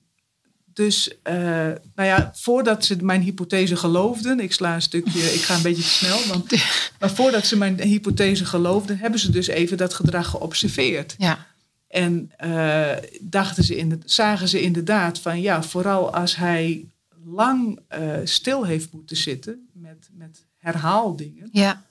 dus, 0.74 1.09
uh, 1.24 1.34
nou 1.34 1.78
ja, 1.95 2.32
voordat 2.36 2.86
ze 2.86 3.03
mijn 3.03 3.22
hypothese 3.22 3.76
geloofden, 3.76 4.39
ik 4.39 4.53
sla 4.53 4.74
een 4.76 4.82
stukje, 4.82 5.19
ik 5.38 5.41
ga 5.41 5.55
een 5.55 5.61
beetje 5.61 5.84
te 5.84 5.89
snel, 5.89 6.28
want, 6.28 6.51
maar 6.99 7.11
voordat 7.11 7.45
ze 7.45 7.57
mijn 7.57 7.82
hypothese 7.82 8.45
geloofden, 8.45 8.97
hebben 8.97 9.19
ze 9.19 9.32
dus 9.32 9.47
even 9.47 9.78
dat 9.78 9.93
gedrag 9.93 10.28
geobserveerd. 10.28 11.15
Ja. 11.17 11.47
En 11.88 12.32
uh, 12.43 12.91
dachten 13.22 13.63
ze 13.63 13.78
in 13.78 13.89
de, 13.89 13.97
zagen 14.05 14.47
ze 14.47 14.61
inderdaad 14.61 15.19
van 15.19 15.41
ja, 15.41 15.63
vooral 15.63 16.13
als 16.13 16.36
hij 16.36 16.86
lang 17.26 17.80
uh, 17.99 18.17
stil 18.24 18.65
heeft 18.65 18.91
moeten 18.91 19.17
zitten 19.17 19.69
met, 19.74 20.09
met 20.11 20.45
herhaaldingen, 20.57 21.49
ja. 21.51 21.84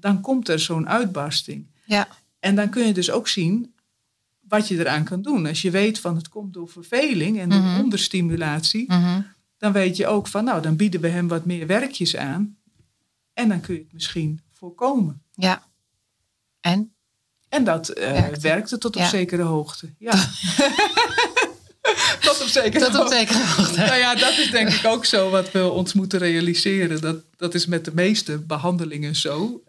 Dan 0.00 0.20
komt 0.20 0.48
er 0.48 0.60
zo'n 0.60 0.88
uitbarsting. 0.88 1.66
Ja. 1.84 2.08
En 2.40 2.54
dan 2.54 2.68
kun 2.68 2.86
je 2.86 2.92
dus 2.92 3.10
ook 3.10 3.28
zien 3.28 3.72
wat 4.48 4.68
je 4.68 4.78
eraan 4.78 5.04
kan 5.04 5.22
doen. 5.22 5.46
Als 5.46 5.62
je 5.62 5.70
weet 5.70 6.00
van 6.00 6.16
het 6.16 6.28
komt 6.28 6.54
door 6.54 6.68
verveling 6.68 7.38
en 7.38 7.48
door 7.48 7.58
-hmm. 7.58 7.80
onderstimulatie, 7.80 8.84
-hmm. 8.92 9.26
dan 9.58 9.72
weet 9.72 9.96
je 9.96 10.06
ook 10.06 10.26
van 10.26 10.44
nou, 10.44 10.62
dan 10.62 10.76
bieden 10.76 11.00
we 11.00 11.08
hem 11.08 11.28
wat 11.28 11.44
meer 11.44 11.66
werkjes 11.66 12.16
aan 12.16 12.58
en 13.38 13.48
dan 13.48 13.60
kun 13.60 13.74
je 13.74 13.80
het 13.80 13.92
misschien 13.92 14.40
voorkomen. 14.52 15.22
Ja. 15.32 15.62
En? 16.60 16.92
En 17.48 17.64
dat 17.64 17.90
uh, 17.90 17.94
werkte. 17.96 18.40
werkte. 18.40 18.78
tot 18.78 18.96
op 18.96 19.02
ja. 19.02 19.08
zekere 19.08 19.42
hoogte. 19.42 19.94
Ja. 19.98 20.30
tot 22.20 22.40
op 22.44 22.48
zekere 22.48 22.84
tot 22.84 23.00
op 23.00 23.08
zekere 23.08 23.38
hoogte. 23.38 23.80
Nou 23.80 23.96
ja, 23.96 24.14
dat 24.14 24.38
is 24.38 24.50
denk 24.50 24.68
ik 24.68 24.84
ook 24.86 25.04
zo 25.04 25.30
wat 25.30 25.50
we 25.50 25.70
ons 25.70 25.92
moeten 25.92 26.18
realiseren. 26.18 27.00
Dat, 27.00 27.24
dat 27.36 27.54
is 27.54 27.66
met 27.66 27.84
de 27.84 27.94
meeste 27.94 28.38
behandelingen 28.38 29.16
zo. 29.16 29.62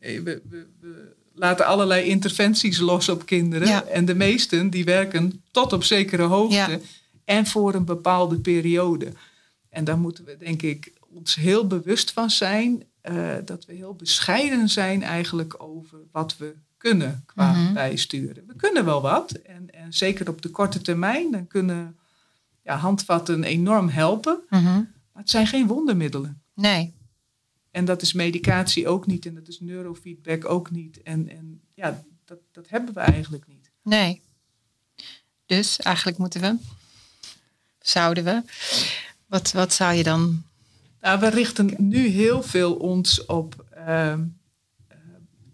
Uh, 0.00 0.22
we, 0.22 0.42
we, 0.48 0.66
we, 0.80 1.15
laten 1.36 1.66
allerlei 1.66 2.04
interventies 2.04 2.78
los 2.78 3.08
op 3.08 3.26
kinderen. 3.26 3.68
Ja. 3.68 3.84
En 3.84 4.04
de 4.04 4.14
meesten 4.14 4.70
die 4.70 4.84
werken 4.84 5.42
tot 5.50 5.72
op 5.72 5.84
zekere 5.84 6.22
hoogte. 6.22 6.54
Ja. 6.56 6.78
En 7.24 7.46
voor 7.46 7.74
een 7.74 7.84
bepaalde 7.84 8.36
periode. 8.38 9.12
En 9.70 9.84
daar 9.84 9.98
moeten 9.98 10.24
we 10.24 10.36
denk 10.38 10.62
ik 10.62 10.92
ons 11.14 11.34
heel 11.34 11.66
bewust 11.66 12.10
van 12.12 12.30
zijn. 12.30 12.82
Uh, 13.10 13.34
dat 13.44 13.64
we 13.64 13.72
heel 13.74 13.94
bescheiden 13.94 14.68
zijn 14.68 15.02
eigenlijk 15.02 15.54
over 15.62 15.98
wat 16.12 16.36
we 16.36 16.54
kunnen 16.76 17.22
qua 17.26 17.52
Mhm. 17.52 17.72
bijsturen. 17.72 18.44
We 18.46 18.54
kunnen 18.56 18.84
wel 18.84 19.00
wat. 19.02 19.32
En, 19.32 19.70
en 19.74 19.92
zeker 19.92 20.28
op 20.28 20.42
de 20.42 20.48
korte 20.48 20.80
termijn, 20.80 21.30
dan 21.30 21.46
kunnen 21.46 21.96
ja, 22.62 22.76
handvatten 22.76 23.44
enorm 23.44 23.88
helpen. 23.88 24.38
Mhm. 24.50 24.62
Maar 24.62 24.84
het 25.12 25.30
zijn 25.30 25.46
geen 25.46 25.66
wondermiddelen. 25.66 26.40
Nee. 26.54 26.94
En 27.76 27.84
dat 27.84 28.02
is 28.02 28.12
medicatie 28.12 28.88
ook 28.88 29.06
niet. 29.06 29.26
En 29.26 29.34
dat 29.34 29.48
is 29.48 29.60
neurofeedback 29.60 30.44
ook 30.44 30.70
niet. 30.70 31.02
En, 31.02 31.28
en 31.28 31.60
ja, 31.74 32.04
dat, 32.24 32.38
dat 32.52 32.68
hebben 32.68 32.94
we 32.94 33.00
eigenlijk 33.00 33.46
niet. 33.46 33.70
Nee. 33.82 34.22
Dus 35.46 35.78
eigenlijk 35.78 36.18
moeten 36.18 36.40
we, 36.40 36.56
zouden 37.80 38.24
we, 38.24 38.42
wat, 39.26 39.52
wat 39.52 39.72
zou 39.72 39.94
je 39.94 40.02
dan? 40.02 40.42
Nou, 41.00 41.20
we 41.20 41.28
richten 41.28 41.74
nu 41.78 42.06
heel 42.06 42.42
veel 42.42 42.74
ons 42.74 43.24
op 43.24 43.64
ehm, 43.70 44.24
eh, 44.88 44.98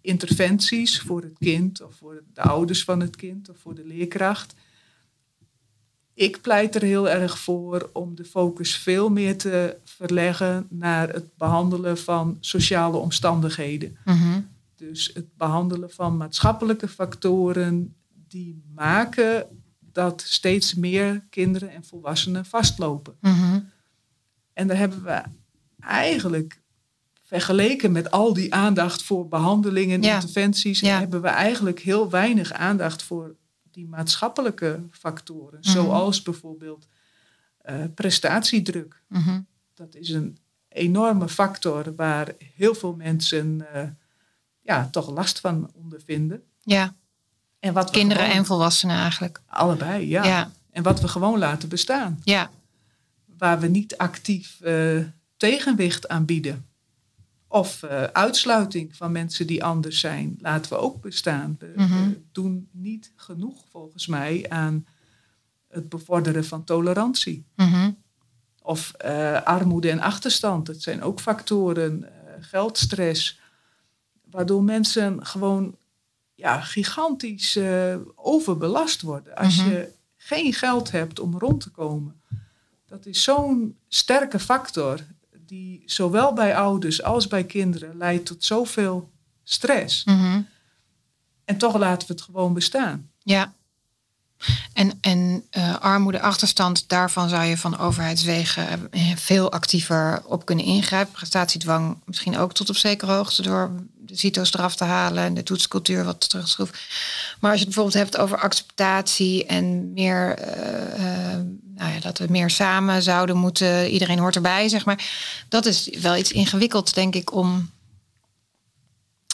interventies 0.00 1.00
voor 1.00 1.22
het 1.22 1.38
kind 1.38 1.80
of 1.80 1.94
voor 1.94 2.22
de 2.34 2.40
ouders 2.40 2.84
van 2.84 3.00
het 3.00 3.16
kind 3.16 3.48
of 3.48 3.58
voor 3.58 3.74
de 3.74 3.86
leerkracht. 3.86 4.54
Ik 6.14 6.40
pleit 6.40 6.74
er 6.74 6.82
heel 6.82 7.08
erg 7.08 7.38
voor 7.38 7.90
om 7.92 8.14
de 8.14 8.24
focus 8.24 8.76
veel 8.76 9.08
meer 9.10 9.38
te 9.38 9.76
verleggen 9.84 10.66
naar 10.70 11.08
het 11.08 11.36
behandelen 11.36 11.98
van 11.98 12.36
sociale 12.40 12.96
omstandigheden. 12.96 13.96
Mhm. 14.04 14.40
Dus 14.76 15.10
het 15.14 15.36
behandelen 15.36 15.90
van 15.90 16.16
maatschappelijke 16.16 16.88
factoren 16.88 17.94
die 18.28 18.62
maken 18.74 19.46
dat 19.80 20.22
steeds 20.26 20.74
meer 20.74 21.24
kinderen 21.30 21.70
en 21.70 21.84
volwassenen 21.84 22.44
vastlopen. 22.44 23.14
Mhm. 23.20 23.60
En 24.52 24.66
daar 24.66 24.76
hebben 24.76 25.02
we 25.04 25.22
eigenlijk 25.80 26.60
vergeleken 27.22 27.92
met 27.92 28.10
al 28.10 28.32
die 28.32 28.54
aandacht 28.54 29.02
voor 29.02 29.28
behandelingen 29.28 29.94
en 29.96 30.02
Ja. 30.02 30.14
interventies, 30.14 30.80
Ja. 30.80 30.98
hebben 30.98 31.22
we 31.22 31.28
eigenlijk 31.28 31.80
heel 31.80 32.10
weinig 32.10 32.52
aandacht 32.52 33.02
voor 33.02 33.34
die 33.72 33.86
maatschappelijke 33.86 34.82
factoren. 34.90 35.58
Mhm. 35.60 35.70
Zoals 35.70 36.22
bijvoorbeeld 36.22 36.88
eh, 37.58 37.84
prestatiedruk. 37.94 39.02
Mhm. 39.08 39.40
Dat 39.74 39.94
is 39.94 40.08
een 40.08 40.38
enorme 40.68 41.28
factor 41.28 41.94
waar 41.94 42.28
heel 42.54 42.74
veel 42.74 42.94
mensen 42.94 43.72
eh, 43.74 43.88
ja, 44.60 44.88
toch 44.90 45.10
last 45.10 45.40
van 45.40 45.70
ondervinden. 45.74 46.42
Ja, 46.62 46.94
En 47.58 47.72
wat 47.72 47.90
kinderen 47.90 48.22
gewoon- 48.22 48.38
en 48.38 48.44
volwassenen 48.46 48.96
eigenlijk. 48.96 49.40
Allebei, 49.46 50.08
ja. 50.08 50.24
Ja, 50.24 50.50
En 50.70 50.82
wat 50.82 51.00
we 51.00 51.08
gewoon 51.08 51.38
laten 51.38 51.68
bestaan. 51.68 52.20
ja, 52.24 52.50
Waar 53.38 53.60
we 53.60 53.66
niet 53.68 53.96
actief 53.96 54.60
eh, 54.60 54.98
tegenwicht 55.36 56.08
aan 56.08 56.24
bieden. 56.24 56.66
Of 57.52 57.82
eh, 57.82 58.02
uitsluiting 58.02 58.96
van 58.96 59.12
mensen 59.12 59.46
die 59.46 59.64
anders 59.64 60.00
zijn, 60.00 60.36
laten 60.40 60.72
we 60.72 60.78
ook 60.78 61.00
bestaan. 61.00 61.56
We, 61.58 61.72
Mhm. 61.76 62.08
we 62.08 62.20
doen 62.32 62.68
niet 62.70 63.12
genoeg 63.16 63.64
volgens 63.70 64.06
mij 64.06 64.46
aan 64.48 64.86
het 65.68 65.88
bevorderen 65.88 66.44
van 66.44 66.64
tolerantie. 66.64 67.44
Mhm. 67.56 67.90
Of 68.62 68.92
eh, 68.92 69.42
armoede 69.42 69.90
en 69.90 70.00
achterstand. 70.00 70.66
Dat 70.66 70.82
zijn 70.82 71.02
ook 71.02 71.20
factoren. 71.20 72.04
eh, 72.04 72.34
geldstress. 72.40 73.40
Waardoor 74.30 74.62
mensen 74.62 75.26
gewoon 75.26 75.76
ja, 76.34 76.60
gigantisch 76.60 77.58
overbelast 78.14 79.02
worden. 79.02 79.34
Als 79.34 79.56
Mhm. 79.56 79.68
je 79.70 79.92
geen 80.16 80.52
geld 80.52 80.90
hebt 80.90 81.20
om 81.20 81.38
rond 81.38 81.60
te 81.60 81.70
komen. 81.70 82.20
Dat 82.86 83.06
is 83.06 83.22
zo'n 83.22 83.76
sterke 83.88 84.38
factor. 84.38 85.00
Die 85.52 85.82
zowel 85.86 86.32
bij 86.32 86.56
ouders 86.56 87.02
als 87.02 87.26
bij 87.26 87.44
kinderen 87.44 87.96
leidt 87.96 88.26
tot 88.26 88.44
zoveel 88.44 89.10
stress. 89.42 90.04
Mhm. 90.04 90.40
En 91.44 91.58
toch 91.58 91.76
laten 91.76 92.08
we 92.08 92.14
het 92.14 92.22
gewoon 92.22 92.54
bestaan. 92.54 93.10
ja. 93.22 93.52
En, 94.72 94.98
en 95.00 95.44
eh, 95.50 95.76
armoede, 95.78 96.20
achterstand, 96.20 96.88
daarvan 96.88 97.28
zou 97.28 97.44
je 97.44 97.56
van 97.56 97.78
overheidswegen 97.78 98.92
eh, 98.92 99.16
veel 99.16 99.52
actiever 99.52 100.22
op 100.26 100.44
kunnen 100.44 100.64
ingrijpen. 100.64 101.12
Prestatiedwang 101.12 102.00
misschien 102.04 102.36
ook 102.36 102.54
tot 102.54 102.68
op 102.68 102.76
zekere 102.76 103.12
hoogte 103.12 103.42
door 103.42 103.70
de 103.98 104.16
CITO's 104.16 104.54
eraf 104.54 104.76
te 104.76 104.84
halen 104.84 105.24
en 105.24 105.34
de 105.34 105.42
toetscultuur 105.42 106.04
wat 106.04 106.28
terug 106.28 106.44
te 106.44 106.50
schroeven. 106.50 106.76
Maar 107.40 107.50
als 107.50 107.60
je 107.60 107.66
het 107.66 107.74
bijvoorbeeld 107.74 108.04
hebt 108.04 108.18
over 108.18 108.38
acceptatie 108.38 109.46
en 109.46 109.92
meer, 109.92 110.38
eh, 110.38 111.38
dat 112.02 112.18
we 112.18 112.26
meer 112.28 112.50
samen 112.50 113.02
zouden 113.02 113.36
moeten, 113.36 113.90
iedereen 113.90 114.18
hoort 114.18 114.36
erbij, 114.36 114.68
zeg 114.68 114.84
maar. 114.84 115.04
Dat 115.48 115.66
is 115.66 115.88
wel 116.00 116.16
iets 116.16 116.32
ingewikkeld, 116.32 116.94
denk 116.94 117.14
ik, 117.14 117.32
om 117.32 117.70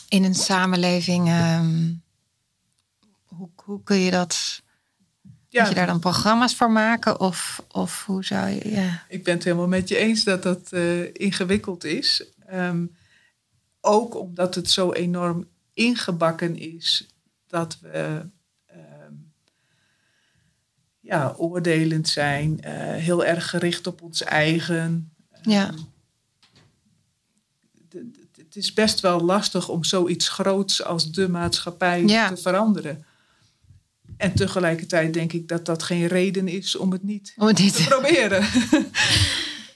in 0.09 0.25
een 0.25 0.35
samenleving. 0.35 1.29
ehm, 1.29 1.93
hoe, 3.25 3.49
hoe 3.65 3.83
kun 3.83 3.97
je 3.97 4.11
dat? 4.11 4.63
Moet 5.51 5.69
je 5.69 5.75
daar 5.75 5.87
dan 5.87 6.01
programma's 6.01 6.55
voor 6.55 6.71
maken? 6.71 7.21
Of, 7.21 7.63
of 7.73 8.05
hoe 8.07 8.25
zou 8.25 8.49
je. 8.49 8.71
Ja. 8.71 9.05
Ik 9.09 9.25
ben 9.25 9.35
het 9.35 9.45
helemaal 9.45 9.69
met 9.69 9.89
je 9.89 9.97
eens 9.97 10.25
dat 10.25 10.43
dat 10.43 10.73
eh, 10.73 11.15
ingewikkeld 11.15 11.85
is. 11.85 12.25
Ehm, 12.47 12.85
ook 13.81 14.17
omdat 14.17 14.55
het 14.55 14.71
zo 14.71 14.93
enorm 14.93 15.49
ingebakken 15.75 16.57
is 16.57 17.07
dat 17.47 17.79
we 17.81 18.27
ja, 21.09 21.35
oordelend 21.37 22.09
zijn, 22.09 22.61
eh, 22.63 22.73
heel 23.03 23.25
erg 23.25 23.51
gericht 23.51 23.87
op 23.87 24.03
ons 24.03 24.23
eigen. 24.23 25.13
Ja. 25.43 25.71
D- 27.89 27.91
d- 27.91 28.37
het 28.37 28.57
is 28.57 28.73
best 28.73 29.01
wel 29.01 29.21
lastig 29.21 29.69
om 29.69 29.85
zoiets 29.85 30.29
groots 30.29 30.85
als 30.85 31.13
de 31.13 31.29
maatschappij 31.29 32.05
Ja. 32.05 32.29
te 32.29 32.37
veranderen. 32.37 33.05
En 34.17 34.35
tegelijkertijd 34.35 35.15
denk 35.15 35.33
ik 35.33 35.49
dat 35.49 35.67
dat 35.67 35.83
geen 35.83 36.07
reden 36.07 36.49
is 36.49 36.77
om 36.77 36.93
het 36.93 37.03
niet 37.03 37.35
Om 37.37 37.47
het 37.47 37.57
te 37.57 37.85
proberen. 37.89 38.45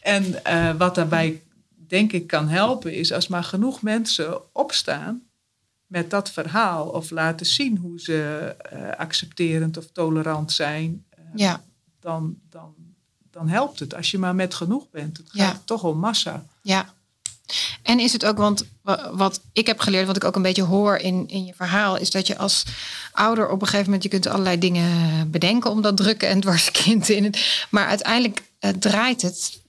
en 0.00 0.44
eh, 0.44 0.74
wat 0.76 0.94
daarbij 0.94 1.42
denk 1.86 2.12
ik 2.12 2.26
kan 2.26 2.48
helpen 2.48 2.94
is 2.94 3.12
als 3.12 3.28
maar 3.28 3.44
genoeg 3.44 3.82
mensen 3.82 4.54
opstaan 4.54 5.22
met 5.86 6.10
dat 6.10 6.30
verhaal 6.30 6.88
of 6.88 7.10
laten 7.10 7.46
zien 7.46 7.76
hoe 7.78 8.00
ze 8.00 8.20
eh, 8.58 8.90
accepterend 8.96 9.76
of 9.76 9.86
tolerant 9.92 10.52
zijn, 10.52 11.04
eh, 11.10 11.11
Ja, 11.34 11.62
dan, 12.00 12.34
dan, 12.50 12.74
dan 13.30 13.48
helpt 13.48 13.78
het. 13.78 13.94
Als 13.94 14.10
je 14.10 14.18
maar 14.18 14.34
met 14.34 14.54
genoeg 14.54 14.90
bent. 14.90 15.16
Het 15.16 15.26
gaat 15.30 15.52
Ja. 15.52 15.60
toch 15.64 15.82
om 15.84 15.98
massa. 15.98 16.44
ja. 16.62 16.92
En 17.82 18.00
is 18.00 18.12
het 18.12 18.24
ook, 18.24 18.36
want 18.36 18.64
wa- 18.82 19.14
wat 19.14 19.40
ik 19.52 19.66
heb 19.66 19.80
geleerd, 19.80 20.06
wat 20.06 20.16
ik 20.16 20.24
ook 20.24 20.36
een 20.36 20.42
beetje 20.42 20.62
hoor 20.62 20.96
in, 20.96 21.28
in 21.28 21.44
je 21.44 21.54
verhaal, 21.54 21.96
is 21.96 22.10
dat 22.10 22.26
je 22.26 22.38
als 22.38 22.64
ouder 23.12 23.48
op 23.48 23.60
een 23.60 23.66
gegeven 23.66 23.84
moment, 23.84 24.02
je 24.02 24.08
kunt 24.08 24.26
allerlei 24.26 24.58
dingen 24.58 25.30
bedenken 25.30 25.70
om 25.70 25.82
dat 25.82 25.96
drukke 25.96 26.26
en 26.26 26.40
dwarse 26.40 26.70
kind 26.70 27.08
in 27.08 27.24
het. 27.24 27.66
Maar 27.70 27.86
uiteindelijk 27.86 28.42
eh, 28.58 28.70
draait 28.70 29.22
het, 29.22 29.60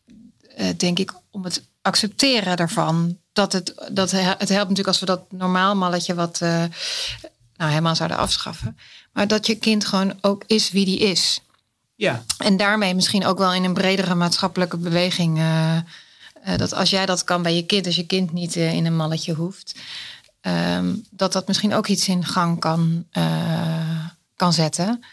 eh, 0.56 0.68
denk 0.78 1.00
ik, 1.00 1.14
om 1.32 1.44
het 1.44 1.64
accepteren 1.82 2.58
daarvan. 2.58 3.18
Dat 3.34 3.54
het, 3.54 3.74
dat, 3.92 4.12
he- 4.12 4.20
het 4.38 4.50
helpt 4.50 4.70
natuurlijk 4.70 4.88
als 4.88 5.00
we 5.00 5.06
dat 5.06 5.32
normaal 5.32 5.76
malletje 5.76 6.14
wat 6.16 6.42
eh, 6.42 6.64
nou, 7.56 7.70
helemaal 7.70 7.96
zouden 7.96 8.18
afschaffen. 8.18 8.78
Maar 9.14 9.28
dat 9.28 9.48
je 9.48 9.56
kind 9.56 9.86
gewoon 9.86 10.18
ook 10.22 10.44
is 10.48 10.72
wie 10.72 10.86
die 10.86 11.00
is. 11.00 11.40
Ja, 12.04 12.24
En 12.38 12.58
daarmee 12.58 12.96
misschien 12.96 13.26
ook 13.26 13.38
wel 13.38 13.54
in 13.54 13.64
een 13.64 13.74
bredere 13.74 14.16
maatschappelijke 14.16 14.78
beweging. 14.78 15.38
eh, 15.38 15.76
eh, 15.76 15.84
dat 16.58 16.74
als 16.74 16.90
jij 16.90 17.06
dat 17.06 17.24
kan 17.24 17.42
bij 17.42 17.56
je 17.56 17.66
kind, 17.66 17.86
als 17.86 17.96
je 17.96 18.06
kind 18.06 18.32
niet 18.32 18.56
eh, 18.56 18.74
in 18.74 18.86
een 18.86 18.96
malletje 18.96 19.34
hoeft. 19.34 19.76
ehm, 20.42 20.94
dat 21.10 21.34
dat 21.34 21.48
misschien 21.48 21.74
ook 21.74 21.88
iets 21.88 22.08
in 22.08 22.26
gang 22.26 22.60
kan, 22.60 23.06
kan 24.36 24.54
zetten. 24.54 25.04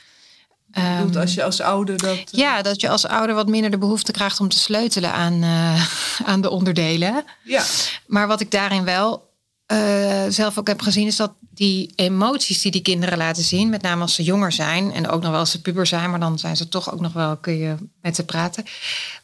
Ehm, 0.72 1.16
als 1.16 1.34
je 1.34 1.44
als 1.44 1.60
ouder 1.60 1.98
dat... 1.98 2.18
ja, 2.30 2.62
dat 2.62 2.80
je 2.80 2.88
als 2.88 3.06
ouder 3.06 3.34
wat 3.34 3.48
minder 3.48 3.70
de 3.70 3.78
behoefte 3.78 4.12
krijgt 4.12 4.40
om 4.40 4.48
te 4.48 4.58
sleutelen 4.58 5.12
aan, 5.12 5.44
aan 6.30 6.40
de 6.40 6.50
onderdelen. 6.50 7.24
ja, 7.42 7.64
Maar 8.06 8.26
wat 8.26 8.40
ik 8.40 8.50
daarin 8.50 8.84
wel 8.84 9.29
eh, 9.70 10.24
zelf 10.28 10.58
ook 10.58 10.66
heb 10.66 10.82
gezien, 10.82 11.06
is 11.06 11.16
dat 11.16 11.32
die 11.40 11.92
emoties 11.94 12.60
die 12.60 12.70
die 12.70 12.80
kinderen 12.80 13.18
laten 13.18 13.42
zien, 13.42 13.68
met 13.68 13.82
name 13.82 14.02
als 14.02 14.14
ze 14.14 14.22
jonger 14.22 14.52
zijn 14.52 14.92
en 14.92 15.08
ook 15.08 15.22
nog 15.22 15.30
wel 15.30 15.40
als 15.40 15.50
ze 15.50 15.60
puber 15.60 15.86
zijn, 15.86 16.10
maar 16.10 16.20
dan 16.20 16.38
zijn 16.38 16.56
ze 16.56 16.68
toch 16.68 16.92
ook 16.92 17.00
nog 17.00 17.12
wel, 17.12 17.36
kun 17.36 17.56
je 17.56 17.74
met 18.00 18.16
ze 18.16 18.24
praten, 18.24 18.64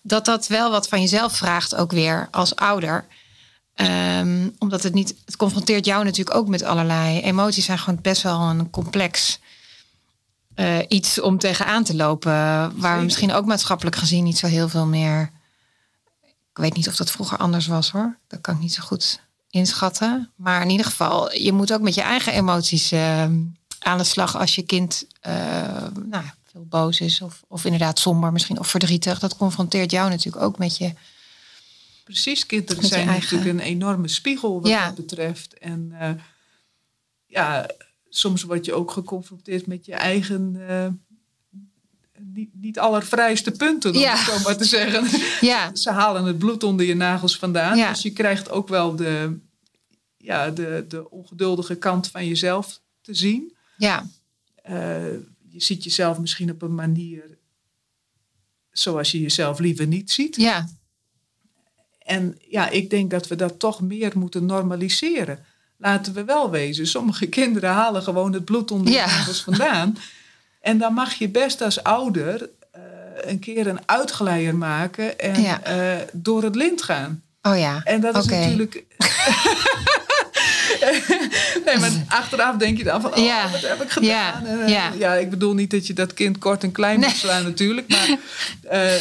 dat 0.02 0.24
dat 0.24 0.46
wel 0.46 0.70
wat 0.70 0.88
van 0.88 1.00
jezelf 1.00 1.36
vraagt, 1.36 1.74
ook 1.74 1.92
weer 1.92 2.28
als 2.30 2.56
ouder. 2.56 3.06
Ehm, 3.74 4.48
omdat 4.58 4.82
het 4.82 4.94
niet, 4.94 5.14
het 5.24 5.36
confronteert 5.36 5.84
jou 5.86 6.04
natuurlijk 6.04 6.36
ook 6.36 6.48
met 6.48 6.62
allerlei 6.62 7.20
emoties, 7.20 7.64
zijn 7.64 7.78
gewoon 7.78 7.98
best 8.02 8.22
wel 8.22 8.40
een 8.40 8.70
complex 8.70 9.38
eh, 10.54 10.78
iets 10.88 11.20
om 11.20 11.38
tegenaan 11.38 11.84
te 11.84 11.94
lopen, 11.94 12.32
waar 12.32 12.70
Zeker. 12.72 12.96
we 12.96 13.04
misschien 13.04 13.32
ook 13.32 13.46
maatschappelijk 13.46 13.96
gezien 13.96 14.24
niet 14.24 14.38
zo 14.38 14.46
heel 14.46 14.68
veel 14.68 14.86
meer. 14.86 15.30
Ik 16.24 16.62
weet 16.62 16.74
niet 16.74 16.88
of 16.88 16.96
dat 16.96 17.10
vroeger 17.10 17.38
anders 17.38 17.66
was 17.66 17.90
hoor. 17.90 18.18
Dat 18.28 18.40
kan 18.40 18.54
ik 18.54 18.60
niet 18.60 18.74
zo 18.74 18.82
goed 18.82 19.24
inschatten. 19.56 20.30
Maar 20.36 20.62
in 20.62 20.70
ieder 20.70 20.86
geval, 20.86 21.32
je 21.34 21.52
moet 21.52 21.72
ook 21.72 21.80
met 21.80 21.94
je 21.94 22.00
eigen 22.00 22.32
emoties 22.32 22.92
eh, 22.92 23.22
aan 23.78 23.98
de 23.98 24.04
slag 24.04 24.36
als 24.36 24.54
je 24.54 24.62
kind 24.62 25.06
eh, 25.20 25.32
nou, 26.04 26.24
veel 26.50 26.66
boos 26.68 27.00
is. 27.00 27.20
Of, 27.20 27.42
of 27.48 27.64
inderdaad 27.64 27.98
somber 27.98 28.32
misschien 28.32 28.58
of 28.58 28.68
verdrietig. 28.68 29.18
Dat 29.18 29.36
confronteert 29.36 29.90
jou 29.90 30.10
natuurlijk 30.10 30.44
ook 30.44 30.58
met 30.58 30.76
je. 30.76 30.92
precies. 32.04 32.46
Kinderen 32.46 32.84
zijn 32.84 33.08
eigen- 33.08 33.36
natuurlijk 33.36 33.58
een 33.64 33.72
enorme 33.72 34.08
spiegel 34.08 34.60
wat 34.60 34.70
Ja. 34.70 34.86
dat 34.86 34.94
betreft. 34.94 35.58
En 35.58 35.92
eh, 35.98 36.10
ja, 37.26 37.70
soms 38.08 38.42
word 38.42 38.64
je 38.64 38.74
ook 38.74 38.90
geconfronteerd 38.90 39.66
met 39.66 39.86
je 39.86 39.94
eigen... 39.94 40.68
eh, 40.68 40.86
niet, 42.18 42.50
niet 42.52 42.78
allervrijste 42.78 43.50
punten, 43.50 43.90
om 43.94 43.98
Ja. 43.98 44.16
het 44.16 44.34
zo 44.34 44.42
maar 44.44 44.56
te 44.56 44.64
zeggen. 44.64 45.20
Ja, 45.40 45.70
Ze 45.74 45.90
halen 45.90 46.24
het 46.24 46.38
bloed 46.38 46.62
onder 46.62 46.86
je 46.86 46.94
nagels 46.94 47.36
vandaan. 47.38 47.76
Ja. 47.76 47.88
Dus 47.90 48.02
je 48.02 48.10
krijgt 48.10 48.50
ook 48.50 48.68
wel 48.68 48.96
de, 48.96 49.38
ja, 50.26 50.50
de, 50.50 50.84
de 50.88 51.10
ongeduldige 51.10 51.74
kant 51.74 52.08
van 52.08 52.26
jezelf 52.26 52.80
te 53.00 53.14
zien. 53.14 53.56
ja, 53.76 54.06
Eh, 54.62 55.12
je 55.48 55.62
ziet 55.62 55.84
jezelf 55.84 56.18
misschien 56.18 56.50
op 56.50 56.62
een 56.62 56.74
manier 56.74 57.38
zoals 58.70 59.10
je 59.10 59.20
jezelf 59.20 59.58
liever 59.58 59.86
niet 59.86 60.10
ziet. 60.10 60.36
ja, 60.36 60.68
En 61.98 62.38
ja, 62.48 62.68
ik 62.68 62.90
denk 62.90 63.10
dat 63.10 63.26
we 63.28 63.36
dat 63.36 63.58
toch 63.58 63.80
meer 63.80 64.12
moeten 64.14 64.46
normaliseren. 64.46 65.44
Laten 65.78 66.12
we 66.14 66.24
wel 66.24 66.50
wezen. 66.50 66.86
Sommige 66.86 67.26
kinderen 67.26 67.70
halen 67.70 68.02
gewoon 68.02 68.32
het 68.32 68.44
bloed 68.44 68.70
onder 68.70 68.86
de 68.86 68.92
Ja. 68.92 69.08
vandaan. 69.32 69.96
En 70.60 70.78
dan 70.78 70.94
mag 70.94 71.14
je 71.14 71.28
best 71.28 71.60
als 71.60 71.82
ouder 71.82 72.50
eh, 72.72 72.82
een 73.16 73.38
keer 73.38 73.66
een 73.66 73.88
uitgeleier 73.88 74.56
maken 74.56 75.18
en 75.18 75.42
Ja. 75.42 75.62
eh, 75.62 76.08
door 76.12 76.42
het 76.42 76.54
lint 76.54 76.82
gaan. 76.82 77.22
oh 77.42 77.58
ja. 77.58 77.82
En 77.84 78.00
dat 78.00 78.16
is 78.16 78.26
natuurlijk. 78.26 78.84
nee, 81.64 81.78
maar 81.78 81.90
achteraf 82.08 82.56
denk 82.56 82.78
je 82.78 82.84
dan 82.84 83.00
van, 83.00 83.14
oh, 83.14 83.24
Ja. 83.24 83.50
wat 83.50 83.60
heb 83.60 83.82
ik 83.82 83.90
gedaan? 83.90 84.08
Ja. 84.08 84.42
En, 84.46 84.60
eh, 84.62 84.68
Ja. 84.68 84.92
ja, 84.98 85.14
ik 85.14 85.30
bedoel 85.30 85.54
niet 85.54 85.70
dat 85.70 85.86
je 85.86 85.92
dat 85.92 86.14
kind 86.14 86.38
kort 86.38 86.62
en 86.62 86.72
klein 86.72 87.00
Nee. 87.00 87.08
moet 87.08 87.18
slaan 87.18 87.44
natuurlijk. 87.44 87.88
Maar 87.88 88.16
eh, 88.62 88.94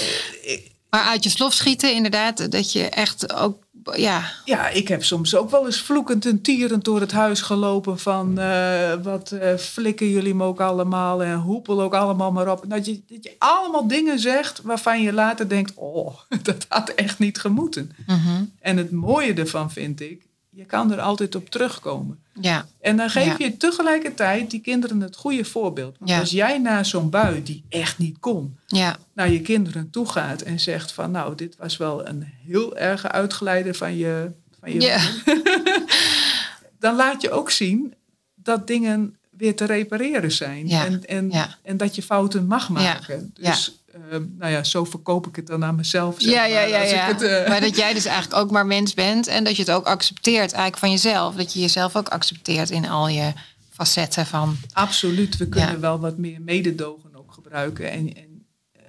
ik- 0.54 0.72
Maar 0.90 1.04
uit 1.04 1.24
je 1.24 1.30
slof 1.30 1.54
schieten, 1.54 1.94
inderdaad, 1.94 2.52
dat 2.52 2.72
je 2.72 2.90
echt 2.90 3.34
ook, 3.34 3.64
ja, 3.96 4.32
ja, 4.46 4.68
ik 4.70 4.88
heb 4.88 5.04
soms 5.04 5.36
ook 5.36 5.50
wel 5.52 5.66
eens 5.66 5.82
vloekend 5.82 6.26
en 6.26 6.42
tierend 6.42 6.84
door 6.86 7.00
het 7.00 7.12
huis 7.12 7.42
gelopen 7.42 8.00
van 8.00 8.40
eh, 8.40 8.94
wat 9.04 9.32
eh, 9.32 9.56
flikken 9.58 10.10
jullie 10.10 10.34
me 10.36 10.44
ook 10.44 10.62
allemaal 10.62 11.24
en 11.24 11.38
hoepel 11.38 11.82
ook 11.82 11.94
allemaal 11.94 12.32
maar 12.32 12.52
op. 12.52 12.64
Dat 12.68 12.86
je, 12.86 13.02
dat 13.08 13.24
je 13.24 13.36
allemaal 13.38 13.88
dingen 13.88 14.20
zegt 14.20 14.62
waarvan 14.64 15.02
je 15.02 15.14
later 15.14 15.50
denkt, 15.50 15.72
oh, 15.76 16.20
dat 16.44 16.66
had 16.70 16.90
echt 16.90 17.20
niet 17.20 17.38
gemoeten. 17.40 17.92
mhm, 18.08 18.44
En 18.60 18.78
het 18.78 18.92
mooie 18.92 19.34
ervan 19.34 19.72
vind 19.72 20.02
ik, 20.02 20.22
je 20.56 20.66
kan 20.66 20.92
er 20.92 21.00
altijd 21.00 21.36
op 21.36 21.50
terugkomen. 21.50 22.20
ja, 22.42 22.66
En 22.80 22.98
dan 22.98 23.10
geef 23.10 23.26
Ja. 23.26 23.46
je 23.46 23.58
tegelijkertijd 23.58 24.52
die 24.52 24.60
kinderen 24.60 25.02
het 25.02 25.16
goede 25.16 25.46
voorbeeld. 25.46 25.96
Want 26.00 26.12
Ja. 26.12 26.20
als 26.20 26.32
jij 26.32 26.58
na 26.60 26.84
zo'n 26.84 27.10
bui 27.10 27.44
die 27.44 27.64
echt 27.70 27.98
niet 27.98 28.20
kon, 28.20 28.58
ja, 28.68 28.98
naar 29.14 29.32
je 29.32 29.42
kinderen 29.42 29.90
toe 29.90 30.10
gaat 30.10 30.42
en 30.42 30.60
zegt 30.60 30.92
van 30.92 31.12
nou, 31.12 31.36
dit 31.36 31.56
was 31.58 31.78
wel 31.78 32.08
een 32.08 32.24
heel 32.46 32.78
erge 32.78 33.12
uitgeleider 33.12 33.76
van 33.76 33.98
je, 33.98 34.32
van 34.60 34.74
je 34.74 34.82
Ja. 34.82 35.00
dan 36.80 36.96
laat 36.96 37.22
je 37.22 37.32
ook 37.32 37.52
zien 37.52 37.94
dat 38.36 38.68
dingen 38.68 39.16
weer 39.30 39.56
te 39.56 39.66
repareren 39.66 40.32
zijn. 40.32 40.70
En, 40.70 41.06
en, 41.06 41.32
en 41.64 41.78
dat 41.78 41.96
je 41.96 42.02
fouten 42.04 42.46
mag 42.48 42.70
maken. 42.70 43.32
Ja. 43.36 43.50
Dus 43.52 43.80
ehm, 44.12 44.26
nou 44.38 44.52
ja, 44.52 44.64
zo 44.64 44.84
verkoop 44.86 45.28
ik 45.28 45.36
het 45.36 45.48
dan 45.48 45.64
aan 45.64 45.76
mezelf. 45.76 46.16
zeg 46.18 46.34
ja, 46.34 46.46
ja, 46.46 46.60
maar, 46.60 46.70
ja. 46.70 46.82
ja. 46.84 47.06
het, 47.06 47.22
eh, 47.22 47.48
Maar 47.48 47.62
dat 47.62 47.76
jij 47.76 47.94
dus 47.94 48.06
eigenlijk 48.06 48.42
ook 48.44 48.52
maar 48.52 48.66
mens 48.66 48.94
bent 48.94 49.28
en 49.28 49.44
dat 49.44 49.56
je 49.56 49.62
het 49.62 49.72
ook 49.72 49.86
accepteert 49.86 50.52
eigenlijk 50.52 50.78
van 50.78 50.92
jezelf. 50.92 51.36
Dat 51.36 51.54
je 51.54 51.60
jezelf 51.60 51.96
ook 51.96 52.10
accepteert 52.10 52.70
in 52.70 52.90
al 52.90 53.08
je 53.08 53.34
facetten 53.70 54.26
van, 54.26 54.58
Absoluut, 54.74 55.38
we 55.38 55.50
kunnen 55.50 55.72
Ja. 55.72 55.80
wel 55.80 56.00
wat 56.00 56.18
meer 56.18 56.42
mededogen 56.42 57.16
ook 57.16 57.34
gebruiken. 57.34 57.92
En, 57.92 58.14
en 58.16 58.46
eh, 58.72 58.82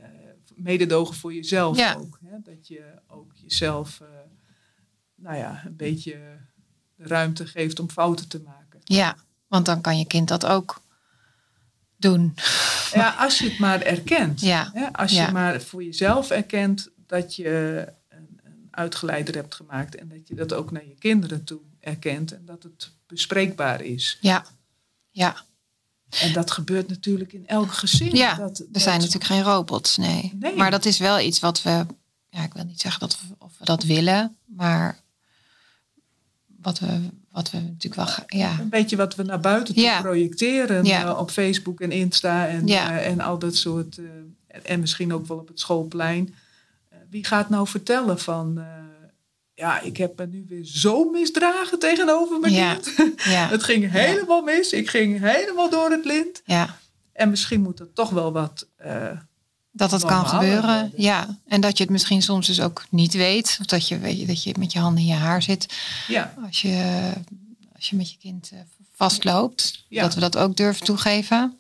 mededogen 0.54 1.14
voor 1.14 1.34
jezelf 1.34 1.76
Ja. 1.78 1.94
ook. 1.98 2.18
Hè? 2.24 2.36
Dat 2.42 2.68
je 2.68 2.82
ook 3.08 3.32
jezelf 3.34 4.00
eh, 4.00 4.06
nou 5.14 5.36
ja, 5.36 5.62
een 5.66 5.76
beetje 5.76 6.12
de 6.96 7.06
ruimte 7.06 7.46
geeft 7.46 7.80
om 7.80 7.90
fouten 7.90 8.28
te 8.28 8.40
maken. 8.44 8.80
ja, 8.84 9.16
want 9.48 9.66
dan 9.66 9.80
kan 9.80 9.98
je 9.98 10.06
kind 10.06 10.28
dat 10.28 10.46
ook 10.46 10.80
doen. 12.10 12.34
Ja, 12.92 13.14
als 13.18 13.38
je 13.38 13.48
het 13.48 13.58
maar 13.58 13.80
erkent. 13.80 14.40
Ja, 14.40 14.70
Hè? 14.74 14.92
Als 14.92 15.12
Ja. 15.12 15.26
je 15.26 15.32
maar 15.32 15.60
voor 15.62 15.84
jezelf 15.84 16.30
erkent 16.30 16.88
dat 17.06 17.36
je 17.36 17.84
een, 18.08 18.40
een 18.44 18.68
uitgeleider 18.70 19.34
hebt 19.34 19.54
gemaakt. 19.54 19.94
En 19.94 20.08
dat 20.08 20.28
je 20.28 20.34
dat 20.34 20.52
ook 20.52 20.70
naar 20.70 20.86
je 20.86 20.94
kinderen 20.98 21.44
toe 21.44 21.60
erkent. 21.80 22.32
En 22.32 22.42
dat 22.44 22.62
het 22.62 22.90
bespreekbaar 23.06 23.80
is. 23.82 24.18
ja, 24.20 24.44
ja. 25.10 25.36
En 26.20 26.32
dat 26.32 26.50
gebeurt 26.50 26.88
natuurlijk 26.88 27.32
in 27.32 27.46
elk 27.46 27.72
gezin. 27.72 28.16
Ja, 28.16 28.34
dat, 28.34 28.58
Er 28.72 28.80
zijn 28.80 28.98
natuurlijk 28.98 29.24
geen 29.24 29.42
robots, 29.42 29.96
nee. 29.96 30.32
Nee. 30.40 30.56
Maar 30.56 30.70
dat 30.70 30.84
is 30.84 30.98
wel 30.98 31.20
iets 31.20 31.38
wat 31.40 31.62
we, 31.62 31.86
ja, 32.30 32.42
ik 32.44 32.52
wil 32.52 32.64
niet 32.64 32.80
zeggen 32.80 33.00
dat 33.00 33.20
we, 33.20 33.34
of 33.38 33.52
we 33.58 33.64
dat 33.64 33.82
willen, 33.82 34.36
maar 34.44 34.98
wat 36.60 36.78
we, 36.78 37.10
wat 37.36 37.50
we 37.50 37.58
natuurlijk 37.60 37.94
wel, 37.94 38.24
ja, 38.40 38.58
Een 38.60 38.68
beetje 38.68 38.96
wat 38.96 39.14
we 39.14 39.22
naar 39.22 39.40
buiten 39.40 39.74
toe 39.74 39.82
Ja. 39.82 40.00
projecteren 40.00 40.84
Ja. 40.84 41.04
eh, 41.04 41.18
op 41.18 41.30
Facebook 41.30 41.80
en 41.80 41.90
Insta 41.92 42.46
en, 42.46 42.66
Ja. 42.66 42.98
eh, 42.98 43.06
en 43.06 43.20
al 43.20 43.38
dat 43.38 43.54
soort. 43.56 43.98
eh, 43.98 44.04
en 44.62 44.80
misschien 44.80 45.12
ook 45.12 45.26
wel 45.26 45.36
op 45.38 45.48
het 45.48 45.60
schoolplein. 45.60 46.34
Wie 47.10 47.24
gaat 47.24 47.48
nou 47.48 47.66
vertellen 47.68 48.18
van. 48.18 48.64
ja, 49.54 49.80
ik 49.80 49.96
heb 49.96 50.18
me 50.18 50.26
nu 50.26 50.44
weer 50.48 50.64
zo 50.64 51.10
misdragen 51.10 51.78
tegenover 51.78 52.40
mijn 52.40 52.52
kind. 52.82 52.94
Ja. 53.24 53.48
het 53.48 53.62
ging 53.62 53.90
helemaal 53.90 54.42
mis. 54.42 54.72
Ik 54.72 54.88
ging 54.90 55.20
helemaal 55.20 55.70
door 55.70 55.90
het 55.90 56.04
lint. 56.04 56.42
ja. 56.44 56.78
En 57.12 57.30
misschien 57.30 57.60
moet 57.62 57.80
er 57.80 57.92
toch 57.92 58.10
wel 58.10 58.32
wat... 58.32 58.68
Dat 59.76 59.90
dat 59.90 60.04
kan 60.04 60.26
gebeuren. 60.26 60.92
Ja. 60.96 61.36
En 61.48 61.60
dat 61.60 61.76
je 61.76 61.82
het 61.82 61.92
misschien 61.92 62.22
soms 62.22 62.46
dus 62.46 62.60
ook 62.60 62.84
niet 62.90 63.14
weet. 63.14 63.56
Of 63.60 63.66
dat 63.66 63.88
je 63.88 63.98
weet 63.98 64.20
je, 64.20 64.26
dat 64.26 64.42
je 64.42 64.54
met 64.58 64.72
je 64.72 64.78
handen 64.78 65.00
in 65.02 65.08
je 65.08 65.14
haar 65.14 65.42
zit. 65.42 65.74
ja, 66.08 66.34
Als 66.46 66.62
je, 66.62 67.12
als 67.74 67.88
je 67.90 67.96
met 67.96 68.10
je 68.10 68.16
kind 68.20 68.50
eh, 68.52 68.58
vastloopt. 68.94 69.84
Ja. 69.88 70.02
Dat 70.02 70.14
we 70.14 70.20
dat 70.20 70.36
ook 70.36 70.56
durven 70.56 70.84
toegeven. 70.84 71.56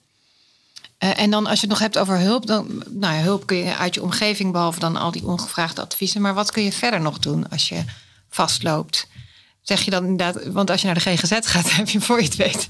Eh, 0.98 1.20
en 1.20 1.30
dan 1.30 1.46
als 1.46 1.54
je 1.54 1.60
het 1.60 1.70
nog 1.70 1.78
hebt 1.78 1.98
over 1.98 2.18
hulp. 2.18 2.46
Dan, 2.46 2.82
nou 2.90 3.14
ja, 3.14 3.22
hulp 3.22 3.46
kun 3.46 3.56
je 3.56 3.76
uit 3.76 3.94
je 3.94 4.02
omgeving. 4.02 4.52
Behalve 4.52 4.80
dan 4.80 4.96
al 4.96 5.10
die 5.10 5.26
ongevraagde 5.26 5.82
adviezen. 5.82 6.20
Maar 6.20 6.34
wat 6.34 6.50
kun 6.50 6.62
je 6.62 6.72
verder 6.72 7.00
nog 7.00 7.18
doen 7.18 7.48
als 7.48 7.68
je 7.68 7.84
vastloopt? 8.28 9.06
Zeg 9.66 9.82
je 9.82 9.90
dan 9.90 10.02
inderdaad, 10.06 10.46
want 10.46 10.70
als 10.70 10.80
je 10.80 10.86
naar 10.86 10.94
de 10.94 11.00
GGZ 11.00 11.38
gaat, 11.42 11.72
heb 11.76 11.88
je 11.88 12.00
voor 12.00 12.18
je 12.18 12.24
het 12.24 12.36
weet 12.36 12.66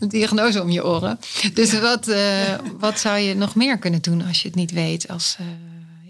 een 0.00 0.08
diagnose 0.08 0.62
om 0.62 0.70
je 0.70 0.84
oren. 0.84 1.18
Dus 1.54 1.78
wat, 1.80 2.08
eh, 2.08 2.54
wat 2.78 2.98
zou 3.00 3.18
je 3.18 3.34
nog 3.34 3.54
meer 3.54 3.78
kunnen 3.78 4.02
doen 4.02 4.22
als 4.26 4.42
je 4.42 4.48
het 4.48 4.56
niet 4.56 4.70
weet? 4.70 5.08
Als, 5.08 5.36
eh, 5.38 5.46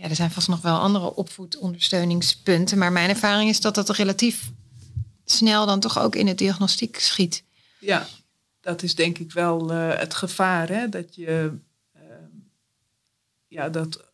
ja, 0.01 0.09
er 0.09 0.15
zijn 0.15 0.31
vast 0.31 0.49
nog 0.49 0.61
wel 0.63 0.79
andere 0.79 1.15
opvoedondersteuningspunten, 1.15 2.79
maar 2.79 2.93
mijn 2.93 3.09
ervaring 3.09 3.51
is 3.51 3.61
dat 3.61 3.75
dat 3.75 3.89
relatief 3.91 4.51
snel 5.25 5.67
dan 5.67 5.81
toch 5.81 5.99
ook 5.99 6.15
in 6.17 6.27
de 6.27 6.35
diagnostiek 6.35 6.99
schiet. 7.01 7.43
ja, 7.79 8.07
dat 8.61 8.83
is 8.83 8.95
denk 8.95 9.19
ik 9.19 9.33
wel 9.33 9.73
eh, 9.73 9.99
het 9.99 10.15
gevaar. 10.15 10.69
Hè? 10.69 10.89
Dat 10.89 11.15
je... 11.15 11.53
eh, 11.93 12.01
ja, 13.49 13.69
dat 13.69 14.05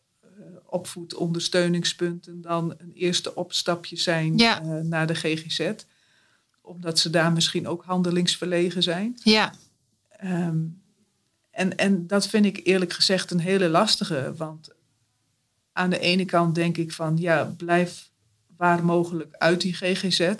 opvoedondersteuningspunten 0.65 2.41
dan 2.41 2.73
een 2.77 2.91
eerste 2.93 3.35
opstapje 3.35 3.97
zijn 3.97 4.37
Ja. 4.37 4.59
naar 4.83 5.07
de 5.07 5.15
GGZ. 5.15 5.71
Omdat 6.65 6.99
ze 6.99 7.09
daar 7.09 7.31
misschien 7.31 7.67
ook 7.67 7.83
handelingsverlegen 7.83 8.83
zijn. 8.83 9.19
Ja, 9.23 9.53
Ehm, 10.23 10.65
en, 11.51 11.77
en 11.77 12.07
dat 12.07 12.27
vind 12.27 12.45
ik 12.45 12.59
eerlijk 12.63 12.93
gezegd 12.93 13.31
een 13.31 13.39
hele 13.39 13.69
lastige. 13.69 14.33
Want 14.37 14.69
aan 15.71 15.89
de 15.89 15.99
ene 15.99 16.25
kant 16.25 16.55
denk 16.55 16.77
ik 16.77 16.91
van 16.91 17.17
ja, 17.17 17.53
blijf 17.57 18.11
waar 18.57 18.85
mogelijk 18.85 19.35
uit 19.35 19.61
die 19.61 19.73
GGZ. 19.73 20.33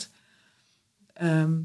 Ehm, 1.14 1.62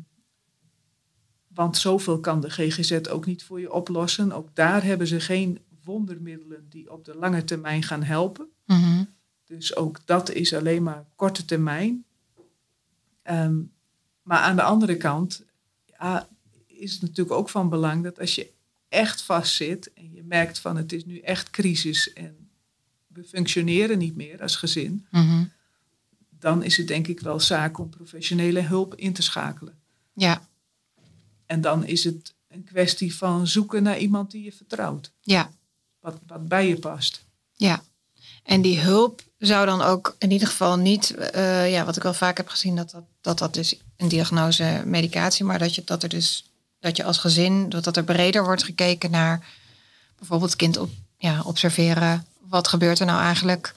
want 1.49 1.77
zoveel 1.77 2.21
kan 2.21 2.41
de 2.41 2.51
GGZ 2.51 2.93
ook 3.11 3.27
niet 3.27 3.45
voor 3.45 3.61
je 3.61 3.73
oplossen. 3.73 4.33
Ook 4.33 4.55
daar 4.55 4.85
hebben 4.85 5.07
ze 5.07 5.21
geen 5.21 5.61
wondermiddelen 5.85 6.67
die 6.69 6.93
op 6.93 7.05
de 7.05 7.15
lange 7.17 7.45
termijn 7.45 7.83
gaan 7.83 8.03
helpen. 8.03 8.49
Mhm. 8.67 9.05
Dus 9.45 9.77
ook 9.77 10.07
dat 10.07 10.31
is 10.31 10.55
alleen 10.55 10.83
maar 10.83 11.07
korte 11.15 11.45
termijn. 11.45 12.05
Ehm, 13.23 13.61
maar 14.29 14.39
aan 14.39 14.57
de 14.57 14.63
andere 14.63 14.97
kant 14.97 15.43
ja, 15.99 16.29
is 16.67 16.93
het 16.93 17.01
natuurlijk 17.01 17.37
ook 17.37 17.49
van 17.49 17.69
belang 17.69 18.03
dat 18.03 18.19
als 18.19 18.35
je 18.35 18.51
echt 18.89 19.23
vastzit 19.23 19.93
en 19.95 20.13
je 20.13 20.23
merkt 20.23 20.59
van 20.59 20.77
het 20.77 20.93
is 20.93 21.05
nu 21.05 21.19
echt 21.19 21.51
crisis 21.51 22.13
en 22.13 22.49
we 23.07 23.25
functioneren 23.25 23.99
niet 23.99 24.17
meer 24.17 24.43
als 24.43 24.57
gezin, 24.57 25.07
Mhm. 25.11 25.45
dan 26.39 26.63
is 26.63 26.77
het 26.77 26.87
denk 26.89 27.07
ik 27.07 27.21
wel 27.21 27.41
zaak 27.41 27.79
om 27.79 27.89
professionele 27.89 28.61
hulp 28.61 28.95
in 28.95 29.13
te 29.13 29.23
schakelen. 29.23 29.75
ja, 30.13 30.49
En 31.47 31.61
dan 31.61 31.85
is 31.85 32.05
het 32.05 32.35
een 32.49 32.65
kwestie 32.65 33.15
van 33.15 33.47
zoeken 33.47 33.83
naar 33.83 33.99
iemand 33.99 34.31
die 34.31 34.43
je 34.45 34.53
vertrouwt, 34.53 35.13
ja, 35.21 35.51
wat, 36.01 36.19
wat 36.27 36.49
bij 36.49 36.69
je 36.69 36.79
past. 36.79 37.25
ja. 37.57 37.83
En 38.43 38.63
die 38.63 38.79
hulp 38.81 39.23
zou 39.39 39.67
dan 39.67 39.83
ook 39.83 40.17
in 40.19 40.31
ieder 40.31 40.49
geval 40.49 40.77
niet, 40.77 41.15
eh, 41.15 41.71
ja, 41.71 41.85
wat 41.85 41.97
ik 41.97 42.03
wel 42.03 42.15
vaak 42.15 42.37
heb 42.37 42.49
gezien, 42.49 42.77
dat 42.77 42.91
dat, 42.91 43.05
dat, 43.21 43.39
dat 43.39 43.55
dus 43.55 43.81
een 43.97 44.09
diagnose 44.09 44.83
medicatie, 44.85 45.45
maar 45.45 45.59
dat 45.59 45.75
je, 45.75 45.83
dat 45.85 46.03
er 46.03 46.09
dus, 46.09 46.51
dat 46.81 46.97
je 46.97 47.05
als 47.05 47.19
gezin, 47.19 47.69
dat, 47.69 47.85
dat 47.85 47.97
er 47.97 48.05
breder 48.05 48.45
wordt 48.45 48.65
gekeken 48.65 49.11
naar 49.11 49.47
bijvoorbeeld 50.19 50.51
het 50.51 50.61
kind 50.61 50.77
op, 50.77 50.91
ja, 51.17 51.43
observeren. 51.45 52.27
Wat 52.41 52.69
gebeurt 52.69 52.99
er 53.01 53.07
nou 53.07 53.21
eigenlijk? 53.21 53.75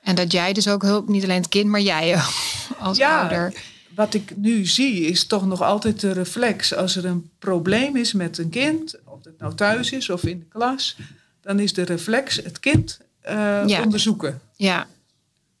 En 0.00 0.14
dat 0.14 0.32
jij 0.32 0.52
dus 0.52 0.68
ook 0.68 0.82
hulp, 0.82 1.08
niet 1.08 1.22
alleen 1.22 1.40
het 1.40 1.48
kind, 1.48 1.68
maar 1.68 1.80
jij 1.80 2.20
als 2.78 2.96
Ja, 2.96 3.20
ouder. 3.20 3.54
wat 3.94 4.14
ik 4.14 4.36
nu 4.36 4.66
zie 4.66 5.00
is 5.00 5.26
toch 5.26 5.46
nog 5.46 5.62
altijd 5.62 6.00
de 6.00 6.12
reflex. 6.12 6.74
Als 6.74 6.96
er 6.96 7.04
een 7.04 7.30
probleem 7.38 7.96
is 7.96 8.12
met 8.12 8.38
een 8.38 8.50
kind, 8.50 8.94
of 9.04 9.24
het 9.24 9.38
nou 9.38 9.54
thuis 9.54 9.92
is 9.92 10.10
of 10.10 10.24
in 10.24 10.38
de 10.38 10.44
klas, 10.44 10.96
dan 11.40 11.60
is 11.60 11.72
de 11.72 11.82
reflex 11.82 12.36
het 12.36 12.60
kind 12.60 12.98
eh, 13.26 13.62
Ja. 13.66 13.82
onderzoeken. 13.82 14.40
Ja, 14.56 14.86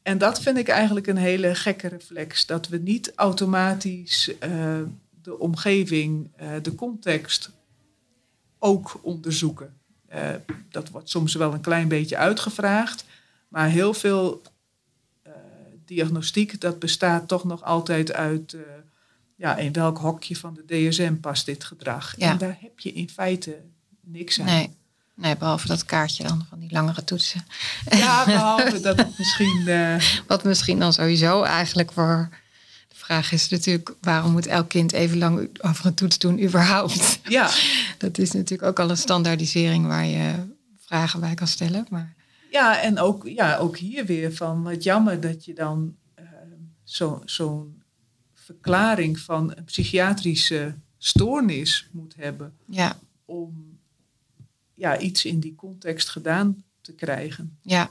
En 0.02 0.18
dat 0.18 0.40
vind 0.40 0.56
ik 0.56 0.68
eigenlijk 0.68 1.06
een 1.06 1.16
hele 1.16 1.54
gekke 1.54 1.88
reflex. 1.88 2.46
Dat 2.46 2.68
we 2.68 2.76
niet 2.76 3.12
automatisch 3.14 4.38
eh, 4.38 4.78
de 5.22 5.38
omgeving, 5.38 6.30
eh, 6.36 6.48
de 6.62 6.74
context 6.74 7.50
ook 8.58 9.00
onderzoeken. 9.02 9.74
Dat 10.70 10.88
wordt 10.88 11.10
soms 11.10 11.34
wel 11.34 11.52
een 11.52 11.60
klein 11.60 11.88
beetje 11.88 12.16
uitgevraagd. 12.16 13.04
Maar 13.48 13.68
heel 13.68 13.94
veel 13.94 14.42
diagnostiek, 15.84 16.60
dat 16.60 16.78
bestaat 16.78 17.28
toch 17.28 17.44
nog 17.44 17.62
altijd 17.64 18.12
uit... 18.12 18.56
ja, 19.36 19.56
in 19.56 19.72
welk 19.72 19.98
hokje 19.98 20.36
van 20.36 20.54
de 20.54 20.88
DSM 20.88 21.14
past 21.14 21.46
dit 21.46 21.64
gedrag? 21.64 22.14
Ja. 22.16 22.30
En 22.30 22.38
daar 22.38 22.56
heb 22.60 22.78
je 22.78 22.92
in 22.92 23.08
feite 23.10 23.60
niks 24.00 24.40
aan. 24.40 24.46
nee. 24.46 24.70
Nee, 25.16 25.36
behalve 25.36 25.66
dat 25.66 25.84
kaartje 25.84 26.22
dan 26.22 26.46
van 26.48 26.58
die 26.58 26.70
langere 26.72 27.04
toetsen. 27.04 27.44
Ja, 27.90 28.24
behalve 28.24 28.80
dat 28.80 28.96
het 28.96 29.18
misschien... 29.18 29.68
eh, 29.68 29.96
Wat 30.26 30.44
misschien 30.44 30.78
dan 30.78 30.92
sowieso 30.92 31.42
eigenlijk 31.42 31.92
voor. 31.92 32.28
De 32.88 32.96
vraag 32.96 33.32
is 33.32 33.48
natuurlijk, 33.48 33.94
waarom 34.00 34.32
moet 34.32 34.46
elk 34.46 34.68
kind 34.68 34.92
even 34.92 35.18
lang 35.18 35.48
over 35.60 35.86
een 35.86 35.94
toets 35.94 36.18
doen, 36.18 36.42
überhaupt? 36.42 37.18
ja, 37.28 37.50
Dat 37.98 38.18
is 38.18 38.32
natuurlijk 38.32 38.68
ook 38.68 38.78
al 38.80 38.90
een 38.90 38.96
standaardisering 38.96 39.86
waar 39.86 40.04
je 40.06 40.34
vragen 40.86 41.20
bij 41.20 41.34
kan 41.34 41.46
stellen. 41.46 41.86
Maar 41.90 42.14
Ja, 42.50 42.80
en 42.80 42.98
ook, 42.98 43.26
ja, 43.28 43.56
ook 43.56 43.76
hier 43.76 44.04
weer 44.06 44.34
van 44.34 44.62
wat 44.62 44.82
jammer 44.82 45.20
dat 45.20 45.44
je 45.44 45.54
dan 45.54 45.94
eh, 46.14 46.24
zo- 46.84 47.22
zo'n 47.24 47.82
verklaring 48.34 49.18
van 49.18 49.52
een 49.56 49.64
psychiatrische 49.64 50.74
stoornis 50.98 51.88
moet 51.92 52.14
hebben 52.18 52.52
ja, 52.68 52.98
om 53.24 53.75
ja, 54.76 54.98
iets 54.98 55.24
in 55.24 55.40
die 55.40 55.54
context 55.54 56.08
gedaan 56.08 56.64
te 56.80 56.92
krijgen. 56.92 57.58
ja, 57.62 57.90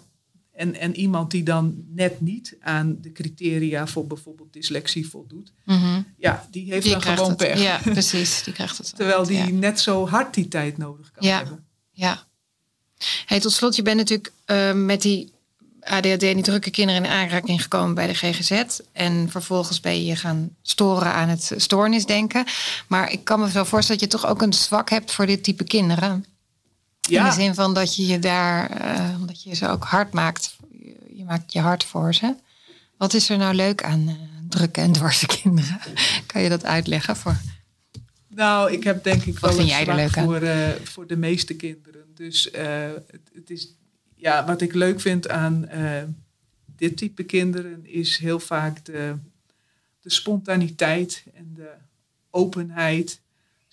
En, 0.51 0.75
en 0.75 0.95
iemand 0.95 1.31
die 1.31 1.43
dan 1.43 1.83
net 1.87 2.21
niet 2.21 2.55
aan 2.61 2.97
de 3.01 3.11
criteria 3.11 3.87
voor 3.87 4.07
bijvoorbeeld 4.07 4.53
dyslexie 4.53 5.07
voldoet, 5.09 5.53
mhm. 5.65 6.01
ja, 6.17 6.47
die 6.51 6.71
heeft 6.71 6.83
die 6.83 6.91
dan 6.91 7.01
gewoon 7.01 7.29
het. 7.29 7.37
pech. 7.37 7.61
Ja, 7.61 7.79
precies. 7.83 8.43
Die 8.43 8.53
krijgt 8.53 8.77
het. 8.77 8.95
Terwijl 8.95 9.25
die 9.25 9.37
Ja. 9.37 9.45
net 9.49 9.79
zo 9.79 10.07
hard 10.07 10.33
die 10.33 10.47
tijd 10.47 10.77
nodig 10.77 11.11
kan 11.11 11.27
Ja. 11.27 11.37
hebben. 11.37 11.65
Ja. 11.91 12.23
Hey, 13.25 13.39
tot 13.39 13.51
slot, 13.51 13.75
je 13.75 13.81
bent 13.81 13.97
natuurlijk 13.97 14.31
eh, 14.45 14.73
met 14.73 15.01
die 15.01 15.33
ADHD 15.79 16.23
en 16.23 16.33
die 16.33 16.43
drukke 16.43 16.69
kinderen 16.71 17.03
in 17.03 17.09
aanraking 17.11 17.61
gekomen 17.61 17.95
bij 17.95 18.07
de 18.07 18.13
GGZ. 18.13 18.79
En 18.91 19.29
vervolgens 19.29 19.79
ben 19.79 19.95
je 19.97 20.05
je 20.05 20.15
gaan 20.15 20.49
storen 20.61 21.13
aan 21.13 21.29
het 21.29 21.51
stoornisdenken. 21.57 22.45
Maar 22.87 23.11
ik 23.11 23.23
kan 23.23 23.39
me 23.39 23.49
zo 23.49 23.63
voorstellen 23.63 24.01
dat 24.01 24.11
je 24.11 24.17
toch 24.19 24.29
ook 24.29 24.41
een 24.41 24.53
zwak 24.53 24.89
hebt 24.89 25.11
voor 25.11 25.25
dit 25.25 25.43
type 25.43 25.63
kinderen. 25.63 26.25
In 27.07 27.23
de 27.23 27.31
zin 27.31 27.55
van 27.55 27.73
dat 27.73 27.95
je 27.95 28.05
je 28.05 28.19
daar, 28.19 28.69
eh, 28.69 29.15
omdat 29.19 29.43
je 29.43 29.55
ze 29.55 29.67
ook 29.67 29.83
hard 29.83 30.13
maakt. 30.13 30.55
Je, 31.13 31.23
maakt 31.23 31.53
je 31.53 31.59
hard 31.59 31.83
voor 31.83 32.13
ze. 32.13 32.35
Wat 32.97 33.13
is 33.13 33.29
er 33.29 33.37
nou 33.37 33.55
leuk 33.55 33.83
aan 33.83 34.07
eh, 34.07 34.15
drukke 34.49 34.81
en 34.81 34.91
dwarse 34.91 35.25
kinderen? 35.25 35.79
kan 36.27 36.41
je 36.41 36.49
dat 36.49 36.65
uitleggen 36.65 37.15
voor? 37.15 37.37
Nou, 38.27 38.71
ik 38.71 38.83
heb 38.83 39.03
denk 39.03 39.23
ik 39.23 39.39
wel 39.39 39.59
een 39.59 40.09
voor, 40.11 40.41
eh, 40.41 40.69
voor 40.83 41.07
de 41.07 41.17
meeste 41.17 41.55
kinderen. 41.55 42.01
Dus 42.15 42.49
het, 43.07 43.29
het 43.33 43.49
is, 43.49 43.73
ja, 44.15 44.45
wat 44.45 44.61
ik 44.61 44.73
leuk 44.73 45.01
vind 45.01 45.29
aan 45.29 45.69
dit 46.75 46.97
type 46.97 47.23
kinderen 47.23 47.85
is 47.85 48.17
heel 48.17 48.39
vaak 48.39 48.85
de, 48.85 49.15
de 50.01 50.09
spontaniteit 50.09 51.23
en 51.33 51.51
de 51.55 51.71
openheid. 52.29 53.21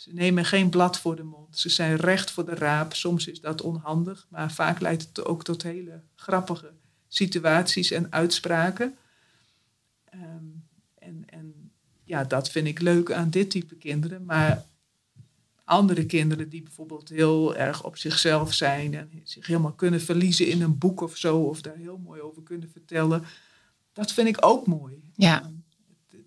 Ze 0.03 0.13
nemen 0.13 0.45
geen 0.45 0.71
blad 0.71 0.99
voor 0.99 1.17
de 1.17 1.23
mond. 1.23 1.59
Ze 1.59 1.69
zijn 1.69 1.97
recht 1.97 2.31
voor 2.31 2.45
de 2.45 2.55
raap. 2.55 2.95
Soms 2.95 3.27
is 3.27 3.41
dat 3.41 3.61
onhandig, 3.61 4.27
maar 4.29 4.53
vaak 4.53 4.81
leidt 4.81 5.03
het 5.03 5.25
ook 5.25 5.45
tot 5.45 5.63
hele 5.63 6.01
grappige 6.15 6.71
situaties 7.09 7.91
en 7.91 8.13
uitspraken. 8.13 8.97
Ehm, 10.05 10.45
en, 10.99 11.25
en 11.27 11.71
ja, 12.05 12.25
dat 12.25 12.51
vind 12.51 12.67
ik 12.67 12.81
leuk 12.81 13.13
aan 13.13 13.31
dit 13.31 13.51
type 13.51 13.75
kinderen. 13.75 14.25
Maar 14.25 14.65
andere 15.65 16.07
kinderen 16.07 16.49
die 16.49 16.63
bijvoorbeeld 16.63 17.09
heel 17.09 17.57
erg 17.57 17.85
op 17.85 17.97
zichzelf 17.97 18.55
zijn 18.55 18.95
en 18.95 19.11
zich 19.25 19.47
helemaal 19.47 19.73
kunnen 19.73 20.01
verliezen 20.01 20.47
in 20.47 20.63
een 20.63 20.79
boek 20.79 21.01
of 21.01 21.17
zo, 21.17 21.39
of 21.39 21.61
daar 21.61 21.77
heel 21.77 21.99
mooi 21.99 22.21
over 22.21 22.43
kunnen 22.43 22.71
vertellen, 22.71 23.25
dat 23.93 24.13
vind 24.13 24.29
ik 24.29 24.37
ook 24.41 24.67
mooi. 24.67 25.03
Ja. 25.15 25.51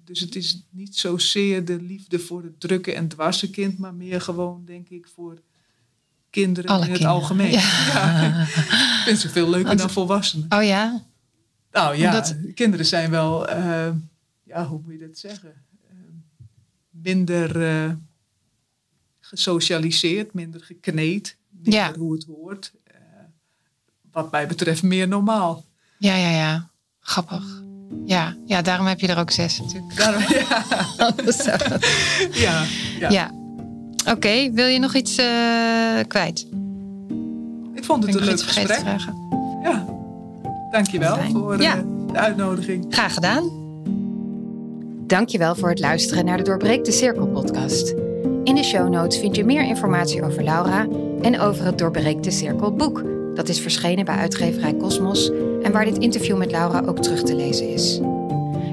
Dus 0.06 0.20
het 0.20 0.36
is 0.36 0.64
niet 0.70 0.95
zozeer 0.97 1.66
de 1.66 1.82
liefde 1.82 2.20
voor 2.20 2.43
het 2.43 2.60
drukke 2.60 2.93
en 2.93 3.08
dwarse 3.08 3.49
kind, 3.49 3.78
maar 3.78 3.93
meer 3.93 4.22
gewoon, 4.22 4.66
denk 4.66 4.89
ik, 4.89 5.08
voor 5.16 5.41
kinderen 6.30 6.70
Alle 6.70 6.86
in 6.86 6.89
het 6.91 6.97
kinderen. 6.99 7.22
algemeen. 7.22 7.51
Ja. 7.51 7.60
Ja. 7.93 8.41
ik 8.41 9.01
vind 9.06 9.20
ze 9.20 9.30
veel 9.30 9.49
leuker 9.49 9.68
Want- 9.68 9.80
dan 9.80 9.89
volwassenen. 9.89 10.51
Oh 10.51 10.64
ja? 10.64 11.03
Nou 11.72 11.95
ja, 11.97 12.08
Omdat- 12.10 12.36
kinderen 12.53 12.86
zijn 12.86 13.10
wel, 13.12 13.47
eh, 13.47 13.91
ja, 14.43 14.66
hoe 14.66 14.82
moet 14.84 14.93
je 14.93 15.08
dat 15.08 15.18
zeggen? 15.18 15.53
Ehm, 15.89 15.97
minder 16.89 17.62
eh, 17.86 17.91
gesocialiseerd, 19.20 20.34
minder 20.34 20.62
gekneed, 20.64 21.38
minder 21.49 21.74
Ja. 21.74 21.93
hoe 21.97 22.14
het 22.14 22.26
hoort. 22.26 22.72
Eh, 22.84 22.95
wat 24.12 24.32
mij 24.32 24.47
betreft 24.47 24.84
meer 24.84 25.08
normaal. 25.08 25.66
Ja, 25.97 26.16
ja, 26.16 26.30
ja. 26.30 26.70
Grappig. 26.99 27.64
Ja, 28.05 28.33
ja, 28.45 28.61
daarom 28.61 28.85
heb 28.87 28.99
je 28.99 29.07
er 29.07 29.19
ook 29.19 29.31
zes 29.31 29.59
natuurlijk. 29.59 29.97
Daarom- 29.97 30.21
ja, 30.27 30.63
ja, 32.33 32.63
ja. 32.99 33.09
Ja. 33.09 33.31
Oké, 34.11 34.51
wil 34.51 34.65
je 34.67 34.79
nog 34.79 34.95
iets 34.95 35.17
eh, 35.17 35.25
kwijt? 36.07 36.47
ik 37.73 37.83
vond 37.83 38.03
het 38.03 38.11
Ben 38.11 38.21
een 38.21 38.27
leuk 38.27 38.41
gesprek. 38.41 38.79
vragen? 38.79 39.13
Ja, 39.63 39.85
dankjewel 40.71 41.15
Fijn. 41.15 41.31
voor 41.31 41.61
Ja. 41.61 41.75
eh, 41.75 41.81
de 42.11 42.17
uitnodiging. 42.17 42.85
Graag 42.89 43.13
gedaan. 43.13 43.63
Dankjewel 45.07 45.55
voor 45.55 45.69
het 45.69 45.79
luisteren 45.79 46.25
naar 46.25 46.37
de 46.37 46.43
Doorbreek 46.43 46.85
de 46.85 46.91
Cirkel 46.91 47.27
podcast. 47.27 47.93
In 48.43 48.55
de 48.55 48.63
show 48.63 48.89
notes 48.89 49.19
vind 49.19 49.35
je 49.35 49.45
meer 49.45 49.63
informatie 49.63 50.23
over 50.23 50.43
Laura 50.43 50.87
en 51.21 51.39
over 51.39 51.65
het 51.65 51.77
Doorbreek 51.77 52.23
de 52.23 52.31
Cirkel 52.31 52.71
boek. 52.73 53.03
Dat 53.35 53.49
is 53.49 53.59
verschenen 53.59 54.05
bij 54.05 54.15
uitgeverij 54.15 54.77
Cosmos 54.77 55.31
en 55.66 55.72
waar 55.72 55.86
dit 55.86 55.97
interview 55.97 56.38
met 56.38 56.51
Laura 56.51 56.84
ook 56.86 56.99
terug 56.99 57.24
te 57.24 57.36
lezen 57.36 57.70
is. 57.70 57.99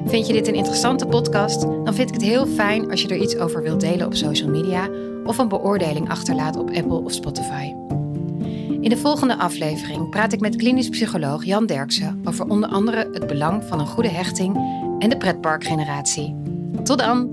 Vind 0.06 0.26
je 0.26 0.32
dit 0.32 0.48
een 0.48 0.54
interessante 0.54 1.06
podcast? 1.06 1.60
Dan 1.60 1.94
vind 1.94 2.08
ik 2.08 2.14
het 2.14 2.22
heel 2.22 2.46
fijn 2.46 2.90
als 2.90 3.02
je 3.02 3.08
er 3.08 3.16
iets 3.16 3.36
over 3.36 3.62
wilt 3.62 3.80
delen 3.80 4.06
op 4.06 4.14
social 4.14 4.50
media 4.50 4.88
of 5.24 5.38
een 5.38 5.48
beoordeling 5.48 6.08
achterlaat 6.08 6.56
op 6.56 6.70
Apple 6.70 7.04
of 7.04 7.12
Spotify. 7.12 7.72
In 8.80 8.88
de 8.88 8.96
volgende 8.96 9.36
aflevering 9.36 10.10
praat 10.10 10.32
ik 10.32 10.40
met 10.40 10.56
klinisch 10.56 10.88
psycholoog 10.88 11.44
Jan 11.44 11.66
Derksen 11.66 12.20
over 12.24 12.48
onder 12.48 12.68
andere 12.68 13.08
het 13.12 13.26
belang 13.26 13.64
van 13.64 13.80
een 13.80 13.86
goede 13.86 14.10
hechting 14.10 14.56
en 14.98 15.10
de 15.10 15.16
pretparkgeneratie. 15.16 16.36
Tot 16.82 16.98
dan! 16.98 17.31